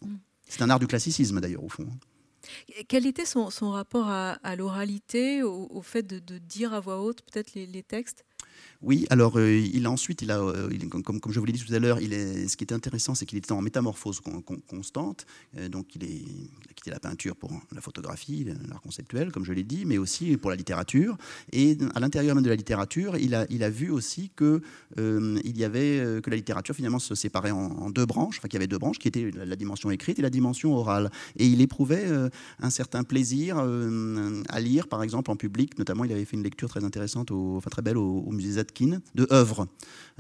C'est 0.48 0.62
un 0.62 0.70
art 0.70 0.80
du 0.80 0.88
classicisme 0.88 1.40
d'ailleurs 1.40 1.64
au 1.64 1.70
fond. 1.70 1.88
Quel 2.90 3.06
était 3.06 3.26
son, 3.26 3.50
rapport 3.72 4.10
à, 4.10 4.56
l'oralité, 4.56 5.44
au, 5.44 5.82
fait 5.82 6.04
de, 6.04 6.38
dire 6.38 6.74
à 6.74 6.80
voix 6.80 7.02
haute 7.02 7.22
peut-être 7.22 7.54
les 7.56 7.84
textes? 7.84 8.26
Oui, 8.84 9.06
alors 9.10 9.40
euh, 9.40 9.50
il 9.50 9.86
a 9.86 9.92
ensuite, 9.92 10.22
il 10.24 10.32
a, 10.32 10.40
euh, 10.40 10.68
comme, 11.04 11.20
je 11.30 11.40
vous 11.40 11.46
l'ai 11.46 11.54
dit 11.54 11.64
tout 11.64 11.74
à 11.74 11.80
l'heure, 11.80 12.00
ce 12.00 12.58
qui 12.58 12.66
est 12.66 12.74
intéressant, 12.74 13.16
c'est 13.16 13.26
qu'il 13.26 13.38
était 13.38 13.54
en 13.54 13.62
métamorphose 13.62 14.20
constante. 14.68 15.26
Euh, 15.58 15.70
donc 15.70 15.96
il, 15.96 16.04
a 16.04 16.74
quitté 16.74 16.92
la 16.92 17.00
peinture 17.00 17.38
pour 17.38 17.52
la 17.72 17.80
photographie, 17.80 18.46
l'art 18.68 18.82
conceptuel, 18.82 19.32
comme 19.32 19.46
je 19.46 19.54
l'ai 19.54 19.64
dit, 19.64 19.86
mais 19.86 19.98
aussi 19.98 20.36
pour 20.36 20.50
la 20.50 20.58
littérature. 20.58 21.18
Et 21.54 21.78
à 21.96 22.02
l'intérieur 22.02 22.36
même 22.36 22.44
de 22.44 22.50
la 22.50 22.58
littérature, 22.58 23.16
il 23.16 23.34
a, 23.34 23.70
vu 23.70 23.90
aussi 23.90 24.32
que 24.36 24.62
il 24.98 25.58
y 25.58 25.64
avait 25.64 26.22
que 26.22 26.30
la 26.30 26.36
littérature 26.36 26.76
finalement 26.76 27.00
se 27.00 27.16
séparait 27.16 27.52
en, 27.52 27.90
deux 27.90 28.06
branches, 28.06 28.40
enfin 28.40 28.50
qu'il 28.50 28.58
y 28.58 28.62
avait 28.62 28.68
deux 28.68 28.78
branches, 28.78 29.00
qui 29.00 29.08
étaient 29.08 29.32
la 29.32 29.56
dimension 29.56 29.92
écrite 29.92 30.20
et 30.20 30.22
la 30.22 30.30
dimension 30.30 30.76
orale. 30.76 31.10
Et 31.38 31.48
il 31.48 31.62
éprouvait 31.62 32.06
un 32.60 32.70
certain 32.70 33.04
plaisir 33.04 33.58
à 34.50 34.60
lire, 34.60 34.90
par 34.90 35.04
exemple 35.04 35.32
en 35.32 35.38
public. 35.38 35.80
Notamment, 35.80 36.04
il 36.04 36.12
avait 36.12 36.26
fait 36.26 36.36
une 36.36 36.44
lecture 36.44 36.68
très 36.68 36.84
intéressante, 36.84 37.32
enfin 37.32 37.70
très 37.70 37.82
belle 37.82 37.98
au 37.98 38.30
musée 38.32 38.53
De 39.16 39.28
œuvres, 39.32 39.68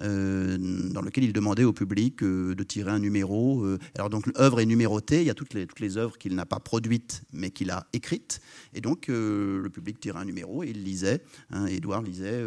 euh, 0.01 0.57
dans 0.59 1.01
lequel 1.01 1.23
il 1.23 1.33
demandait 1.33 1.63
au 1.63 1.73
public 1.73 2.23
euh, 2.23 2.55
de 2.55 2.63
tirer 2.63 2.91
un 2.91 2.99
numéro. 2.99 3.63
Euh. 3.63 3.77
alors 3.95 4.09
donc 4.09 4.25
l'œuvre 4.27 4.59
est 4.59 4.65
numérotée, 4.65 5.21
il 5.21 5.27
y 5.27 5.29
a 5.29 5.33
toutes 5.33 5.53
les, 5.53 5.67
toutes 5.67 5.97
œuvres 5.97 6.17
qu'il 6.17 6.33
n'a 6.35 6.45
pas 6.45 6.59
produites 6.59 7.23
mais 7.31 7.51
qu'il 7.51 7.69
a 7.69 7.85
écrites, 7.93 8.39
et 8.73 8.81
donc 8.81 9.07
le 9.07 9.67
public 9.71 9.99
tirait 9.99 10.19
un 10.19 10.25
numéro 10.25 10.63
et 10.63 10.69
il 10.69 10.83
lisait, 10.83 11.21
hein, 11.51 11.67
Édouard 11.67 12.01
lisait 12.01 12.43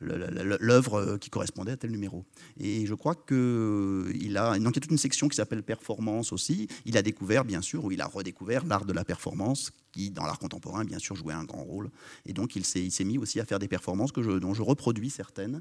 l'œuvre 0.00 1.16
qui 1.18 1.30
correspondait 1.30 1.72
à 1.72 1.76
tel 1.76 1.90
numéro. 1.90 2.24
Et 2.60 2.86
je 2.86 2.94
crois 2.94 3.14
qu'il 3.14 4.36
a, 4.36 4.58
donc 4.58 4.76
il 4.76 4.78
a 4.78 4.80
toute 4.80 4.90
une 4.90 4.98
section 4.98 5.28
qui 5.28 5.36
s'appelle 5.36 5.62
performance 5.62 6.32
aussi, 6.32 6.68
il 6.84 6.96
a 6.96 7.02
découvert 7.02 7.44
bien 7.44 7.62
sûr, 7.62 7.84
ou 7.84 7.92
il 7.92 8.00
a 8.00 8.06
redécouvert 8.06 8.64
l'art 8.64 8.84
de 8.84 8.92
la 8.92 9.04
performance 9.04 9.72
dans 10.10 10.24
l'art 10.24 10.38
contemporain, 10.38 10.84
bien 10.84 10.98
sûr, 10.98 11.16
jouait 11.16 11.34
un 11.34 11.44
grand 11.44 11.64
rôle. 11.64 11.90
Et 12.24 12.32
donc, 12.32 12.56
il 12.56 12.64
s'est 12.64 13.04
mis 13.04 13.18
aussi 13.18 13.40
à 13.40 13.44
faire 13.44 13.58
des 13.58 13.68
performances 13.68 14.12
que 14.12 14.38
dont 14.38 14.54
je 14.54 14.62
reproduis 14.62 15.10
certaines, 15.10 15.60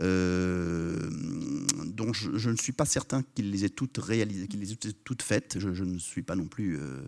euh, 0.00 1.10
dont 1.86 2.12
je, 2.12 2.50
ne 2.50 2.56
suis 2.56 2.72
pas 2.72 2.84
certain 2.84 3.22
qu'il 3.34 3.50
les 3.50 3.64
ait 3.64 3.70
toutes 3.70 3.98
réalisées, 3.98 4.48
qu'il 4.48 4.60
les 4.60 4.72
ait 4.72 4.76
toutes 5.04 5.22
faites. 5.22 5.58
Je, 5.58 5.84
ne 5.84 5.98
suis 5.98 6.22
pas 6.22 6.36
non 6.36 6.46
plus. 6.46 6.78
Euh, 6.78 7.02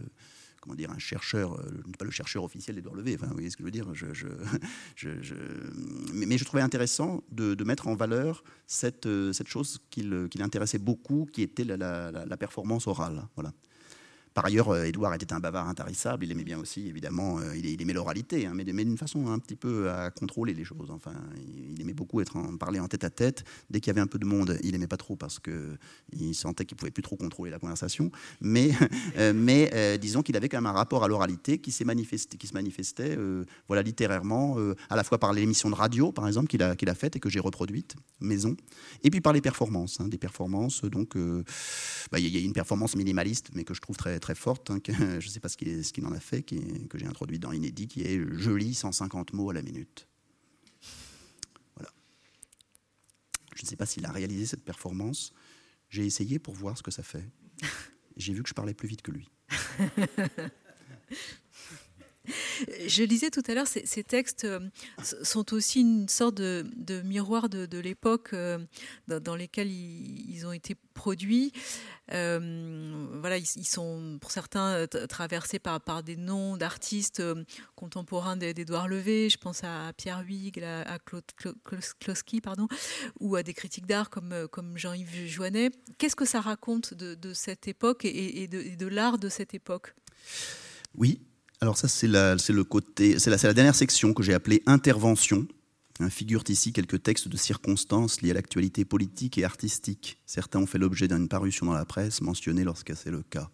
comment 0.61 0.75
dire, 0.77 0.93
un 0.93 0.99
chercheur, 0.99 1.59
euh, 1.59 1.83
pas 1.99 2.05
le 2.05 2.13
chercheur 2.13 2.45
officiel 2.45 2.77
d'Edouard 2.77 2.95
Levé, 2.95 3.17
enfin, 3.17 3.27
vous 3.27 3.33
voyez 3.33 3.51
ce 3.51 3.57
que 3.57 3.63
je 3.63 3.65
veux 3.65 3.73
dire 3.73 3.89
mais, 6.15 6.39
je 6.39 6.45
trouvais 6.45 6.63
intéressant 6.63 7.25
de, 7.33 7.65
mettre 7.65 7.89
en 7.89 7.97
valeur 7.97 8.45
cette, 8.69 9.09
cette 9.33 9.49
chose 9.49 9.81
qui 9.91 10.09
l'intéressait 10.37 10.79
beaucoup, 10.79 11.27
qui 11.33 11.43
était 11.43 11.65
la, 11.65 12.13
la 12.13 12.37
performance 12.37 12.87
orale. 12.87 13.27
Voilà. 13.35 13.53
Par 14.35 14.47
ailleurs, 14.47 14.71
euh, 14.71 14.85
Édouard 14.85 15.15
était 15.15 15.33
un 15.33 15.41
bavard 15.41 15.69
intarissable. 15.69 16.25
Il 16.25 16.33
aimait 16.33 16.45
bien 16.45 16.59
aussi, 16.59 16.89
évidemment, 16.89 17.39
euh, 17.39 17.57
il, 17.57 17.81
aimait 17.81 17.93
l'oralité, 17.93 18.47
hein, 18.47 18.53
mais, 18.55 18.65
d'une 18.65 18.97
façon 18.97 19.27
un 19.29 19.39
petit 19.39 19.57
peu 19.57 19.91
à 19.91 20.11
contrôler 20.11 20.55
les 20.55 20.65
choses. 20.65 20.91
Enfin, 20.91 21.13
il 21.71 21.81
aimait 21.81 21.93
beaucoup 21.93 22.21
être 22.21 22.37
en, 22.37 22.57
parler 22.57 22.81
en 22.81 22.89
tête 22.89 23.05
à 23.05 23.11
tête. 23.11 23.45
Dès 23.71 23.81
qu'il 23.81 23.89
y 23.89 23.91
avait 23.91 24.01
un 24.01 24.07
peu 24.07 24.19
de 24.19 24.25
monde, 24.25 24.59
il 24.63 24.75
aimait 24.75 24.87
pas 24.87 24.97
trop 24.97 25.17
parce 25.17 25.39
qu'il 25.39 26.35
sentait 26.35 26.65
qu'il 26.65 26.77
pouvait 26.77 26.91
plus 26.91 27.03
trop 27.03 27.17
contrôler 27.17 27.51
la 27.51 27.59
conversation. 27.59 28.11
Mais, 28.41 28.73
euh, 29.75 29.97
disons 29.99 30.23
qu'il 30.23 30.37
avait 30.37 30.49
quand 30.49 30.59
même 30.59 30.67
un 30.67 30.73
rapport 30.73 31.05
à 31.05 31.09
l'oralité 31.09 31.59
qui, 31.59 31.71
se 31.71 31.85
manifestait, 31.85 33.19
voilà, 33.69 33.83
littérairement, 33.83 34.57
à 34.89 34.97
la 34.97 35.05
fois 35.05 35.19
par 35.19 35.33
l'émission 35.33 35.69
de 35.71 35.75
radio, 35.75 36.13
par 36.13 36.27
exemple, 36.27 36.49
qu'il 36.49 36.63
a, 36.63 36.95
faite 36.95 37.17
et 37.17 37.21
que 37.21 37.29
j'ai 37.29 37.41
reproduite, 37.41 37.97
maison, 38.21 38.57
et 39.03 39.11
puis 39.11 39.21
par 39.21 39.33
les 39.33 39.41
performances, 39.41 40.01
hein, 40.01 40.09
des 40.09 40.19
performances. 40.19 40.83
Donc, 40.85 41.17
bah, 42.11 42.19
il 42.19 42.29
y, 42.29 42.37
a 42.37 42.41
une 42.41 42.53
performance 42.53 42.97
minimaliste, 42.97 43.51
mais 43.55 43.65
que 43.65 43.75
je 43.75 43.81
trouve 43.81 43.97
très 43.97 44.19
très 44.23 44.35
forte, 44.35 44.71
hein, 44.71 44.81
que, 44.81 44.93
je 45.21 45.27
ne 45.27 45.31
sais 45.31 45.41
pas 45.41 45.51
ce 45.51 45.57
qu'il 45.59 46.07
en 46.07 46.13
a 46.13 46.21
fait, 46.21 46.43
que 46.43 46.99
j'ai 46.99 47.07
introduit 47.07 47.39
dans 47.39 47.53
Inédit, 47.53 47.89
qui 47.89 48.03
est 48.03 48.19
Je 48.19 48.51
lis 48.51 48.75
150 48.75 49.35
mots 49.35 49.51
à 49.51 49.55
la 49.55 49.61
minute. 49.61 50.09
Voilà. 51.77 51.93
Je 53.55 53.63
ne 53.63 53.69
sais 53.69 53.77
pas 53.77 53.85
s'il 53.85 54.07
a 54.07 54.13
réalisé 54.13 54.47
cette 54.47 54.65
performance. 54.65 55.35
J'ai 55.91 56.07
essayé 56.07 56.39
pour 56.39 56.55
voir 56.55 56.79
ce 56.79 56.83
que 56.83 56.91
ça 56.91 57.03
fait. 57.03 57.29
J'ai 58.17 58.33
vu 58.33 58.43
que 58.43 58.49
je 58.49 58.55
parlais 58.55 58.75
plus 58.75 58.89
vite 58.89 59.03
que 59.03 59.11
lui. 59.11 59.31
Je 62.87 63.03
lisais 63.05 63.31
tout 63.31 63.43
à 63.47 63.55
l'heure, 63.55 63.67
ces, 63.67 64.05
textes 64.05 64.45
euh, 64.45 64.61
sont 65.23 65.55
aussi 65.55 65.81
une 65.81 66.09
sorte 66.09 66.35
de, 66.35 67.03
miroir 67.05 67.49
de, 67.49 67.79
l'époque 67.79 68.31
euh, 68.33 68.59
dans, 69.09 69.37
lesquelles 69.37 69.71
ils, 69.71 70.47
ont 70.47 70.53
été 70.53 70.77
produits. 70.95 71.53
Euh, 72.13 73.07
voilà, 73.21 73.39
ils, 73.39 73.47
sont 73.47 74.19
pour 74.21 74.31
certains 74.31 74.87
traversés 75.09 75.59
par, 75.59 76.03
des 76.03 76.17
noms 76.17 76.57
d'artistes 76.57 77.23
contemporains 77.75 78.37
d'Édouard 78.37 78.89
Levé. 78.89 79.29
Je 79.29 79.39
pense 79.39 79.63
à 79.65 79.93
Pierre 79.97 80.23
Huyghe, 80.27 80.63
à, 80.63 80.99
Claude 80.99 81.25
Kloski, 82.01 82.41
pardon, 82.41 82.69
ou 83.21 83.37
à 83.37 83.43
des 83.43 83.55
critiques 83.55 83.87
d'art 83.87 84.11
comme, 84.11 84.77
Jean-Yves 84.77 85.27
Joannet. 85.27 85.71
Qu'est-ce 85.99 86.17
que 86.17 86.27
ça 86.27 86.41
raconte 86.41 86.95
de, 86.95 87.33
cette 87.33 87.69
époque 87.69 88.05
et, 88.05 88.47
de 88.49 88.87
l'art 88.87 89.19
de 89.19 89.29
cette 89.29 89.55
époque? 89.55 89.95
Oui, 90.95 91.21
Alors 91.63 91.79
ça, 91.79 91.87
c'est 91.87 92.09
le 92.09 92.63
côté, 92.65 93.21
c'est 93.21 93.31
la, 93.31 93.37
la, 93.41 93.55
dernière 93.55 93.77
section 93.77 94.13
que 94.15 94.25
j'ai 94.25 94.35
appelée 94.35 94.65
intervention. 94.67 95.47
Hein, 96.01 96.11
figurent 96.11 96.43
ici 96.49 96.73
quelques 96.73 97.05
textes 97.05 97.29
de 97.29 97.37
circonstances 97.37 98.21
liés 98.21 98.33
à 98.33 98.35
l'actualité 98.35 98.85
politique 98.85 99.39
et 99.39 99.45
artistique. 99.45 100.19
Certains 100.27 100.59
ont 100.59 100.67
fait 100.67 100.79
l'objet 100.79 101.07
d'une 101.07 101.29
parution 101.29 101.67
dans 101.67 101.75
la 101.75 101.85
presse, 101.85 102.21
mentionnée 102.21 102.65
lorsque 102.65 102.97
c'est 102.97 103.13
le 103.13 103.23
cas. 103.23 103.49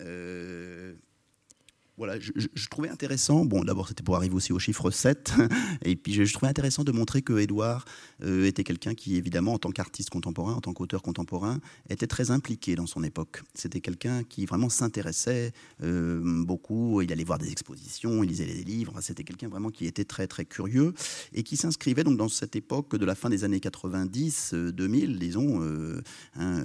Euh, 0.00 0.94
voilà, 1.98 2.16
je, 2.20 2.68
trouvais 2.68 2.88
intéressant, 2.88 3.44
bon 3.44 3.64
d'abord 3.64 3.88
c'était 3.88 4.04
pour 4.04 4.14
arriver 4.14 4.36
aussi 4.36 4.52
au 4.52 4.60
chiffre 4.60 4.88
7, 4.88 5.32
et 5.84 5.96
puis 5.96 6.12
je, 6.12 6.32
trouvais 6.32 6.48
intéressant 6.48 6.84
de 6.84 6.92
montrer 6.92 7.22
que 7.22 7.36
Édouard 7.38 7.84
euh, 8.22 8.46
était 8.46 8.62
quelqu'un 8.62 8.94
qui 8.94 9.16
évidemment 9.16 9.54
en 9.54 9.58
tant 9.58 9.72
qu'artiste 9.72 10.08
contemporain, 10.08 10.54
en 10.54 10.60
tant 10.60 10.72
qu'auteur 10.72 11.02
contemporain, 11.02 11.58
était 11.90 12.06
très 12.06 12.30
impliqué 12.30 12.76
dans 12.76 12.86
son 12.86 13.02
époque. 13.02 13.42
C'était 13.52 13.80
quelqu'un 13.80 14.22
qui 14.22 14.46
vraiment 14.46 14.68
s'intéressait 14.68 15.52
euh, 15.82 16.20
beaucoup, 16.44 17.02
il 17.02 17.12
allait 17.12 17.24
voir 17.24 17.38
des 17.38 17.50
expositions, 17.50 18.22
il 18.22 18.28
lisait 18.28 18.46
des 18.46 18.62
livres, 18.62 19.00
c'était 19.00 19.24
quelqu'un 19.24 19.48
vraiment 19.48 19.70
qui 19.70 19.84
était 19.84 20.04
très 20.04 20.28
très 20.28 20.44
curieux 20.44 20.94
et 21.32 21.42
qui 21.42 21.56
s'inscrivait 21.56 22.04
donc 22.04 22.16
dans 22.16 22.28
cette 22.28 22.54
époque 22.54 22.94
de 22.94 23.04
la 23.04 23.16
fin 23.16 23.28
des 23.28 23.42
années 23.42 23.60
90, 23.60 24.54
2000, 24.54 25.10
euh, 25.10 25.18
disons, 25.18 25.60
hein, 26.36 26.62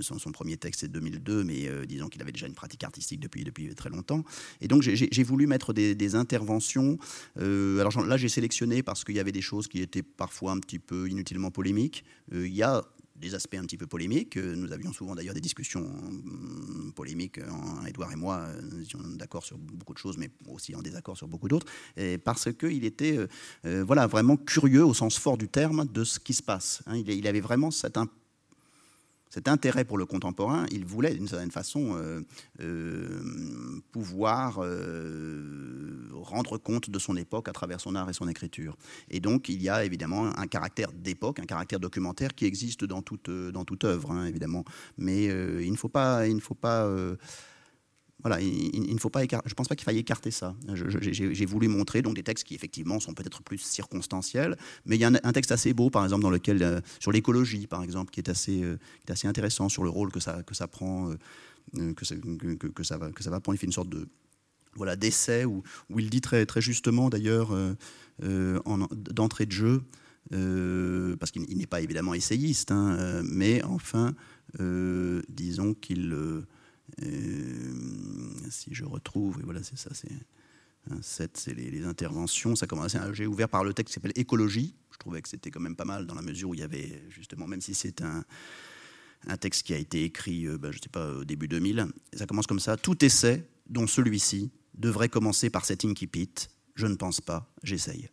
son, 0.00 0.32
premier 0.32 0.56
texte 0.56 0.80
c'est 0.80 0.90
2002, 0.90 1.44
mais 1.44 1.68
disons 1.86 2.08
qu'il 2.08 2.22
avait 2.22 2.32
déjà 2.32 2.46
une 2.46 2.54
pratique 2.54 2.84
artistique 2.84 3.20
depuis, 3.20 3.44
depuis 3.44 3.74
très 3.74 3.90
longtemps. 3.90 4.24
Et 4.62 4.68
donc 4.68 4.82
j'ai 4.82 5.22
voulu 5.22 5.46
mettre 5.46 5.72
des, 5.72 6.14
interventions. 6.14 6.98
Euh, 7.38 7.80
alors 7.80 8.04
là, 8.06 8.16
j'ai 8.16 8.28
sélectionné 8.28 8.82
parce 8.82 9.04
qu'il 9.04 9.14
y 9.14 9.20
avait 9.20 9.32
des 9.32 9.40
choses 9.40 9.66
qui 9.66 9.80
étaient 9.80 10.02
parfois 10.02 10.52
un 10.52 10.58
petit 10.58 10.78
peu 10.78 11.08
inutilement 11.08 11.50
polémiques. 11.50 12.04
Euh, 12.32 12.46
il 12.46 12.54
y 12.54 12.62
a 12.62 12.82
des 13.16 13.34
aspects 13.34 13.54
un 13.54 13.62
petit 13.62 13.76
peu 13.76 13.86
polémiques. 13.86 14.36
Euh, 14.36 14.54
nous 14.56 14.72
avions 14.72 14.92
souvent 14.92 15.14
d'ailleurs 15.14 15.34
des 15.34 15.40
discussions 15.40 15.88
polémiques, 16.94 17.40
Edouard 17.86 18.12
et 18.12 18.16
moi, 18.16 18.46
nous 18.70 18.82
étions 18.82 18.98
d'accord 19.14 19.44
sur 19.44 19.58
beaucoup 19.58 19.94
de 19.94 19.98
choses, 19.98 20.18
mais 20.18 20.30
aussi 20.48 20.74
en 20.74 20.82
désaccord 20.82 21.16
sur 21.16 21.28
beaucoup 21.28 21.48
d'autres, 21.48 21.66
parce 22.24 22.52
qu'il 22.52 22.84
était 22.84 23.18
voilà, 23.64 24.06
vraiment 24.06 24.36
curieux 24.36 24.84
au 24.84 24.92
sens 24.92 25.18
fort 25.18 25.38
du 25.38 25.48
terme 25.48 25.86
de 25.86 26.04
ce 26.04 26.18
qui 26.18 26.34
se 26.34 26.42
passe. 26.42 26.82
Hein. 26.86 26.96
il, 27.06 27.26
avait 27.26 27.40
vraiment 27.40 27.70
cette 27.70 27.96
cet 29.32 29.48
intérêt 29.48 29.86
pour 29.86 29.96
le 29.96 30.04
contemporain, 30.04 30.66
il 30.70 30.84
voulait 30.84 31.14
d'une 31.14 31.26
certaine 31.26 31.50
façon 31.50 31.96
euh, 31.96 32.20
euh, 32.60 33.80
pouvoir 33.90 34.58
euh, 34.58 36.06
rendre 36.12 36.58
compte 36.58 36.90
de 36.90 36.98
son 36.98 37.16
époque 37.16 37.48
à 37.48 37.52
travers 37.52 37.80
son 37.80 37.94
art 37.94 38.10
et 38.10 38.12
son 38.12 38.28
écriture. 38.28 38.76
Et 39.08 39.20
donc 39.20 39.48
il 39.48 39.62
y 39.62 39.70
a 39.70 39.86
évidemment 39.86 40.38
un 40.38 40.46
caractère 40.46 40.92
d'époque, 40.92 41.38
un 41.38 41.46
caractère 41.46 41.80
documentaire 41.80 42.34
qui 42.34 42.44
existe 42.44 42.84
dans 42.84 43.00
toute, 43.00 43.30
dans 43.30 43.64
œuvre, 43.84 44.10
hein, 44.10 44.26
évidemment. 44.26 44.64
Mais. 44.98 45.24
Il 45.62 45.72
ne 45.72 45.76
faut 45.76 45.88
pas 45.88 46.86
voilà, 48.22 48.40
il, 48.40 48.94
ne 48.94 48.98
faut 48.98 49.10
pas 49.10 49.22
je 49.24 49.54
pense 49.54 49.68
pas 49.68 49.74
qu'il 49.74 49.84
faille 49.84 49.98
écarter 49.98 50.30
ça. 50.30 50.54
J'ai 50.74 51.46
voulu 51.46 51.68
montrer 51.68 52.02
donc 52.02 52.14
des 52.14 52.22
textes 52.22 52.44
qui 52.44 52.54
effectivement 52.54 53.00
sont 53.00 53.14
peut-être 53.14 53.42
plus 53.42 53.58
circonstanciels, 53.58 54.56
mais 54.86 54.96
il 54.96 55.00
y 55.00 55.04
a 55.04 55.08
un, 55.08 55.32
texte 55.32 55.50
assez 55.50 55.72
beau, 55.72 55.90
par 55.90 56.04
exemple, 56.04 56.22
dans 56.22 56.30
lequel 56.30 56.62
euh, 56.62 56.80
sur 57.00 57.10
l'écologie, 57.10 57.66
par 57.66 57.82
exemple, 57.82 58.12
qui 58.12 58.20
est 58.20 58.28
assez, 58.28 58.62
euh, 58.62 58.78
qui 59.04 59.10
est 59.10 59.12
assez 59.12 59.26
intéressant 59.26 59.68
sur 59.68 59.82
le 59.82 59.90
rôle 59.90 60.12
que 60.12 60.20
ça 60.20 60.42
que 60.44 60.54
ça 60.54 60.68
prend, 60.68 61.10
euh, 61.76 61.94
que, 61.94 62.04
ça, 62.04 62.96
va 62.96 63.10
que 63.10 63.22
ça 63.22 63.30
va 63.30 63.40
prendre. 63.40 63.56
Il 63.56 63.58
fait 63.58 63.66
une 63.66 63.72
sorte 63.72 63.88
de 63.88 64.06
voilà 64.74 64.94
d'essai 64.94 65.44
où, 65.44 65.62
où, 65.90 65.98
il 65.98 66.08
dit 66.08 66.20
très 66.20 66.46
très 66.46 66.60
justement 66.60 67.10
d'ailleurs 67.10 67.50
d'entrée 68.20 69.46
de 69.46 69.52
jeu. 69.52 69.82
parce 70.30 71.32
qu'il 71.32 71.58
n'est 71.58 71.66
pas 71.66 71.80
évidemment 71.80 72.14
essayiste, 72.14 72.70
hein, 72.70 73.22
mais 73.24 73.64
enfin, 73.64 74.14
disons 75.28 75.74
qu'il 75.74 76.44
si 78.50 78.74
je 78.74 78.84
retrouve, 78.84 79.40
et 79.40 79.44
voilà, 79.44 79.62
c'est 79.62 79.78
ça, 79.78 79.90
c'est 79.94 80.12
un 80.90 81.00
7, 81.00 81.36
c'est 81.36 81.54
les, 81.54 81.84
interventions. 81.84 82.56
Ça 82.56 82.66
commence. 82.66 82.96
J'ai 83.12 83.26
ouvert 83.26 83.48
par 83.48 83.64
le 83.64 83.72
texte 83.72 83.88
qui 83.88 83.94
s'appelle 83.94 84.12
Écologie. 84.16 84.74
Je 84.90 84.98
trouvais 84.98 85.22
que 85.22 85.28
c'était 85.28 85.50
quand 85.50 85.60
même 85.60 85.76
pas 85.76 85.84
mal 85.84 86.06
dans 86.06 86.14
la 86.14 86.22
mesure 86.22 86.50
où 86.50 86.54
il 86.54 86.60
y 86.60 86.64
avait 86.64 87.02
justement, 87.08 87.46
même 87.46 87.60
si 87.60 87.74
c'est 87.74 88.02
un, 88.02 88.24
un 89.26 89.36
texte 89.36 89.64
qui 89.64 89.74
a 89.74 89.78
été 89.78 90.04
écrit, 90.04 90.46
euh, 90.46 90.58
ben, 90.58 90.72
je 90.72 90.78
ne 90.78 90.82
sais 90.82 90.88
pas, 90.88 91.12
au 91.12 91.24
début 91.24 91.48
2000. 91.48 91.86
ça 92.14 92.26
commence 92.26 92.46
comme 92.46 92.60
ça. 92.60 92.76
Tout 92.76 93.04
essai, 93.04 93.46
dont 93.68 93.86
celui-ci, 93.86 94.50
devrait 94.74 95.08
commencer 95.08 95.50
par 95.50 95.64
cet 95.64 95.84
incipit. 95.84 96.48
Je 96.74 96.86
ne 96.86 96.94
pense 96.94 97.20
pas, 97.20 97.52
j'essaye. 97.62 98.08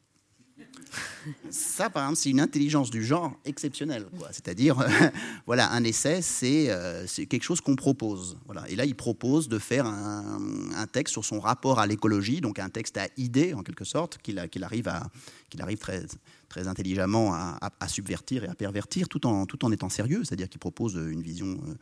Ça, 1.49 1.89
par 1.89 2.03
exemple, 2.03 2.19
c'est 2.19 2.29
une 2.29 2.39
intelligence 2.39 2.89
du 2.89 3.03
genre 3.03 3.33
exceptionnelle. 3.45 4.07
C'est-à-dire, 4.31 4.77
voilà, 5.45 5.71
un 5.71 5.83
essai, 5.83 6.21
euh, 6.43 7.05
c'est 7.07 7.25
quelque 7.25 7.43
chose 7.43 7.61
qu'on 7.61 7.75
propose. 7.75 8.37
Voilà. 8.45 8.67
Et 8.69 8.75
là, 8.75 8.85
il 8.85 8.95
propose 8.95 9.49
de 9.49 9.59
faire 9.59 9.85
un, 9.85 10.87
texte 10.91 11.11
sur 11.11 11.25
son 11.25 11.39
rapport 11.39 11.79
à 11.79 11.85
l'écologie, 11.85 12.41
donc 12.41 12.57
un 12.57 12.69
texte 12.69 12.97
à 12.97 13.07
idée, 13.17 13.53
en 13.53 13.61
quelque 13.61 13.85
sorte, 13.85 14.17
qu'il 14.17 14.39
arrive, 14.39 14.87
à, 14.87 15.07
qu'il 15.49 15.61
arrive 15.61 15.77
très, 15.77 16.05
très 16.47 16.67
intelligemment 16.67 17.33
à, 17.33 17.87
subvertir 17.87 18.43
et 18.43 18.47
à 18.47 18.55
pervertir, 18.55 19.07
tout 19.07 19.25
en, 19.27 19.45
tout 19.45 19.63
en 19.65 19.71
étant 19.71 19.89
sérieux. 19.89 20.23
C'est-à-dire 20.23 20.49
qu'il 20.49 20.59
propose 20.59 20.95
une 20.95 21.21
vision 21.21 21.59
euh, 21.67 21.73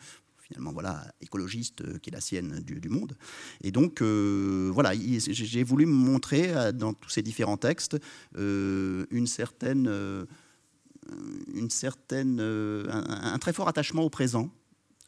finalement 0.47 0.71
voilà 0.71 1.03
écologiste 1.21 1.81
euh, 1.81 1.97
qui 1.99 2.09
est 2.09 2.13
la 2.13 2.21
sienne 2.21 2.61
du, 2.61 2.89
monde. 2.89 3.17
Et 3.61 3.71
donc 3.71 4.01
euh, 4.01 4.69
voilà, 4.73 4.93
j'ai 4.95 5.63
voulu 5.63 5.85
montrer 5.85 6.55
euh, 6.55 6.71
dans 6.71 6.93
tous 6.93 7.09
ces 7.09 7.21
différents 7.21 7.57
textes 7.57 7.97
une 8.35 9.27
certaine, 9.27 9.87
une 11.53 11.69
certaine, 11.69 12.39
un, 12.39 13.37
très 13.39 13.53
fort 13.53 13.67
attachement 13.67 14.03
au 14.03 14.09
présent 14.09 14.49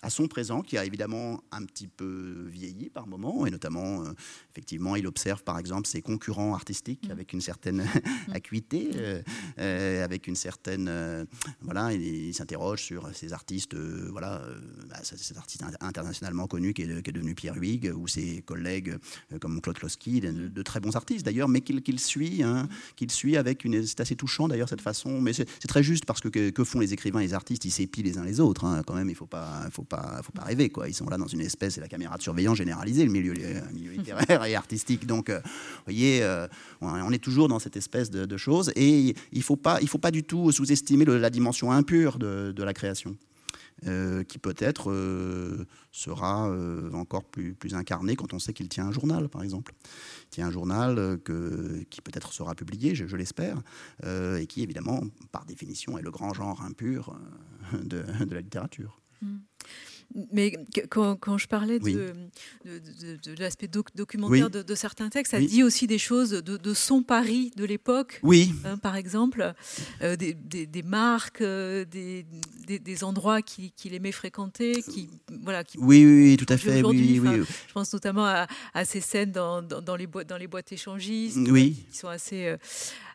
à 0.02 0.10
son 0.10 0.28
présent, 0.28 0.62
qui 0.62 0.78
a 0.78 0.86
évidemment 0.86 1.44
un 1.52 1.66
petit 1.66 1.88
peu 1.88 2.46
vieilli 2.48 2.90
par 2.90 3.06
moments, 3.06 3.46
et 3.46 3.52
notamment, 3.52 4.04
euh, 4.04 4.14
effectivement, 4.52 4.96
il 4.96 5.06
observe 5.06 5.44
par 5.44 5.60
exemple 5.60 5.88
ses 5.88 6.02
concurrents 6.02 6.54
artistiques 6.54 7.08
mm. 7.08 7.12
avec 7.12 7.34
une 7.34 7.42
certaine 7.42 7.84
mm. 7.84 8.32
acuité, 8.34 8.92
euh, 8.96 9.22
euh, 9.60 10.04
avec 10.04 10.28
une 10.28 10.36
certaine, 10.36 11.28
voilà, 11.62 11.94
il, 11.94 12.34
s'interroge 12.34 12.82
sur 12.82 13.14
ces 13.14 13.34
artistes, 13.34 13.76
voilà, 13.76 14.42
bah, 14.88 14.98
cet 15.04 15.38
artiste 15.38 15.64
internationalement 15.82 16.48
connu 16.48 16.74
qui 16.74 16.84
est, 16.84 17.12
devenu 17.12 17.36
Pierre 17.36 17.56
Huyghe, 17.56 17.92
ou 17.96 18.08
ses 18.08 18.42
collègues 18.44 18.98
comme 19.42 19.60
Claude 19.62 19.78
Kloski, 19.78 20.22
de, 20.22 20.62
très 20.62 20.80
bons 20.80 20.96
artistes 20.96 21.26
d'ailleurs, 21.26 21.50
mais 21.50 21.62
qu'il 21.62 22.00
suit, 22.00 22.44
hein, 22.44 22.70
qu'il 22.96 23.12
suit 23.12 23.36
avec 23.36 23.66
une, 23.66 23.86
c'est 23.86 24.00
assez 24.00 24.16
touchant 24.16 24.48
d'ailleurs 24.48 24.70
cette 24.70 24.82
façon, 24.82 25.20
mais 25.20 25.34
c'est 25.34 25.46
très 25.68 25.84
juste 25.84 26.06
parce 26.06 26.22
que, 26.22 26.30
que, 26.30 26.64
font 26.64 26.80
les 26.80 26.94
écrivains 26.94 27.20
et 27.20 27.28
les 27.28 27.34
artistes, 27.34 27.66
ils 27.66 27.72
s'épient 27.72 28.04
les 28.04 28.18
uns 28.18 28.24
les 28.24 28.40
autres, 28.40 28.66
hein, 28.66 28.84
quand 28.86 28.94
même, 28.94 29.10
il 29.10 29.16
faut 29.16 29.26
pas, 29.26 29.68
faut 29.72 29.84
pas, 29.90 30.22
faut 30.24 30.32
pas 30.32 30.44
rêver. 30.44 30.70
Quoi. 30.70 30.88
Ils 30.88 30.94
sont 30.94 31.10
là 31.10 31.18
dans 31.18 31.28
une 31.28 31.42
espèce, 31.42 31.74
c'est 31.74 31.82
la 31.82 31.88
caméra 31.88 32.16
de 32.18 32.22
surveillance 32.22 32.58
généralisée, 32.58 33.04
le 33.04 33.12
milieu, 33.12 33.34
milieu 33.74 33.92
littéraire 33.92 34.46
et 34.46 34.56
artistique. 34.56 35.06
Donc, 35.06 35.30
euh, 35.30 35.42
vous 35.44 35.84
voyez, 35.86 36.24
euh, 36.24 36.48
on 36.82 37.12
est 37.12 37.22
toujours 37.24 37.50
dans 37.50 37.60
cette 37.60 37.76
espèce 37.76 38.10
de, 38.10 38.38
choses. 38.38 38.72
Et 38.76 39.16
il 39.34 39.40
ne 39.40 39.44
faut, 39.44 39.58
pas, 39.58 39.80
faut 39.82 39.98
pas 39.98 40.12
du 40.12 40.24
tout 40.24 40.52
sous-estimer 40.52 41.04
la 41.04 41.30
dimension 41.30 41.72
impure 41.72 42.20
de, 42.20 42.64
la 42.64 42.74
création. 42.74 43.18
Euh, 43.88 44.26
qui 44.26 44.40
peut-être 44.40 44.94
sera 45.92 46.52
encore 46.94 47.24
plus, 47.24 47.54
plus 47.54 47.76
incarné 47.76 48.18
quand 48.18 48.34
on 48.34 48.40
sait 48.40 48.52
qu'il 48.52 48.68
tient 48.68 48.88
un 48.88 48.92
journal, 48.92 49.30
par 49.30 49.42
exemple. 49.42 49.74
Il 50.24 50.30
tient 50.30 50.48
un 50.48 50.52
journal 50.52 51.18
qui 51.90 52.02
peut-être 52.02 52.34
sera 52.34 52.56
publié, 52.56 52.94
je, 52.94 53.16
l'espère, 53.16 53.62
et 54.06 54.46
qui, 54.48 54.62
évidemment, 54.64 55.02
par 55.32 55.46
définition, 55.46 55.98
est 55.98 56.02
le 56.02 56.12
grand 56.12 56.34
genre 56.34 56.62
impur 56.62 57.18
de, 57.74 58.04
de 58.26 58.36
la 58.36 58.42
littérature. 58.42 59.00
Mm. 59.22 59.38
Mais 60.32 60.54
quand, 60.90 61.38
je 61.38 61.48
parlais 61.48 61.80
de, 61.80 62.14
l'aspect 63.38 63.68
documentaire 63.68 64.50
de, 64.50 64.76
certains 64.76 65.10
textes, 65.10 65.32
ça 65.32 65.40
dit 65.40 65.62
aussi 65.62 65.86
des 65.86 66.00
choses 66.00 66.32
de, 66.32 66.74
son 66.74 67.04
Paris 67.04 67.52
de 67.56 67.64
l'époque. 67.64 68.20
Oui. 68.24 68.52
Hein, 68.66 68.78
par 68.78 68.96
exemple, 68.96 69.54
euh, 70.02 70.16
des, 70.16 70.84
marques, 70.84 71.42
euh, 71.42 71.86
des, 71.86 73.04
endroits 73.04 73.42
qu'il 73.44 73.94
aimait 73.94 74.12
fréquenter, 74.12 74.82
qui 74.82 75.10
voilà. 75.44 75.64
Qui, 75.64 75.78
oui, 75.78 76.04
oui, 76.06 76.38
tout 76.38 76.52
à 76.52 76.58
fait. 76.58 76.82
Oui, 76.82 77.22
Je 77.68 77.74
pense 77.74 77.94
notamment 77.94 78.26
à, 78.26 78.86
ces 78.86 79.02
scènes 79.02 79.32
dans, 79.32 79.96
les 79.96 80.08
boîtes, 80.08 80.28
dans 80.28 80.38
les 80.38 80.48
boîtes 80.48 80.72
échangistes, 80.72 81.38
qui 81.44 81.86
sont 81.92 82.08
assez 82.08 82.48
euh, 82.48 82.58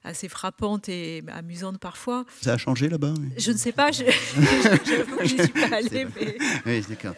assez 0.04 0.28
frappantes 0.28 0.88
et 0.88 1.22
amusantes 1.28 1.78
parfois. 1.78 2.24
Ça 2.42 2.54
a 2.54 2.58
changé 2.58 2.88
là-bas 2.88 3.14
Je 3.36 3.52
ne 3.52 3.56
sais 3.56 3.72
pas, 3.72 3.90
je 3.90 4.04
suis 5.24 5.48
pas 5.48 5.76
allée. 5.76 6.06
Mais... 6.14 6.36
Oui, 6.66 6.84
d'accord. 6.88 7.14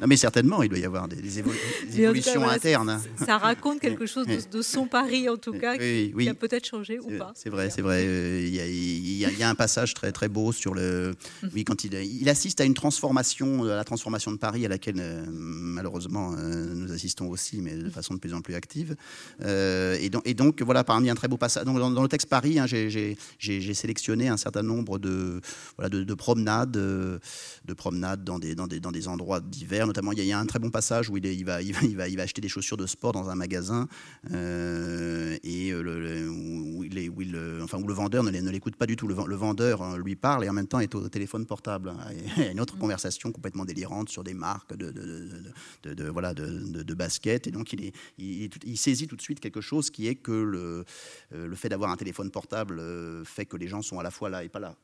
Non, 0.00 0.06
mais 0.06 0.16
certainement, 0.16 0.62
il 0.62 0.68
doit 0.68 0.78
y 0.78 0.84
avoir 0.84 1.06
des, 1.06 1.38
évolutions 1.38 2.48
internes. 2.48 2.90
Hein. 2.90 3.02
Ça, 3.24 3.38
raconte 3.38 3.80
quelque 3.80 4.06
chose 4.06 4.26
de, 4.26 4.62
son 4.62 4.86
Paris, 4.86 5.28
en 5.28 5.36
tout 5.36 5.52
cas, 5.52 5.76
qui, 5.76 6.28
a 6.28 6.34
peut-être 6.34 6.66
changé 6.66 6.98
ou 6.98 7.18
pas. 7.18 7.32
C'est 7.34 7.50
vrai, 7.50 7.70
c'est 7.70 7.82
vrai. 7.82 8.04
Il 8.04 9.18
y, 9.18 9.42
a, 9.42 9.48
un 9.48 9.54
passage 9.54 9.94
très, 9.94 10.12
très 10.12 10.28
beau 10.28 10.52
sur 10.52 10.74
le. 10.74 11.14
Mhm. 11.42 11.50
Oui, 11.54 11.64
quand 11.64 11.84
il, 11.84 11.94
il 11.94 12.28
assiste 12.28 12.60
à 12.60 12.64
une 12.64 12.74
transformation, 12.74 13.64
à 13.64 13.76
la 13.76 13.84
transformation 13.84 14.32
de 14.32 14.38
Paris, 14.38 14.64
à 14.64 14.68
laquelle, 14.68 14.96
euh, 14.98 15.24
malheureusement, 15.28 16.34
euh, 16.36 16.74
nous 16.74 16.92
assistons 16.92 17.28
aussi, 17.28 17.60
mais 17.60 17.74
de 17.74 17.90
façon 17.90 18.14
de 18.14 18.18
plus 18.18 18.34
en 18.34 18.40
plus 18.40 18.54
active. 18.54 18.96
Euh, 19.42 19.96
et, 20.00 20.08
donc, 20.08 20.22
et 20.24 20.34
donc, 20.34 20.62
voilà, 20.62 20.84
parmi 20.84 21.10
un 21.10 21.14
très 21.14 21.28
beau 21.28 21.36
passage 21.36 21.65
dans, 21.74 22.02
le 22.02 22.08
texte 22.08 22.28
Paris, 22.28 22.58
hein, 22.58 22.66
j'ai 22.66 23.74
sélectionné 23.74 24.28
un 24.28 24.36
certain 24.36 24.62
nombre 24.62 24.98
de, 24.98 25.40
voilà, 25.76 25.88
de, 25.88 26.14
promenades, 26.14 26.76
euh, 26.76 27.18
de 27.64 27.74
promenades 27.74 28.24
dans 28.24 28.38
des, 28.38 28.54
dans 28.54 28.66
des, 28.66 28.80
dans 28.80 28.92
des 28.92 29.08
endroits 29.08 29.40
divers. 29.40 29.86
Notamment, 29.86 30.12
il 30.12 30.24
y, 30.24 30.32
a 30.32 30.38
un 30.38 30.46
très 30.46 30.58
bon 30.58 30.70
passage 30.70 31.10
où 31.10 31.16
il, 31.16 31.44
va, 31.44 31.60
il, 31.62 31.72
va, 31.72 31.82
il, 31.82 31.96
va, 31.96 32.08
il 32.08 32.16
va 32.16 32.22
acheter 32.22 32.40
des 32.40 32.48
chaussures 32.48 32.76
de 32.76 32.86
sport 32.86 33.12
dans 33.12 33.28
un 33.28 33.34
magasin 33.34 33.88
et 34.32 35.70
le, 35.70 36.28
où, 36.28 36.84
il 36.84 37.10
où, 37.10 37.22
il, 37.22 37.60
enfin, 37.62 37.78
où 37.78 37.86
le 37.86 37.94
vendeur 37.94 38.22
ne, 38.22 38.30
l'écoute 38.30 38.76
pas 38.76 38.86
du 38.86 38.96
tout. 38.96 39.06
Le, 39.08 39.16
le, 39.26 39.36
vendeur 39.36 39.82
hein, 39.82 39.98
lui 39.98 40.16
parle 40.16 40.44
et 40.44 40.48
en 40.48 40.52
même 40.52 40.66
temps 40.66 40.80
est 40.80 40.94
au 40.94 41.08
téléphone 41.08 41.46
portable. 41.46 41.92
Il 42.36 42.42
y 42.42 42.46
a 42.46 42.50
une 42.52 42.60
autre 42.60 42.76
mmh. 42.76 42.80
conversation 42.80 43.32
complètement 43.32 43.64
délirante 43.64 44.08
sur 44.08 44.24
des 44.24 44.34
marques 44.34 44.76
de, 44.76 44.90
de, 44.90 45.94
de 45.94 46.08
voilà, 46.08 46.34
de, 46.34 46.94
basket. 46.94 47.46
Et 47.46 47.50
donc, 47.50 47.72
il, 47.72 47.84
est, 47.84 47.92
il, 48.18 48.76
saisit 48.78 49.06
tout 49.06 49.16
de 49.16 49.22
suite 49.22 49.40
quelque 49.40 49.60
chose 49.60 49.90
qui 49.90 50.06
est 50.08 50.14
que 50.14 50.32
le, 50.32 50.84
le 51.30 51.55
fait 51.56 51.68
d'avoir 51.68 51.90
un 51.90 51.96
téléphone 51.96 52.30
portable 52.30 52.82
fait 53.24 53.46
que 53.46 53.56
les 53.56 53.68
gens 53.68 53.82
sont 53.82 53.98
à 53.98 54.02
la 54.02 54.10
fois 54.10 54.30
là 54.30 54.44
et 54.44 54.48
pas 54.48 54.60
là. 54.60 54.76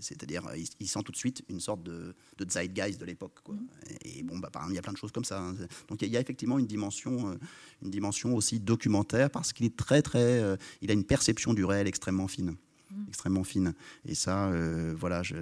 C'est-à-dire, 0.00 0.44
il, 0.78 0.88
sent 0.88 1.00
tout 1.04 1.12
de 1.12 1.16
suite 1.16 1.42
une 1.48 1.60
sorte 1.60 1.82
de, 1.82 2.14
zeitgeist 2.48 3.00
de 3.00 3.04
l'époque. 3.04 3.38
Mmh. 3.48 3.56
Et, 4.04 4.22
bon, 4.22 4.38
bah, 4.38 4.50
par 4.50 4.62
exemple, 4.62 4.74
il 4.74 4.76
y 4.76 4.78
a 4.78 4.82
plein 4.82 4.92
de 4.92 4.98
choses 4.98 5.12
comme 5.12 5.24
ça. 5.24 5.40
Hein. 5.40 5.54
Donc, 5.88 6.02
il 6.02 6.08
y, 6.08 6.16
a 6.16 6.20
effectivement 6.20 6.58
une 6.58 6.66
dimension, 6.66 7.38
une 7.82 7.90
dimension 7.90 8.34
aussi 8.34 8.60
documentaire 8.60 9.30
parce 9.30 9.52
qu'il 9.52 9.66
est 9.66 9.76
très, 9.76 10.02
très. 10.02 10.56
il 10.82 10.90
a 10.90 10.94
une 10.94 11.04
perception 11.04 11.54
du 11.54 11.64
réel 11.64 11.86
extrêmement 11.86 12.28
fine. 12.28 12.56
Mmh. 12.90 13.04
Extrêmement 13.08 13.44
fine. 13.44 13.74
Et 14.04 14.14
ça, 14.14 14.48
euh, 14.48 14.94
voilà, 14.96 15.22
je, 15.22 15.36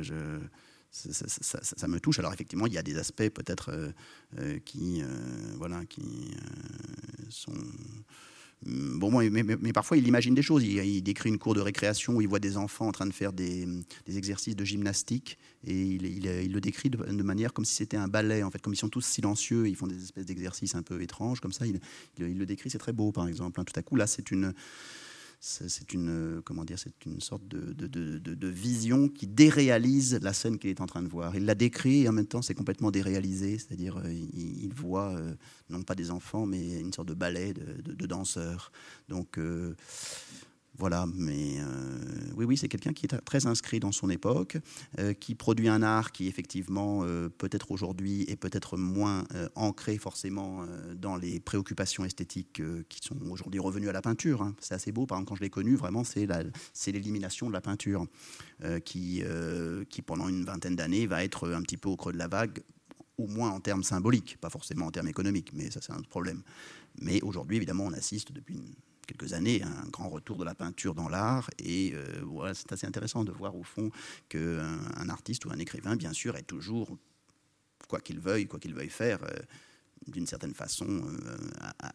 ça, 0.91 1.89
me 1.89 1.99
touche. 1.99 2.19
Alors 2.19 2.33
effectivement, 2.33 2.67
il 2.67 2.73
y 2.73 2.79
a 2.79 2.83
des 2.83 2.99
aspects 2.99 3.29
peut-être 3.29 3.71
euh, 3.71 3.91
euh, 4.39 4.59
qui, 4.65 5.03
voilà, 5.57 5.85
qui 5.87 6.35
sont 7.29 7.53
mm, 7.53 8.05
Bon, 8.67 9.11
mais, 9.13 9.43
mais, 9.45 9.73
parfois, 9.73 9.97
il 9.97 10.07
imagine 10.09 10.35
des 10.35 10.43
choses. 10.43 10.65
Il, 10.65 11.03
décrit 11.03 11.29
une 11.29 11.39
cour 11.39 11.55
de 11.55 11.61
récréation 11.61 12.17
où 12.17 12.21
il 12.21 12.29
voit 12.29 12.41
des 12.41 12.57
enfants 12.57 12.89
en 12.89 12.93
train 12.93 13.07
de 13.07 13.13
faire 13.13 13.33
des, 13.33 13.67
des 14.07 14.19
exercices 14.19 14.57
de 14.57 14.65
gymnastique 14.65 15.39
et 15.65 15.81
il, 15.81 16.05
il, 16.05 16.53
le 16.53 16.61
décrit 16.61 16.91
de, 16.91 17.23
manière 17.23 17.53
comme 17.53 17.65
si 17.65 17.75
c'était 17.75 17.97
un 17.97 18.09
ballet, 18.09 18.43
en 18.43 18.51
fait, 18.51 18.61
comme 18.61 18.75
ils 18.75 18.79
sont 18.79 18.89
tous 18.89 19.05
silencieux 19.05 19.69
ils 19.69 19.77
font 19.77 19.87
des 19.87 20.03
espèces 20.03 20.27
d'exercices 20.27 20.75
un 20.75 20.83
peu 20.83 21.01
étranges, 21.03 21.41
comme 21.41 21.53
ça. 21.53 21.67
Il, 21.67 21.81
le 22.19 22.47
décrit, 22.47 22.69
c'est 22.69 22.79
très 22.79 22.93
beau, 22.93 23.13
par 23.13 23.29
exemple. 23.29 23.61
Hein. 23.61 23.65
Tout 23.65 23.79
à 23.79 23.83
coup, 23.83 23.95
là, 23.95 24.09
c'est 24.09 24.31
une 24.33 24.53
c'est 25.41 25.93
une, 25.95 26.43
comment 26.45 26.65
dire, 26.65 26.79
c'est 26.79 27.07
une 27.07 27.21
sorte 27.21 27.47
de, 27.47 28.49
vision 28.49 29.09
qui 29.09 29.27
déréalise 29.27 30.19
la 30.21 30.33
scène 30.33 30.59
qu'il 30.59 30.71
est 30.71 30.81
en 30.81 30.87
train 30.87 31.03
de 31.03 31.09
voir. 31.09 31.37
Il 31.37 31.45
la 31.45 31.55
décrit 31.55 32.03
et 32.03 32.09
en 32.09 32.13
même 32.13 32.27
temps 32.27 32.43
c'est 32.43 32.55
complètement 32.55 32.91
déréalisé, 32.91 33.59
c'est-à-dire 33.59 33.99
euh, 33.99 34.13
il, 34.13 34.73
voit 34.75 35.15
euh, 35.15 35.35
non 35.71 35.83
pas 35.83 35.95
des 35.95 36.11
enfants 36.11 36.45
mais 36.47 36.81
une 36.81 36.93
sorte 36.93 37.09
de 37.09 37.15
ballet 37.15 37.53
de, 37.53 38.07
danseurs. 38.07 38.73
Donc 39.09 39.39
euh, 39.39 39.75
voilà, 40.79 41.07
mais 41.13 41.57
euh, 41.59 42.33
oui, 42.37 42.45
oui, 42.45 42.57
c'est 42.57 42.69
quelqu'un 42.69 42.93
qui 42.93 43.07
est 43.07 43.21
très 43.23 43.47
inscrit 43.47 43.81
dans 43.81 43.91
son 43.91 44.09
époque, 44.11 44.59
euh, 45.01 45.13
qui 45.13 45.35
produit 45.35 45.69
un 45.69 45.83
art 45.83 46.13
qui, 46.13 46.29
effectivement, 46.29 47.01
euh, 47.03 47.29
peut-être 47.29 47.73
aujourd'hui 47.73 48.25
est 48.29 48.37
peut-être 48.37 48.77
moins 48.77 49.25
ancré 49.57 49.99
forcément 49.99 50.65
dans 50.95 51.17
les 51.17 51.41
préoccupations 51.41 52.05
esthétiques 52.05 52.63
qui 52.89 53.01
sont 53.03 53.17
aujourd'hui 53.31 53.61
revenues 53.61 53.89
à 53.89 53.93
la 53.93 54.03
peinture. 54.03 54.43
Hein. 54.43 54.55
C'est 54.61 54.75
assez 54.75 54.93
beau, 54.93 55.07
par 55.07 55.19
exemple, 55.19 55.31
quand 55.31 55.35
je 55.35 55.43
l'ai 55.43 55.51
connu, 55.51 55.75
vraiment, 55.75 56.05
c'est 56.05 56.27
l'élimination 56.93 57.49
de 57.49 57.53
la 57.53 57.61
peinture 57.61 58.07
qui, 58.85 59.23
qui, 59.91 60.03
pendant 60.03 60.29
une 60.29 60.45
vingtaine 60.45 60.77
d'années, 60.77 61.07
va 61.07 61.25
être 61.25 61.51
un 61.51 61.63
petit 61.63 61.77
peu 61.77 61.89
au 61.89 61.97
creux 61.97 62.13
de 62.13 62.19
la 62.19 62.29
vague, 62.29 62.63
au 63.19 63.27
moins 63.27 63.51
en 63.51 63.61
termes 63.61 63.83
symboliques, 63.83 64.39
pas 64.41 64.51
forcément 64.51 64.87
en 64.87 64.91
termes 64.91 65.09
économiques, 65.09 65.51
mais 65.53 65.71
ça, 65.71 65.81
c'est 65.83 65.93
un 65.93 66.03
problème. 66.03 66.43
Mais 67.01 67.21
aujourd'hui, 67.23 67.57
évidemment, 67.57 67.85
on 67.85 67.93
assiste 67.93 68.33
depuis 68.33 68.55
une 68.55 68.75
quelques 69.09 69.33
années, 69.33 69.63
un 69.63 69.89
grand 69.89 70.09
retour 70.09 70.37
de 70.37 70.45
la 70.45 70.55
peinture 70.55 70.95
dans 70.95 71.09
l'art. 71.09 71.51
Et 71.59 71.93
euh, 71.95 72.05
voilà, 72.25 72.55
c'est 72.55 72.71
assez 72.73 72.87
intéressant 72.87 73.25
de 73.25 73.33
voir 73.33 73.57
au 73.57 73.65
fond 73.65 73.91
qu'un 74.29 74.79
un 74.97 75.09
artiste 75.09 75.45
ou 75.47 75.51
un 75.51 75.59
écrivain, 75.59 75.97
bien 75.97 76.13
sûr, 76.13 76.37
est 76.37 76.43
toujours, 76.43 76.97
quoi 77.89 78.01
qu'il 78.01 78.21
veuille, 78.21 78.47
quoi 78.47 78.61
qu'il 78.61 78.75
veuille 78.75 78.91
faire, 78.91 79.25
euh, 79.25 79.37
d'une 80.07 80.27
certaine 80.27 80.55
façon 80.55 80.87
euh, 80.87 81.37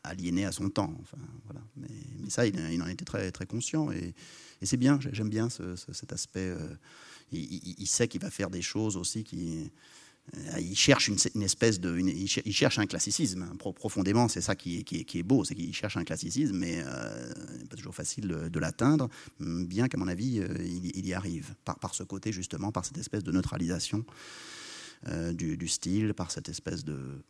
aliéné 0.04 0.46
à 0.46 0.52
son 0.52 0.70
temps. 0.70 0.94
Enfin, 1.02 1.18
voilà. 1.46 1.62
mais, 1.78 2.30
ça, 2.30 2.46
il, 2.46 2.82
en 2.82 2.88
était 2.88 3.06
très, 3.06 3.32
très 3.32 3.46
conscient. 3.46 3.92
Et, 3.92 4.14
c'est 4.64 4.78
bien, 4.78 4.98
j'aime 5.12 5.30
bien 5.30 5.50
cet 5.50 6.14
aspect. 6.14 6.56
il, 7.32 7.88
sait 7.88 8.08
qu'il 8.08 8.22
va 8.22 8.30
faire 8.30 8.50
des 8.50 8.62
choses 8.62 8.96
aussi 8.96 9.26
qui 9.26 9.60
euh, 9.60 9.68
il 10.60 10.76
cherche 10.76 11.10
une, 11.10 11.44
espèce 11.44 11.80
de, 11.80 12.00
il, 12.00 12.54
cherche 12.54 12.80
un 12.80 12.86
classicisme 12.86 13.44
hein, 13.44 13.56
profondément. 13.58 14.28
C'est 14.28 14.42
ça 14.42 14.56
qui 14.56 14.80
est, 14.80 14.84
qui 14.84 15.20
est, 15.20 15.24
beau, 15.24 15.44
c'est 15.44 15.54
qu'il 15.54 15.74
cherche 15.76 15.98
un 15.98 16.04
classicisme, 16.04 16.56
mais 16.58 16.82
euh, 16.86 17.34
pas 17.70 17.76
toujours 17.76 17.94
facile 17.94 18.28
de, 18.28 18.60
l'atteindre. 18.60 19.10
Bien 19.40 19.88
qu'à 19.88 19.98
mon 19.98 20.08
avis, 20.08 20.40
euh, 20.40 20.48
il, 20.64 21.06
y 21.06 21.14
arrive 21.14 21.54
par, 21.66 21.78
par 21.78 21.94
ce 21.94 22.04
côté 22.04 22.32
justement, 22.32 22.72
par 22.72 22.86
cette 22.86 22.98
espèce 22.98 23.24
de 23.24 23.32
neutralisation 23.32 24.06
euh, 25.10 25.34
du, 25.34 25.68
style, 25.68 26.14
par 26.14 26.32
cette 26.32 26.48
espèce 26.48 26.86
de 26.86 27.22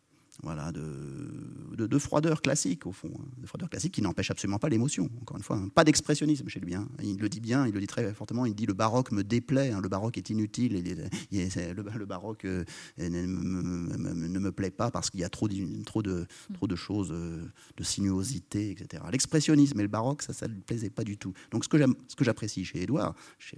voilà, 0.42 0.72
de, 0.72 1.76
de, 1.76 1.98
froideur 2.00 2.42
classique, 2.42 2.88
au 2.88 2.92
fond. 2.92 3.12
Hein. 3.16 3.26
De 3.38 3.46
froideur 3.46 3.70
classique 3.70 3.94
qui 3.94 4.02
n'empêche 4.02 4.32
absolument 4.32 4.58
pas 4.58 4.68
l'émotion, 4.68 5.10
encore 5.22 5.38
une 5.38 5.44
fois. 5.44 5.58
Hein. 5.58 5.70
Pas 5.70 5.84
d'expressionnisme 5.84 6.48
chez 6.50 6.60
lui. 6.60 6.74
Hein. 6.74 6.88
Il 7.04 7.20
le 7.20 7.30
dit 7.30 7.40
bien, 7.40 7.68
il 7.68 7.74
le 7.74 7.80
dit 7.80 7.88
très 7.88 8.14
fortement. 8.14 8.46
Il 8.46 8.56
dit 8.56 8.66
le 8.66 8.74
baroque 8.74 9.12
me 9.12 9.24
déplaît, 9.24 9.72
le 9.80 9.90
baroque 9.90 10.18
est 10.18 10.32
inutile. 10.32 10.84
le, 11.32 12.06
baroque 12.06 12.46
euh, 12.46 12.64
ne, 12.98 14.40
me 14.40 14.52
plaît 14.52 14.72
pas 14.72 14.90
parce 14.90 15.12
qu'il 15.12 15.20
y 15.20 15.24
a 15.24 15.30
trop, 15.30 15.48
trop, 15.86 16.02
de, 16.02 16.26
trop 16.56 16.68
de 16.68 16.76
choses, 16.76 17.12
euh, 17.12 17.46
de 17.78 17.84
sinuosité, 17.84 18.72
etc. 18.72 19.04
L'expressionnisme 19.12 19.80
et 19.80 19.84
le 19.84 19.90
baroque, 19.90 20.24
ça 20.24 20.48
ne 20.48 20.54
lui 20.54 20.62
plaisait 20.62 20.90
pas 20.90 21.04
du 21.04 21.18
tout. 21.18 21.34
Donc 21.52 21.64
ce 21.64 21.70
que 21.70 22.24
j'apprécie 22.24 22.66
chez 22.66 22.82
Édouard, 22.82 23.14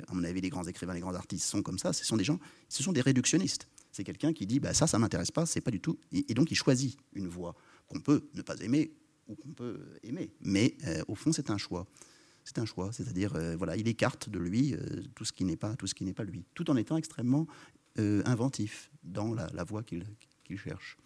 à 0.10 0.14
mon 0.14 0.24
avis, 0.26 0.42
les 0.42 0.50
grands 0.50 0.66
écrivains, 0.66 0.94
les 0.94 1.00
grands 1.00 1.16
artistes 1.16 1.46
sont 1.46 1.62
comme 1.62 1.80
ça, 1.80 1.94
ce 1.94 2.04
sont 2.04 2.18
des 2.18 2.26
gens, 2.26 2.40
ce 2.68 2.84
sont 2.84 2.92
des 2.92 3.02
réductionnistes. 3.02 3.70
C'est 3.96 4.04
quelqu'un 4.04 4.34
qui 4.34 4.46
dit 4.46 4.60
bah, 4.60 4.74
ça, 4.74 4.88
ça 4.88 5.00
m'intéresse 5.00 5.32
pas, 5.32 5.46
c'est 5.46 5.62
pas 5.62 5.72
du 5.72 5.80
tout. 5.80 5.98
Et, 6.12 6.34
donc 6.34 6.52
il 6.52 6.56
choisit 6.56 6.98
une 7.14 7.30
voie 7.30 7.56
qu'on 7.88 8.02
peut 8.02 8.28
ne 8.34 8.41
pas 8.41 8.58
aimer 8.58 8.91
ou 9.30 9.36
qu'on 9.36 9.54
peut 9.54 9.80
aimer. 10.04 10.34
Mais 10.41 10.76
euh, 10.86 11.02
au 11.08 11.16
fond, 11.16 11.32
c'est 11.32 11.50
un 11.50 11.58
choix. 11.58 11.88
C'est 12.43 12.60
un 12.60 12.66
choix, 12.66 12.91
c'est-à-dire 12.91 13.34
euh, 13.38 13.56
voilà, 13.56 13.78
il 13.78 13.88
écarte 13.88 14.28
de 14.28 14.38
lui 14.38 14.74
euh, 14.74 15.02
tout 15.16 15.24
ce 15.24 15.32
qui 15.32 15.46
n'est 15.46 15.56
pas 15.56 15.78
tout 15.78 15.88
ce 15.88 15.96
qui 15.96 16.04
n'est 16.04 16.14
pas 16.14 16.26
lui, 16.26 16.43
tout 16.56 16.70
en 16.70 16.76
étant 16.76 16.98
extrêmement 16.98 17.48
inventif 18.26 18.91
dans 19.04 19.34
la, 19.34 19.64
voie 19.64 19.82
qu'il 19.82 20.04
cherche. 20.58 20.98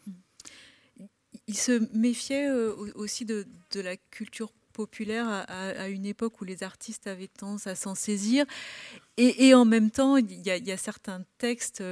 Il 1.46 1.56
se 1.56 1.88
méfiait 1.96 2.50
aussi 2.96 3.26
de, 3.26 3.46
la 3.76 3.96
culture 3.96 4.52
populaire 4.74 5.28
à, 5.48 5.90
une 5.90 6.08
époque 6.08 6.42
où 6.42 6.46
les 6.46 6.64
artistes 6.64 7.06
avaient 7.06 7.28
tendance 7.28 7.68
à 7.68 7.76
s'en 7.76 7.94
saisir. 7.94 8.48
Et, 9.18 9.54
en 9.54 9.66
même 9.66 9.92
temps, 9.92 10.18
il 10.18 10.42
y 10.42 10.72
a 10.72 10.78
certains 10.78 11.24
textes 11.38 11.84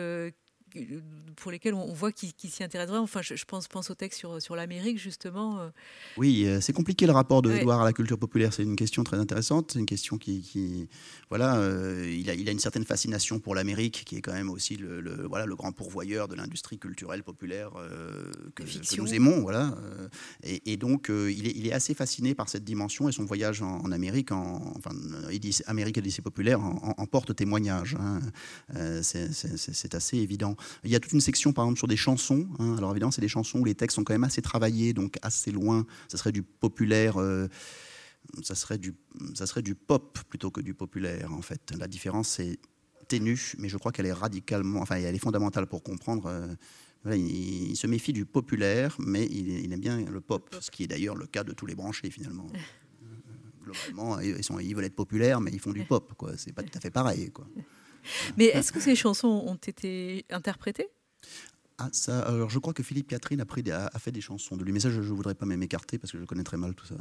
pour 1.38 1.52
lesquels 1.52 1.74
on, 1.74 1.94
voit 1.94 2.12
qu'il 2.12 2.34
s'y 2.50 2.64
intéresse 2.64 2.90
vraiment. 2.90 3.04
Enfin, 3.04 3.22
je, 3.22 3.46
pense, 3.46 3.68
pense 3.68 3.90
au 3.90 3.96
texte 3.96 4.20
sur, 4.20 4.42
sur 4.42 4.56
l'Amérique, 4.56 4.98
justement. 4.98 5.60
Euh. 5.60 5.70
Oui, 6.18 6.46
euh, 6.46 6.60
c'est 6.62 6.74
compliqué 6.74 7.06
le 7.06 7.12
rapport 7.12 7.42
de 7.42 7.52
Edouard 7.52 7.82
à 7.82 7.86
la 7.86 7.94
culture 7.94 8.18
populaire. 8.18 8.54
C'est 8.54 8.64
une 8.64 8.76
question 8.76 9.04
très 9.04 9.18
intéressante. 9.18 9.72
C'est 9.72 9.80
une 9.80 9.86
question 9.86 10.18
qui. 10.18 10.90
voilà, 11.30 11.58
euh, 11.58 12.12
il, 12.12 12.30
a, 12.30 12.34
il, 12.34 12.50
a, 12.50 12.52
une 12.52 12.60
certaine 12.60 12.86
fascination 12.86 13.40
pour 13.40 13.56
l'Amérique, 13.56 14.04
qui 14.06 14.18
est 14.18 14.22
quand 14.22 14.34
même 14.34 14.50
aussi 14.50 14.78
le, 14.78 15.28
voilà, 15.28 15.46
le 15.46 15.56
grand 15.56 15.72
pourvoyeur 15.72 16.28
de 16.28 16.36
l'industrie 16.36 16.80
culturelle 16.80 17.24
populaire 17.24 17.72
que, 18.56 18.64
nous 18.98 19.14
aimons. 19.14 19.42
Voilà. 19.42 19.76
Et, 20.44 20.78
donc, 20.78 21.10
il 21.10 21.48
est, 21.48 21.54
il, 21.56 21.68
est, 21.68 21.74
assez 21.74 21.94
fasciné 21.94 22.34
par 22.34 22.50
cette 22.50 22.64
dimension 22.64 23.08
et 23.08 23.12
son 23.12 23.26
voyage 23.26 23.62
en, 23.62 23.92
Amérique, 23.92 24.32
en, 24.32 24.74
enfin, 24.76 24.92
Amérique 25.68 26.00
et 26.00 26.02
lycée 26.02 26.22
populaire, 26.22 26.60
en, 26.62 27.06
porte 27.06 27.36
témoignage. 27.36 27.96
Hein. 28.00 28.20
c'est 29.04 29.96
assez 29.96 30.18
évident. 30.18 30.56
Il 30.84 30.92
y 30.92 30.96
a 30.96 31.00
toute 31.00 31.14
une 31.14 31.22
section, 31.22 31.54
par 31.54 31.66
exemple, 31.66 31.78
sur 31.78 31.88
des 31.88 31.98
chansons. 31.98 32.48
Hein. 32.60 32.76
Alors 32.78 32.92
évidemment, 32.92 33.12
c'est 33.12 33.22
des 33.22 33.28
chansons 33.28 33.60
où 33.60 33.66
les 33.66 33.76
textes 33.76 33.96
sont 33.96 34.04
quand 34.04 34.14
même 34.14 34.24
assez 34.24 34.42
travaillés, 34.42 34.94
donc 34.94 35.18
assez 35.22 35.52
loin. 35.52 35.86
Ça 36.08 36.18
serait 36.18 36.32
du 36.32 36.44
populaire. 36.44 37.18
Euh, 37.18 37.48
ça, 38.44 38.56
serait 38.56 38.78
du, 38.78 38.96
ça 39.36 39.46
serait 39.46 39.62
du 39.62 39.76
pop 39.76 40.20
plutôt 40.30 40.52
que 40.52 40.62
du 40.62 40.74
populaire, 40.74 41.34
en 41.34 41.42
fait. 41.42 41.74
La 41.78 41.88
différence, 41.88 42.30
c'est 42.30 42.60
ténue, 43.08 43.54
mais 43.58 43.70
je 43.70 43.78
crois 43.78 43.92
qu'elle 43.92 44.06
est 44.06 44.14
radicalement, 44.14 44.82
enfin, 44.82 44.96
elle 44.98 45.16
est 45.16 45.20
fondamentale 45.20 45.68
pour 45.68 45.82
comprendre. 45.84 46.28
Euh, 46.28 47.16
il, 47.16 47.76
se 47.78 47.88
méfie 47.88 48.12
du 48.12 48.26
populaire, 48.26 48.96
mais 49.00 49.26
il, 49.26 49.72
aime 49.72 49.80
bien 49.80 50.02
le 50.02 50.20
pop, 50.20 50.54
ce 50.60 50.72
qui 50.72 50.84
est 50.84 50.88
d'ailleurs 50.88 51.16
le 51.16 51.26
cas 51.26 51.44
de 51.44 51.54
tous 51.54 51.66
les 51.66 51.76
branchés, 51.76 52.10
finalement. 52.10 52.48
Globalement, 53.64 54.20
ils, 54.20 54.44
sont, 54.44 54.60
ils 54.60 54.76
veulent 54.76 54.86
être 54.86 54.96
populaires, 54.96 55.40
mais 55.40 55.52
ils 55.52 55.60
font 55.60 55.72
du 55.72 55.84
pop, 55.84 56.14
quoi. 56.18 56.34
C'est 56.38 56.54
pas 56.54 56.64
tout 56.64 56.78
à 56.78 56.82
fait 56.82 56.90
pareil, 56.90 57.32
quoi. 57.32 57.48
Mais 58.38 58.46
est-ce 58.46 58.72
que 58.72 58.80
ces 58.80 58.96
chansons 58.96 59.44
ont 59.46 59.56
été 59.56 60.26
interprétées? 60.30 60.90
Ah, 61.80 61.90
ça, 61.92 62.22
alors 62.22 62.50
je 62.50 62.58
crois 62.58 62.74
que 62.74 62.82
Philippe 62.82 63.08
Catherine 63.08 63.40
a, 63.40 63.46
pris 63.46 63.64
a, 63.72 63.90
fait 64.00 64.12
des 64.12 64.22
chansons 64.22 64.58
de 64.58 64.64
lui, 64.64 64.72
mais 64.72 64.80
ça 64.80 64.90
je 64.90 65.00
ne 65.00 65.06
voudrais 65.06 65.36
pas 65.36 65.46
même 65.46 65.62
écarter 65.62 66.00
parce 66.00 66.12
que 66.12 66.18
je 66.18 66.26
connais 66.26 66.44
très 66.44 66.58
mal 66.58 66.74
tout 66.74 66.88
ça. 66.88 66.96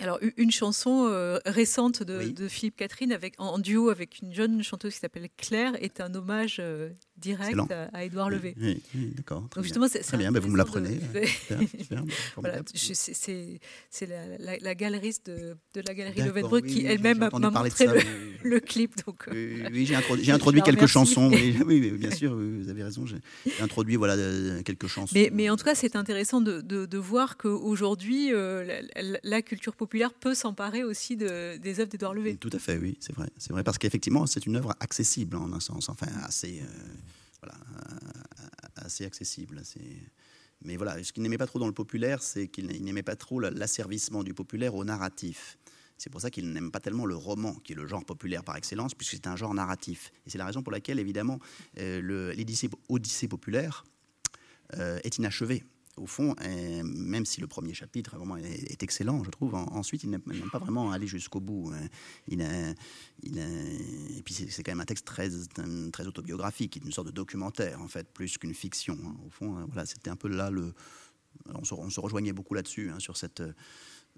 Alors 0.00 0.18
une 0.36 0.50
chanson 0.50 1.08
euh, 1.08 1.38
récente 1.46 2.02
de, 2.02 2.48
Philippe 2.48 2.76
Catherine 2.76 3.10
avec, 3.10 3.34
en, 3.38 3.58
duo 3.58 3.88
avec 3.88 4.20
une 4.20 4.32
jeune 4.32 4.62
chanteuse 4.62 4.94
qui 4.94 5.00
s'appelle 5.00 5.28
Claire 5.36 5.82
est 5.82 6.00
un 6.00 6.14
hommage 6.14 6.58
euh, 6.60 6.90
direct 7.20 7.58
à 7.92 8.04
Édouard 8.04 8.30
Levé. 8.30 8.54
Oui, 8.60 8.82
d'accord. 9.16 9.48
Donc 9.54 9.64
justement, 9.64 9.88
c'est 9.88 10.00
très 10.00 10.16
bien. 10.16 10.32
Ben, 10.32 10.40
vous 10.40 10.48
me 10.48 10.56
l'apprenez. 10.56 11.00
voilà, 12.36 12.60
c'est 12.74 14.06
la, 14.06 14.58
la, 14.58 14.74
galeriste 14.74 15.26
de, 15.26 15.56
de, 15.74 15.82
la 15.86 15.94
galerie 15.94 16.22
Levenbruck 16.22 16.66
qui 16.66 16.86
elle-même 16.86 17.18
m'a 17.18 17.30
montré 17.30 17.86
le, 17.86 18.00
le, 18.48 18.60
clip. 18.60 18.94
Donc, 19.06 19.28
oui, 19.30 19.86
j'ai 19.86 19.94
introduit, 19.96 20.30
introduit 20.30 20.62
quelques 20.62 20.86
chansons. 20.86 21.30
Oui, 21.68 21.90
bien 21.90 22.10
sûr, 22.10 22.34
vous 22.34 22.68
avez 22.68 22.82
raison. 22.82 23.04
J'ai 23.06 23.18
introduit 23.60 23.96
voilà 23.96 24.16
quelques 24.62 24.86
chansons. 24.86 25.12
Mais, 25.14 25.30
mais 25.32 25.50
en 25.50 25.56
tout 25.56 25.64
cas, 25.64 25.74
c'est 25.74 25.96
intéressant 25.96 26.40
de, 26.40 26.60
de, 26.60 26.86
de 26.86 26.98
voir 26.98 27.36
qu'aujourd'hui, 27.36 28.32
euh, 28.32 28.80
la, 28.96 29.18
la, 29.22 29.42
culture 29.42 29.74
populaire 29.74 30.12
peut 30.12 30.34
s'emparer 30.34 30.84
aussi 30.84 31.16
de, 31.16 31.56
des 31.58 31.80
œuvres 31.80 31.90
d'Édouard 31.90 32.14
Levé. 32.14 32.36
Tout 32.36 32.50
à 32.52 32.58
fait, 32.58 32.78
oui, 32.78 32.96
c'est 33.00 33.14
vrai. 33.14 33.28
C'est 33.38 33.52
vrai 33.52 33.62
parce 33.62 33.78
qu'effectivement, 33.78 34.26
c'est 34.26 34.46
une 34.46 34.56
œuvre 34.56 34.74
accessible 34.80 35.36
en 35.36 35.52
un 35.52 35.60
sens, 35.60 35.88
enfin 35.88 36.06
assez. 36.24 36.60
Euh, 36.62 36.66
voilà, 37.42 37.56
euh, 37.56 38.84
assez 38.84 39.04
accessible. 39.04 39.62
Mais 40.62 40.76
voilà, 40.76 41.02
ce 41.02 41.12
qu'il 41.12 41.22
n'aimait 41.22 41.38
pas 41.38 41.46
trop 41.46 41.58
dans 41.58 41.66
le 41.66 41.72
populaire, 41.72 42.22
c'est 42.22 42.48
qu'il 42.48 42.66
n'aimait 42.66 43.02
pas 43.02 43.16
trop 43.16 43.40
l'asservissement 43.40 44.22
du 44.22 44.34
populaire 44.34 44.74
au 44.74 44.84
narratif. 44.84 45.58
C'est 45.98 46.10
pour 46.10 46.20
ça 46.20 46.30
qu'il 46.30 46.52
n'aime 46.52 46.70
pas 46.70 46.80
tellement 46.80 47.06
le 47.06 47.16
roman, 47.16 47.54
qui 47.54 47.72
est 47.72 47.76
le 47.76 47.86
genre 47.86 48.04
populaire 48.04 48.44
par 48.44 48.56
excellence, 48.56 48.94
puisque 48.94 49.14
c'est 49.14 49.26
un 49.26 49.36
genre 49.36 49.52
narratif. 49.52 50.12
Et 50.26 50.30
c'est 50.30 50.38
la 50.38 50.46
raison 50.46 50.62
pour 50.62 50.72
laquelle, 50.72 51.00
évidemment, 51.00 51.40
euh, 51.78 52.00
l'Odyssée 52.00 53.28
populaire 53.28 53.84
euh, 54.76 55.00
est 55.02 55.18
inachevé 55.18 55.64
au 55.98 56.06
fond, 56.06 56.34
même 56.84 57.26
si 57.26 57.40
le 57.40 57.46
premier 57.46 57.74
chapitre 57.74 58.16
est, 58.42 58.82
excellent, 58.82 59.22
je 59.24 59.30
trouve, 59.30 59.54
ensuite 59.54 60.04
il 60.04 60.10
n'aime 60.10 60.22
pas 60.52 60.58
vraiment 60.58 60.92
aller 60.92 61.06
jusqu'au 61.06 61.40
bout. 61.40 61.72
Hein. 61.74 62.74
Et 63.22 64.22
puis 64.24 64.34
c'est 64.34 64.62
quand 64.62 64.72
même 64.72 64.80
un 64.80 64.84
texte 64.84 65.06
très, 65.06 65.30
autobiographique, 66.06 66.80
une 66.84 66.92
sorte 66.92 67.08
de 67.08 67.12
documentaire 67.12 67.80
en 67.80 67.88
fait, 67.88 68.08
plus 68.12 68.38
qu'une 68.38 68.54
fiction. 68.54 68.98
Hein. 69.04 69.16
Au 69.26 69.30
fond, 69.30 69.56
hein, 69.56 69.66
voilà, 69.68 69.86
c'était 69.86 70.10
un 70.10 70.16
peu 70.16 70.28
là 70.28 70.50
le. 70.50 70.72
On 71.54 71.64
se 71.64 72.00
rejoignait 72.00 72.32
beaucoup 72.32 72.54
là-dessus, 72.54 72.90
sur 72.98 73.16
cette 73.16 73.42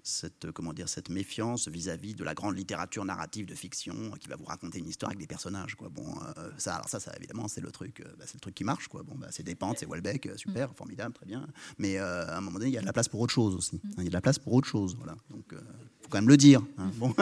cette, 0.03 0.51
comment 0.51 0.73
dire, 0.73 0.89
cette 0.89 1.09
méfiance 1.09 1.67
vis-à-vis 1.67 2.15
de 2.15 2.23
la 2.23 2.33
grande 2.33 2.57
littérature 2.57 3.05
narrative 3.05 3.45
de 3.45 3.55
fiction 3.55 4.11
qui 4.19 4.27
va 4.27 4.35
vous 4.35 4.45
raconter 4.45 4.79
une 4.79 4.87
histoire 4.87 5.11
avec 5.11 5.19
des 5.19 5.27
personnages. 5.27 5.75
Quoi. 5.75 5.89
Bon, 5.89 6.05
euh, 6.37 6.49
ça, 6.57 6.75
alors 6.75 6.89
ça, 6.89 6.99
ça, 6.99 7.13
évidemment, 7.17 7.47
c'est 7.47 7.61
le 7.61 7.71
truc, 7.71 8.01
euh, 8.01 8.05
bah, 8.17 8.25
c'est 8.25 8.35
le 8.35 8.39
truc 8.39 8.55
qui 8.55 8.63
marche. 8.63 8.87
Quoi. 8.87 9.03
Bon, 9.03 9.15
bah, 9.15 9.27
c'est 9.31 9.43
Despentes, 9.43 9.77
c'est 9.79 9.89
Welbeck, 9.89 10.27
euh, 10.27 10.37
super, 10.37 10.69
mm. 10.69 10.75
formidable, 10.75 11.13
très 11.13 11.25
bien. 11.25 11.47
Mais 11.77 11.97
à 11.97 12.37
un 12.37 12.41
moment 12.41 12.59
donné, 12.59 12.69
il 12.69 12.73
y 12.73 12.77
a 12.77 12.81
de 12.81 12.85
la 12.85 12.93
place 12.93 13.07
pour 13.07 13.19
autre 13.19 13.33
chose 13.33 13.55
aussi. 13.55 13.75
Mm. 13.75 13.91
Il 13.97 14.03
y 14.03 14.07
a 14.07 14.09
de 14.09 14.13
la 14.13 14.21
place 14.21 14.39
pour 14.39 14.53
autre 14.53 14.67
chose. 14.67 14.95
Voilà. 14.97 15.15
Donc, 15.29 15.45
il 15.51 15.57
faut 15.57 16.09
quand 16.09 16.17
même 16.17 16.29
le 16.29 16.37
dire. 16.37 16.61
Hein. 16.77 16.91
Bon, 16.95 17.13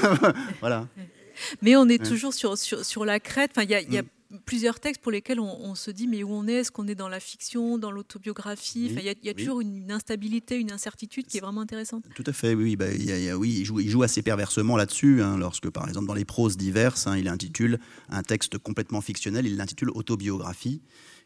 voilà. 0.60 0.86
Mais 1.62 1.76
on 1.76 1.88
est 1.88 2.04
toujours 2.04 2.34
sur, 2.34 2.56
sur, 2.58 2.84
sur 2.84 3.04
la 3.04 3.20
crête. 3.20 3.50
Enfin, 3.52 3.62
il 3.62 3.70
y 3.70 3.74
a, 3.74 3.82
y 3.82 3.98
a 3.98 4.02
mm 4.02 4.08
plusieurs 4.44 4.78
textes 4.80 5.02
pour 5.02 5.12
lesquels 5.12 5.40
on, 5.40 5.74
se 5.74 5.90
dit 5.90 6.06
mais 6.06 6.22
où 6.22 6.32
on 6.32 6.46
est? 6.46 6.54
Est-ce 6.54 6.70
qu'on 6.70 6.86
est 6.86 6.94
dans 6.94 7.08
la 7.08 7.20
fiction, 7.20 7.78
dans 7.78 7.90
l'autobiographie? 7.90 8.92
Il 8.96 9.02
y 9.02 9.28
a, 9.28 9.34
toujours 9.34 9.60
une, 9.60 9.90
instabilité, 9.90 10.56
une 10.56 10.70
incertitude 10.70 11.26
qui 11.26 11.38
est 11.38 11.40
vraiment 11.40 11.62
intéressante. 11.62 12.04
Tout 12.14 12.24
à 12.26 12.32
fait, 12.32 12.54
oui. 12.54 12.76
Bah, 12.76 12.86
oui 13.36 13.56
il, 13.60 13.64
joue, 13.64 13.80
il 13.80 13.88
joue 13.88 14.02
assez 14.02 14.22
perversement 14.22 14.76
là-dessus. 14.76 15.22
Hein, 15.22 15.38
lorsque, 15.38 15.70
par 15.70 15.88
exemple, 15.88 16.06
dans 16.06 16.14
les 16.14 16.24
proses 16.24 16.56
diverses, 16.56 17.06
hein, 17.06 17.16
il 17.16 17.28
intitule 17.28 17.78
un 18.10 18.22
texte 18.22 18.58
complètement 18.58 19.00
fictionnel, 19.00 19.46
il 19.46 19.56
l'intitule 19.56 19.90
Autobiographie 19.90 20.82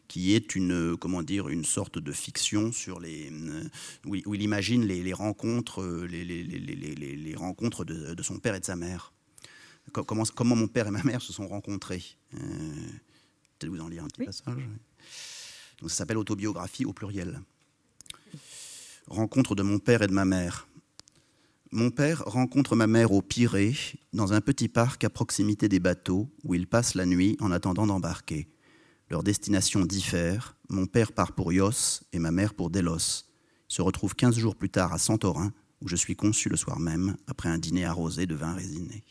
qui 0.09 0.35
est 0.35 0.55
une 0.55 0.97
comment 0.97 1.23
dire 1.23 1.47
une 1.47 1.63
sorte 1.63 1.97
de 1.97 2.11
fiction 2.11 2.73
sur 2.73 2.99
les 2.99 3.31
euh, 3.31 3.63
où, 4.05 4.15
il, 4.15 4.41
imagine 4.41 4.85
les, 4.85 5.13
rencontres 5.13 5.81
euh, 5.81 6.05
les, 6.05 6.25
les, 6.25 7.35
rencontres 7.35 7.85
de, 7.85 8.21
son 8.21 8.37
père 8.37 8.53
et 8.53 8.59
de 8.59 8.65
sa 8.65 8.75
mère 8.75 9.12
comment, 9.91 10.23
comment, 10.35 10.55
mon 10.55 10.67
père 10.67 10.87
et 10.87 10.91
ma 10.91 11.03
mère 11.03 11.21
se 11.21 11.33
sont 11.33 11.47
rencontrés. 11.47 12.03
Euh, 12.35 12.39
Peut-être 13.59 13.71
vous 13.71 13.81
en 13.81 13.87
lire 13.87 14.03
un 14.03 14.07
petit 14.07 14.25
passage. 14.25 14.67
Donc 15.79 15.89
ça 15.89 15.97
s'appelle 15.97 16.17
Autobiographie 16.17 16.85
au 16.85 16.93
pluriel. 16.93 17.41
Rencontre 19.07 19.55
de 19.55 19.63
mon 19.63 19.79
père 19.79 20.01
et 20.01 20.07
de 20.07 20.13
ma 20.13 20.25
mère. 20.25 20.67
Mon 21.71 21.89
père 21.89 22.23
rencontre 22.25 22.75
ma 22.75 22.87
mère 22.87 23.11
au 23.11 23.21
Pirée, 23.21 23.75
dans 24.13 24.33
un 24.33 24.41
petit 24.41 24.69
parc 24.69 25.03
à 25.03 25.09
proximité 25.09 25.67
des 25.67 25.79
bateaux, 25.79 26.29
où 26.43 26.53
ils 26.53 26.67
passent 26.67 26.93
la 26.93 27.05
nuit 27.05 27.35
en 27.39 27.51
attendant 27.51 27.87
d'embarquer. 27.87 28.47
Leur 29.09 29.23
destination 29.23 29.85
diffère. 29.85 30.55
Mon 30.69 30.85
père 30.85 31.11
part 31.11 31.33
pour 31.33 31.51
Ios 31.51 32.01
et 32.13 32.19
ma 32.19 32.31
mère 32.31 32.53
pour 32.53 32.69
Delos. 32.69 33.25
Ils 33.69 33.75
se 33.75 33.81
retrouvent 33.81 34.15
quinze 34.15 34.37
jours 34.37 34.55
plus 34.55 34.69
tard 34.69 34.93
à 34.93 34.97
Santorin, 34.97 35.51
où 35.81 35.87
je 35.87 35.95
suis 35.95 36.15
conçu 36.15 36.47
le 36.47 36.57
soir 36.57 36.79
même, 36.79 37.17
après 37.27 37.49
un 37.49 37.57
dîner 37.57 37.85
arrosé 37.85 38.25
de 38.25 38.35
vin 38.35 38.53
résiné. 38.53 39.03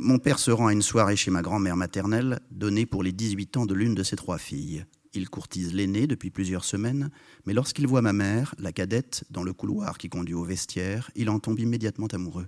Mon 0.00 0.20
père 0.20 0.38
se 0.38 0.52
rend 0.52 0.68
à 0.68 0.72
une 0.72 0.80
soirée 0.80 1.16
chez 1.16 1.32
ma 1.32 1.42
grand-mère 1.42 1.76
maternelle, 1.76 2.38
donnée 2.52 2.86
pour 2.86 3.02
les 3.02 3.10
18 3.10 3.56
ans 3.56 3.66
de 3.66 3.74
l'une 3.74 3.96
de 3.96 4.04
ses 4.04 4.14
trois 4.14 4.38
filles. 4.38 4.84
Il 5.12 5.28
courtise 5.28 5.74
l'aînée 5.74 6.06
depuis 6.06 6.30
plusieurs 6.30 6.62
semaines, 6.62 7.10
mais 7.46 7.52
lorsqu'il 7.52 7.88
voit 7.88 8.00
ma 8.00 8.12
mère, 8.12 8.54
la 8.60 8.70
cadette, 8.70 9.24
dans 9.30 9.42
le 9.42 9.52
couloir 9.52 9.98
qui 9.98 10.08
conduit 10.08 10.34
au 10.34 10.44
vestiaire, 10.44 11.10
il 11.16 11.28
en 11.28 11.40
tombe 11.40 11.58
immédiatement 11.58 12.06
amoureux. 12.12 12.46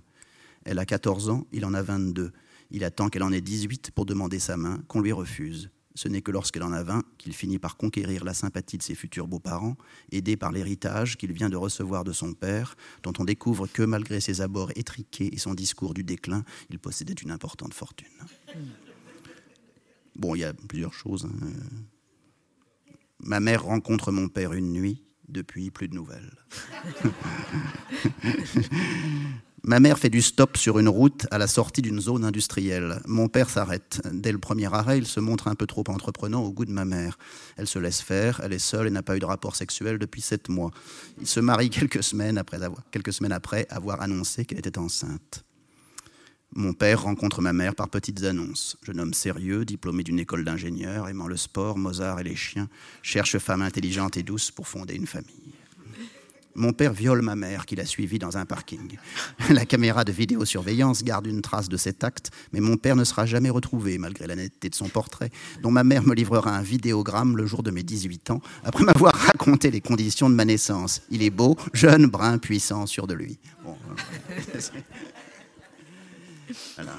Elle 0.63 0.79
a 0.79 0.85
14 0.85 1.29
ans, 1.29 1.45
il 1.51 1.65
en 1.65 1.73
a 1.73 1.81
22. 1.81 2.31
Il 2.69 2.85
attend 2.85 3.09
qu'elle 3.09 3.23
en 3.23 3.33
ait 3.33 3.41
18 3.41 3.91
pour 3.91 4.05
demander 4.05 4.39
sa 4.39 4.55
main, 4.55 4.81
qu'on 4.87 5.01
lui 5.01 5.11
refuse. 5.11 5.71
Ce 5.93 6.07
n'est 6.07 6.21
que 6.21 6.31
lorsqu'elle 6.31 6.63
en 6.63 6.71
a 6.71 6.83
20 6.83 7.03
qu'il 7.17 7.33
finit 7.33 7.59
par 7.59 7.77
conquérir 7.77 8.23
la 8.23 8.33
sympathie 8.33 8.77
de 8.77 8.83
ses 8.83 8.95
futurs 8.95 9.27
beaux-parents, 9.27 9.75
aidé 10.11 10.37
par 10.37 10.51
l'héritage 10.51 11.17
qu'il 11.17 11.33
vient 11.33 11.49
de 11.49 11.57
recevoir 11.57 12.03
de 12.03 12.13
son 12.13 12.33
père, 12.33 12.75
dont 13.03 13.13
on 13.19 13.25
découvre 13.25 13.67
que, 13.67 13.83
malgré 13.83 14.21
ses 14.21 14.41
abords 14.41 14.71
étriqués 14.75 15.33
et 15.33 15.37
son 15.37 15.53
discours 15.53 15.93
du 15.93 16.03
déclin, 16.03 16.43
il 16.69 16.79
possédait 16.79 17.13
une 17.13 17.31
importante 17.31 17.73
fortune. 17.73 18.07
Bon, 20.15 20.35
il 20.35 20.39
y 20.39 20.45
a 20.45 20.53
plusieurs 20.53 20.93
choses. 20.93 21.25
Hein. 21.25 21.47
Ma 23.19 23.39
mère 23.39 23.63
rencontre 23.63 24.11
mon 24.11 24.29
père 24.29 24.53
une 24.53 24.71
nuit, 24.71 25.03
depuis 25.27 25.71
plus 25.71 25.87
de 25.87 25.95
nouvelles. 25.95 26.33
Ma 29.63 29.79
mère 29.79 29.99
fait 29.99 30.09
du 30.09 30.23
stop 30.23 30.57
sur 30.57 30.79
une 30.79 30.89
route 30.89 31.27
à 31.29 31.37
la 31.37 31.45
sortie 31.45 31.83
d'une 31.83 32.01
zone 32.01 32.25
industrielle. 32.25 32.99
Mon 33.05 33.27
père 33.27 33.47
s'arrête. 33.47 34.01
Dès 34.11 34.31
le 34.31 34.39
premier 34.39 34.73
arrêt, 34.73 34.97
il 34.97 35.05
se 35.05 35.19
montre 35.19 35.47
un 35.47 35.53
peu 35.53 35.67
trop 35.67 35.83
entreprenant 35.87 36.41
au 36.43 36.51
goût 36.51 36.65
de 36.65 36.71
ma 36.71 36.83
mère. 36.83 37.19
Elle 37.57 37.67
se 37.67 37.77
laisse 37.77 38.01
faire, 38.01 38.41
elle 38.43 38.53
est 38.53 38.59
seule 38.59 38.87
et 38.87 38.89
n'a 38.89 39.03
pas 39.03 39.15
eu 39.15 39.19
de 39.19 39.25
rapport 39.25 39.55
sexuel 39.55 39.99
depuis 39.99 40.21
sept 40.21 40.49
mois. 40.49 40.71
Il 41.19 41.27
se 41.27 41.39
marie 41.39 41.69
quelques 41.71 42.01
semaines 42.01 42.39
après 42.39 43.67
avoir, 43.69 44.01
annoncé 44.01 44.45
qu'elle 44.45 44.57
était 44.57 44.79
enceinte. 44.79 45.45
Mon 46.55 46.73
père 46.73 47.03
rencontre 47.03 47.41
ma 47.41 47.53
mère 47.53 47.75
par 47.75 47.87
petites 47.87 48.23
annonces. 48.23 48.77
Jeune 48.81 48.99
homme 48.99 49.13
sérieux, 49.13 49.63
diplômé 49.63 50.03
d'une 50.03 50.19
école 50.19 50.43
d'ingénieur, 50.43 51.07
aimant 51.07 51.27
le 51.27 51.37
sport, 51.37 51.77
Mozart 51.77 52.19
et 52.19 52.23
les 52.23 52.35
chiens, 52.35 52.67
cherche 53.03 53.37
femme 53.37 53.61
intelligente 53.61 54.17
et 54.17 54.23
douce 54.23 54.49
pour 54.49 54.67
fonder 54.67 54.95
une 54.95 55.07
famille. 55.07 55.53
Mon 56.55 56.73
père 56.73 56.91
viole 56.91 57.21
ma 57.21 57.35
mère, 57.35 57.65
qu'il 57.65 57.79
a 57.79 57.85
suivie 57.85 58.19
dans 58.19 58.37
un 58.37 58.45
parking. 58.45 58.97
La 59.49 59.65
caméra 59.65 60.03
de 60.03 60.11
vidéosurveillance 60.11 61.03
garde 61.03 61.27
une 61.27 61.41
trace 61.41 61.69
de 61.69 61.77
cet 61.77 62.03
acte, 62.03 62.31
mais 62.51 62.59
mon 62.59 62.77
père 62.77 62.95
ne 62.95 63.03
sera 63.03 63.25
jamais 63.25 63.49
retrouvé, 63.49 63.97
malgré 63.97 64.27
la 64.27 64.35
netteté 64.35 64.69
de 64.69 64.75
son 64.75 64.89
portrait, 64.89 65.31
dont 65.61 65.71
ma 65.71 65.83
mère 65.83 66.03
me 66.03 66.13
livrera 66.13 66.55
un 66.55 66.61
vidéogramme 66.61 67.37
le 67.37 67.45
jour 67.45 67.63
de 67.63 67.71
mes 67.71 67.83
18 67.83 68.31
ans, 68.31 68.41
après 68.63 68.83
m'avoir 68.83 69.13
raconté 69.27 69.71
les 69.71 69.81
conditions 69.81 70.29
de 70.29 70.35
ma 70.35 70.45
naissance. 70.45 71.01
Il 71.09 71.23
est 71.23 71.29
beau, 71.29 71.57
jeune, 71.73 72.07
brun, 72.07 72.37
puissant, 72.37 72.85
sûr 72.85 73.07
de 73.07 73.13
lui. 73.13 73.39
Bon, 73.63 73.77
voilà. 76.75 76.93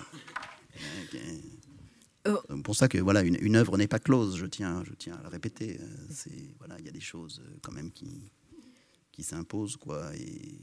Oh. 2.28 2.38
C'est 2.48 2.62
pour 2.62 2.76
ça 2.76 2.88
que 2.88 2.98
voilà, 2.98 3.22
une, 3.22 3.36
une 3.40 3.56
œuvre 3.56 3.76
n'est 3.76 3.88
pas 3.88 3.98
close, 3.98 4.36
je 4.36 4.46
tiens, 4.46 4.84
je 4.84 4.92
tiens 4.96 5.14
à 5.18 5.22
le 5.24 5.28
répéter. 5.28 5.78
Euh, 5.80 6.30
voilà, 6.58 6.76
il 6.78 6.86
y 6.86 6.88
a 6.88 6.92
des 6.92 7.00
choses 7.00 7.42
euh, 7.44 7.58
quand 7.62 7.72
même 7.72 7.90
qui, 7.90 8.30
qui 9.12 9.22
s'impose, 9.22 9.76
quoi. 9.76 10.14
Et, 10.16 10.58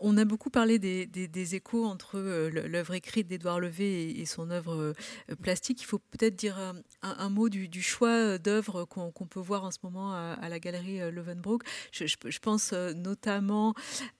On 0.00 0.16
a 0.16 0.24
beaucoup 0.24 0.50
parlé 0.50 0.78
des, 0.78 1.54
échos 1.54 1.84
entre 1.84 2.16
euh, 2.16 2.50
l'œuvre 2.50 2.94
écrite 2.94 3.28
d'Édouard 3.28 3.60
Levé 3.60 4.20
et, 4.20 4.26
son 4.26 4.50
œuvre 4.50 4.74
euh, 4.74 5.34
plastique. 5.40 5.80
Il 5.80 5.84
faut 5.84 5.98
peut-être 5.98 6.34
dire 6.34 6.58
un, 7.02 7.28
mot 7.28 7.48
du, 7.48 7.82
choix 7.82 8.38
d'œuvres 8.38 8.84
qu'on 8.84 9.26
peut 9.26 9.40
voir 9.40 9.64
en 9.64 9.70
ce 9.70 9.78
moment 9.82 10.12
à, 10.12 10.48
la 10.48 10.58
galerie 10.58 11.00
euh, 11.00 11.10
Levenbrook. 11.10 11.62
Je, 11.92 12.38
pense 12.40 12.72
notamment 12.72 13.74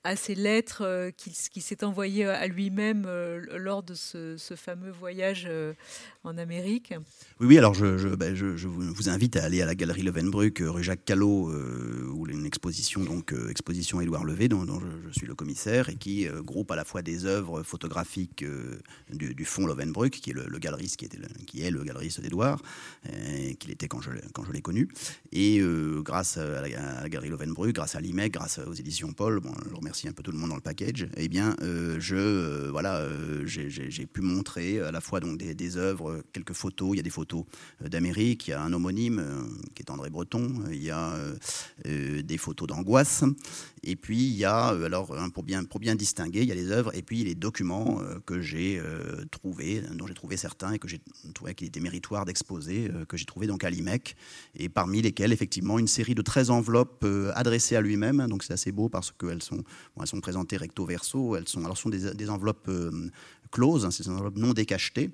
à 0.04 0.16
ces 0.16 0.34
lettres 0.34 1.10
qu'il 1.16 1.32
qui 1.32 1.60
s'est 1.60 1.84
envoyées 1.84 2.24
à 2.24 2.46
lui-même 2.46 3.06
lors 3.56 3.82
de 3.82 3.94
ce, 3.94 4.36
fameux 4.56 4.90
voyage 4.90 5.48
en 6.24 6.38
Amérique. 6.38 6.94
Oui, 7.40 7.46
oui 7.46 7.58
alors 7.58 7.74
je, 7.74 8.14
ben, 8.14 8.34
vous 8.34 9.08
invite 9.08 9.36
à 9.36 9.44
aller 9.44 9.62
à 9.62 9.66
la 9.66 9.74
galerie 9.74 10.02
Levenbrook, 10.02 10.62
rue 10.64 10.82
Jacques 10.82 11.04
Callot, 11.04 11.50
où 11.50 12.26
il 12.26 12.32
y 12.32 12.36
a 12.36 12.38
une 12.38 12.46
exposition, 12.46 13.02
donc 13.02 13.34
exposition 13.48 14.00
Édouard 14.00 14.24
Levé, 14.24 14.48
dont, 14.48 14.64
dont 14.64 14.80
je, 14.80 15.18
suis 15.18 15.26
le 15.26 15.34
commissaire 15.34 15.55
et 15.66 15.96
qui 15.96 16.26
groupe 16.44 16.70
à 16.70 16.76
la 16.76 16.84
fois 16.84 17.02
des 17.02 17.24
œuvres 17.24 17.62
photographiques 17.62 18.44
du, 19.10 19.34
du 19.34 19.44
fonds 19.44 19.66
Lovenbruck, 19.66 20.10
qui 20.10 20.30
est 20.30 20.32
le, 20.32 20.58
galeriste 20.58 20.96
qui, 20.96 21.08
qui 21.46 21.62
est 21.62 21.70
le 21.70 21.82
galeriste 21.82 22.20
d'Edouard, 22.20 22.60
qu'il 23.58 23.70
était 23.70 23.88
quand 23.88 24.00
je, 24.00 24.10
l'ai 24.52 24.60
connu. 24.60 24.88
Et 25.32 25.60
grâce 26.02 26.36
à 26.36 26.60
la, 26.60 27.08
galerie 27.08 27.30
Lovenbruck, 27.30 27.72
grâce 27.72 27.94
à 27.94 28.00
l'IMEC, 28.00 28.34
grâce 28.34 28.58
aux 28.58 28.74
éditions 28.74 29.12
Paul, 29.12 29.40
bon, 29.40 29.52
je 29.68 29.74
remercie 29.74 30.08
un 30.08 30.12
peu 30.12 30.22
tout 30.22 30.32
le 30.32 30.38
monde 30.38 30.50
dans 30.50 30.56
le 30.56 30.60
package, 30.60 31.08
eh 31.16 31.28
bien, 31.28 31.56
je, 31.60 32.68
voilà, 32.68 33.06
j'ai 33.44 34.06
pu 34.06 34.20
montrer 34.20 34.80
à 34.80 34.92
la 34.92 35.00
fois 35.00 35.20
donc, 35.20 35.38
des, 35.38 35.76
œuvres, 35.76 36.22
quelques 36.32 36.52
photos, 36.52 36.90
il 36.92 36.96
y 36.96 37.00
a 37.00 37.02
des 37.02 37.10
photos 37.10 37.44
d'Amérique, 37.80 38.48
il 38.48 38.50
y 38.50 38.54
a 38.54 38.62
un 38.62 38.72
homonyme 38.72 39.24
qui 39.74 39.82
est 39.82 39.90
André 39.90 40.10
Breton, 40.10 40.64
il 40.70 40.82
y 40.82 40.90
a 40.90 41.14
des 41.84 42.38
photos 42.38 42.68
d'angoisse. 42.68 43.24
Et 43.86 43.96
puis 43.96 44.18
il 44.18 44.34
y 44.34 44.44
a, 44.44 44.72
euh, 44.72 44.84
alors 44.84 45.16
hein, 45.16 45.30
pour 45.36 45.44
bien, 45.44 45.64
pour 45.64 45.80
bien 45.80 45.94
distinguer, 45.94 46.40
il 46.40 46.48
y 46.48 46.52
a 46.52 46.54
les 46.54 46.70
œuvres 46.70 46.96
et 46.96 47.02
puis 47.02 47.22
les 47.22 47.34
documents 47.34 48.00
euh, 48.00 48.18
que 48.24 48.40
j'ai 48.40 48.80
euh, 48.80 49.22
trouvés, 49.30 49.82
dont 49.92 50.06
j'ai 50.06 50.14
trouvé 50.14 50.38
certains 50.38 50.72
et 50.72 50.78
que 50.78 50.88
j'ai 50.88 50.98
trouvé 51.34 51.54
qu'il 51.54 51.66
était 51.66 51.78
méritoire 51.78 52.24
d'exposer, 52.24 52.90
que 53.06 53.18
j'ai 53.18 53.26
trouvé 53.26 53.46
donc 53.46 53.62
à 53.62 53.68
l'IMEC, 53.68 54.16
et 54.54 54.70
parmi 54.70 55.02
lesquels 55.02 55.34
effectivement 55.34 55.78
une 55.78 55.88
série 55.88 56.14
de 56.14 56.22
13 56.22 56.48
enveloppes 56.48 57.04
adressées 57.34 57.76
à 57.76 57.82
lui-même. 57.82 58.26
Donc 58.28 58.44
c'est 58.44 58.54
assez 58.54 58.72
beau 58.72 58.88
parce 58.88 59.12
qu'elles 59.12 59.42
sont, 59.42 59.62
sont 60.06 60.20
présentées 60.22 60.56
recto 60.56 60.86
verso. 60.86 61.36
Elles 61.36 61.48
sont, 61.48 61.62
alors 61.66 61.76
sont 61.76 61.90
des 61.90 62.30
enveloppes 62.30 62.70
close, 63.50 63.84
hein, 63.84 63.90
c'est 63.90 64.06
une 64.06 64.14
enveloppe 64.14 64.36
non 64.36 64.52
décachetée. 64.52 65.10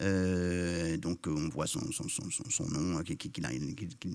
Euh, 0.00 0.96
donc 0.96 1.26
on 1.26 1.48
voit 1.48 1.66
son, 1.66 1.80
nom 1.80 3.02
qui, 3.02 3.32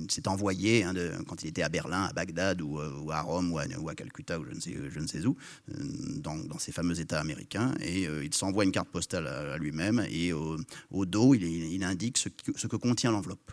s'est 0.10 0.28
envoyé 0.28 0.84
hein, 0.84 0.94
quand 1.28 1.44
il 1.44 1.48
était 1.48 1.64
à 1.64 1.70
Berlin, 1.70 2.04
à 2.04 2.14
Bagdad 2.14 2.62
ou, 2.62 2.80
euh, 2.80 3.10
à 3.10 3.22
Rome 3.22 3.52
ou 3.52 3.90
à, 3.90 3.96
Calcutta 3.96 4.40
ou 4.40 4.46
je 4.46 5.00
ne 5.00 5.08
sais, 5.08 5.26
où, 5.26 5.36
euh, 5.70 5.74
dans, 6.18 6.60
ces 6.60 6.72
fameux 6.72 7.00
États 7.00 7.20
américains. 7.20 7.74
Et 7.82 8.04
il 8.04 8.34
s'envoie 8.34 8.64
une 8.64 8.72
carte 8.72 8.90
postale 8.90 9.28
à, 9.28 9.58
lui-même 9.58 10.06
et 10.10 10.34
au, 10.34 11.06
dos, 11.06 11.34
il, 11.34 11.84
indique 11.84 12.18
ce 12.18 12.68
que 12.68 12.76
contient 12.76 13.12
l'enveloppe. 13.12 13.52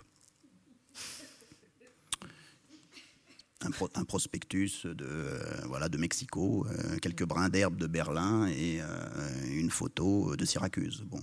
Un, 3.61 4.05
prospectus 4.05 4.87
de, 4.87 5.05
euh, 5.05 5.39
voilà, 5.67 5.89
de 5.89 5.99
Mexico, 5.99 6.67
euh, 6.69 6.99
quelques 7.03 7.25
brins 7.25 7.49
d'herbe 7.49 7.77
de 7.77 7.87
Berlin 7.87 8.47
et 8.47 8.81
euh, 8.81 8.87
une 9.51 9.71
photo 9.71 10.37
de 10.37 10.45
Syracuse. 10.45 11.05
Bon. 11.07 11.21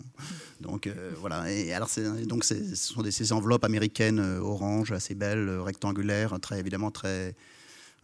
Donc 0.59 0.89
voilà. 1.19 1.51
Et 1.51 1.73
alors, 1.73 1.89
donc 2.25 2.43
ce 2.43 2.75
sont 2.75 3.01
des, 3.01 3.11
ces 3.11 3.31
enveloppes 3.31 3.63
américaines 3.63 4.19
orange, 4.19 4.91
assez 4.91 5.15
belles, 5.15 5.49
rectangulaires, 5.49 6.39
très 6.39 6.59
évidemment 6.59 6.91
très 6.91 7.35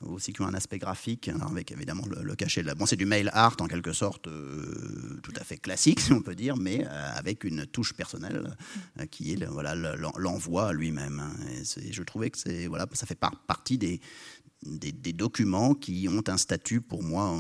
aussi 0.04 0.34
qui 0.34 0.42
ont 0.42 0.48
un 0.48 0.54
aspect 0.54 0.78
graphique, 0.78 1.28
hein, 1.28 1.40
avec 1.50 1.72
évidemment 1.72 2.04
le, 2.08 2.36
cachet. 2.36 2.64
Bon, 2.76 2.86
c'est 2.86 2.96
du 2.96 3.06
mail 3.06 3.30
art 3.34 3.56
en 3.60 3.68
quelque 3.68 3.94
sorte, 3.94 4.28
euh, 4.28 5.20
tout 5.24 5.34
à 5.36 5.44
fait 5.44 5.58
classique, 5.58 6.00
si 6.02 6.14
on 6.14 6.22
peut 6.22 6.36
dire, 6.36 6.58
mais 6.58 6.86
euh, 6.86 7.12
avec 7.16 7.44
une 7.44 7.66
touche 7.66 7.94
personnelle 7.94 8.56
euh, 9.00 9.06
qui 9.06 9.34
est 9.34 9.46
voilà 9.46 9.76
l'envoi 10.18 10.74
lui-même. 10.74 11.20
Hein. 11.20 11.64
je 11.64 12.04
trouvais 12.04 12.30
que 12.30 12.68
voilà, 12.68 12.88
ça 12.94 13.06
fait 13.06 13.20
partie 13.48 13.78
des, 13.78 14.00
des, 14.64 15.14
documents 15.14 15.74
qui 15.74 16.08
ont 16.10 16.24
un 16.28 16.38
statut 16.38 16.82
pour 16.82 17.04
moi 17.04 17.38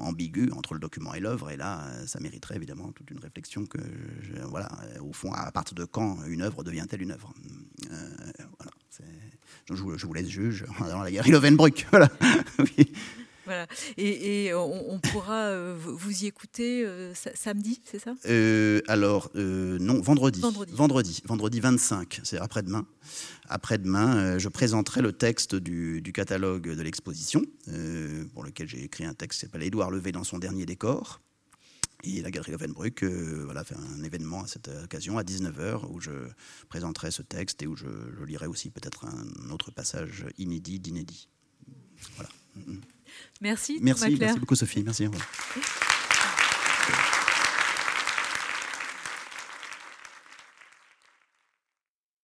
ambigu 0.00 0.50
entre 0.52 0.74
le 0.74 0.80
document 0.80 1.14
et 1.14 1.20
l'œuvre. 1.20 1.50
Et 1.50 1.56
là, 1.56 1.86
ça 2.06 2.20
mériterait 2.20 2.56
évidemment 2.56 2.92
toute 2.92 3.10
une 3.10 3.18
réflexion 3.18 3.66
que, 3.66 3.78
voilà, 4.48 4.70
au 5.00 5.12
fond, 5.12 5.32
à 5.32 5.50
partir 5.52 5.74
de 5.74 5.84
quand 5.84 6.18
une 6.26 6.42
œuvre 6.42 6.62
devient-elle 6.64 7.02
une 7.02 7.12
œuvre? 7.12 7.32
Voilà, 8.58 8.70
je, 9.70 10.06
vous 10.06 10.14
laisse 10.14 10.28
juge 10.28 10.64
dans 10.80 11.02
la 11.02 11.10
galerie 11.10 11.30
Lovenbruck. 11.30 11.86
Voilà. 11.90 12.08
Voilà. 13.48 13.66
Et, 13.96 14.52
on, 14.52 15.00
pourra 15.00 15.46
euh, 15.46 15.74
vous 15.74 16.22
y 16.22 16.26
écouter 16.26 16.84
euh, 16.84 17.14
samedi, 17.14 17.80
c'est 17.82 17.98
ça? 17.98 18.12
Euh, 18.26 18.82
Alors, 18.88 19.30
non, 19.34 20.02
vendredi. 20.02 20.40
Vendredi. 20.42 21.22
Vendredi, 21.24 21.60
25, 21.60 22.20
c'est 22.24 22.36
après-demain. 22.36 22.86
Après-demain, 23.48 24.36
je 24.36 24.48
présenterai 24.50 25.00
le 25.00 25.12
texte 25.12 25.54
du, 25.54 26.02
catalogue 26.12 26.74
de 26.74 26.82
l'exposition, 26.82 27.42
pour 28.34 28.44
lequel 28.44 28.68
j'ai 28.68 28.84
écrit 28.84 29.06
un 29.06 29.14
texte 29.14 29.40
qui 29.40 29.46
s'appelle 29.46 29.62
Édouard 29.62 29.90
Levé 29.90 30.12
dans 30.12 30.24
son 30.24 30.38
dernier 30.38 30.66
décor. 30.66 31.22
Et 32.04 32.20
la 32.20 32.30
Galerie 32.30 32.52
Lovenbruck 32.52 33.02
voilà, 33.02 33.64
fait 33.64 33.76
un 33.76 34.04
événement 34.04 34.42
à 34.42 34.46
cette 34.46 34.68
occasion, 34.84 35.16
à 35.16 35.22
19h, 35.22 35.86
où 35.90 36.00
je 36.00 36.10
présenterai 36.68 37.10
ce 37.10 37.22
texte 37.22 37.62
et 37.62 37.66
où 37.66 37.76
je, 37.76 37.86
lirai 38.26 38.46
aussi 38.46 38.68
peut-être 38.68 39.06
un 39.06 39.50
autre 39.50 39.70
passage 39.70 40.26
inédit 40.36 40.80
d'inédit. 40.80 41.30
Voilà. 42.16 42.28
Merci. 43.40 43.78
Merci, 43.80 44.16
merci 44.18 44.38
beaucoup 44.38 44.56
Sophie. 44.56 44.82
Merci. 44.82 45.06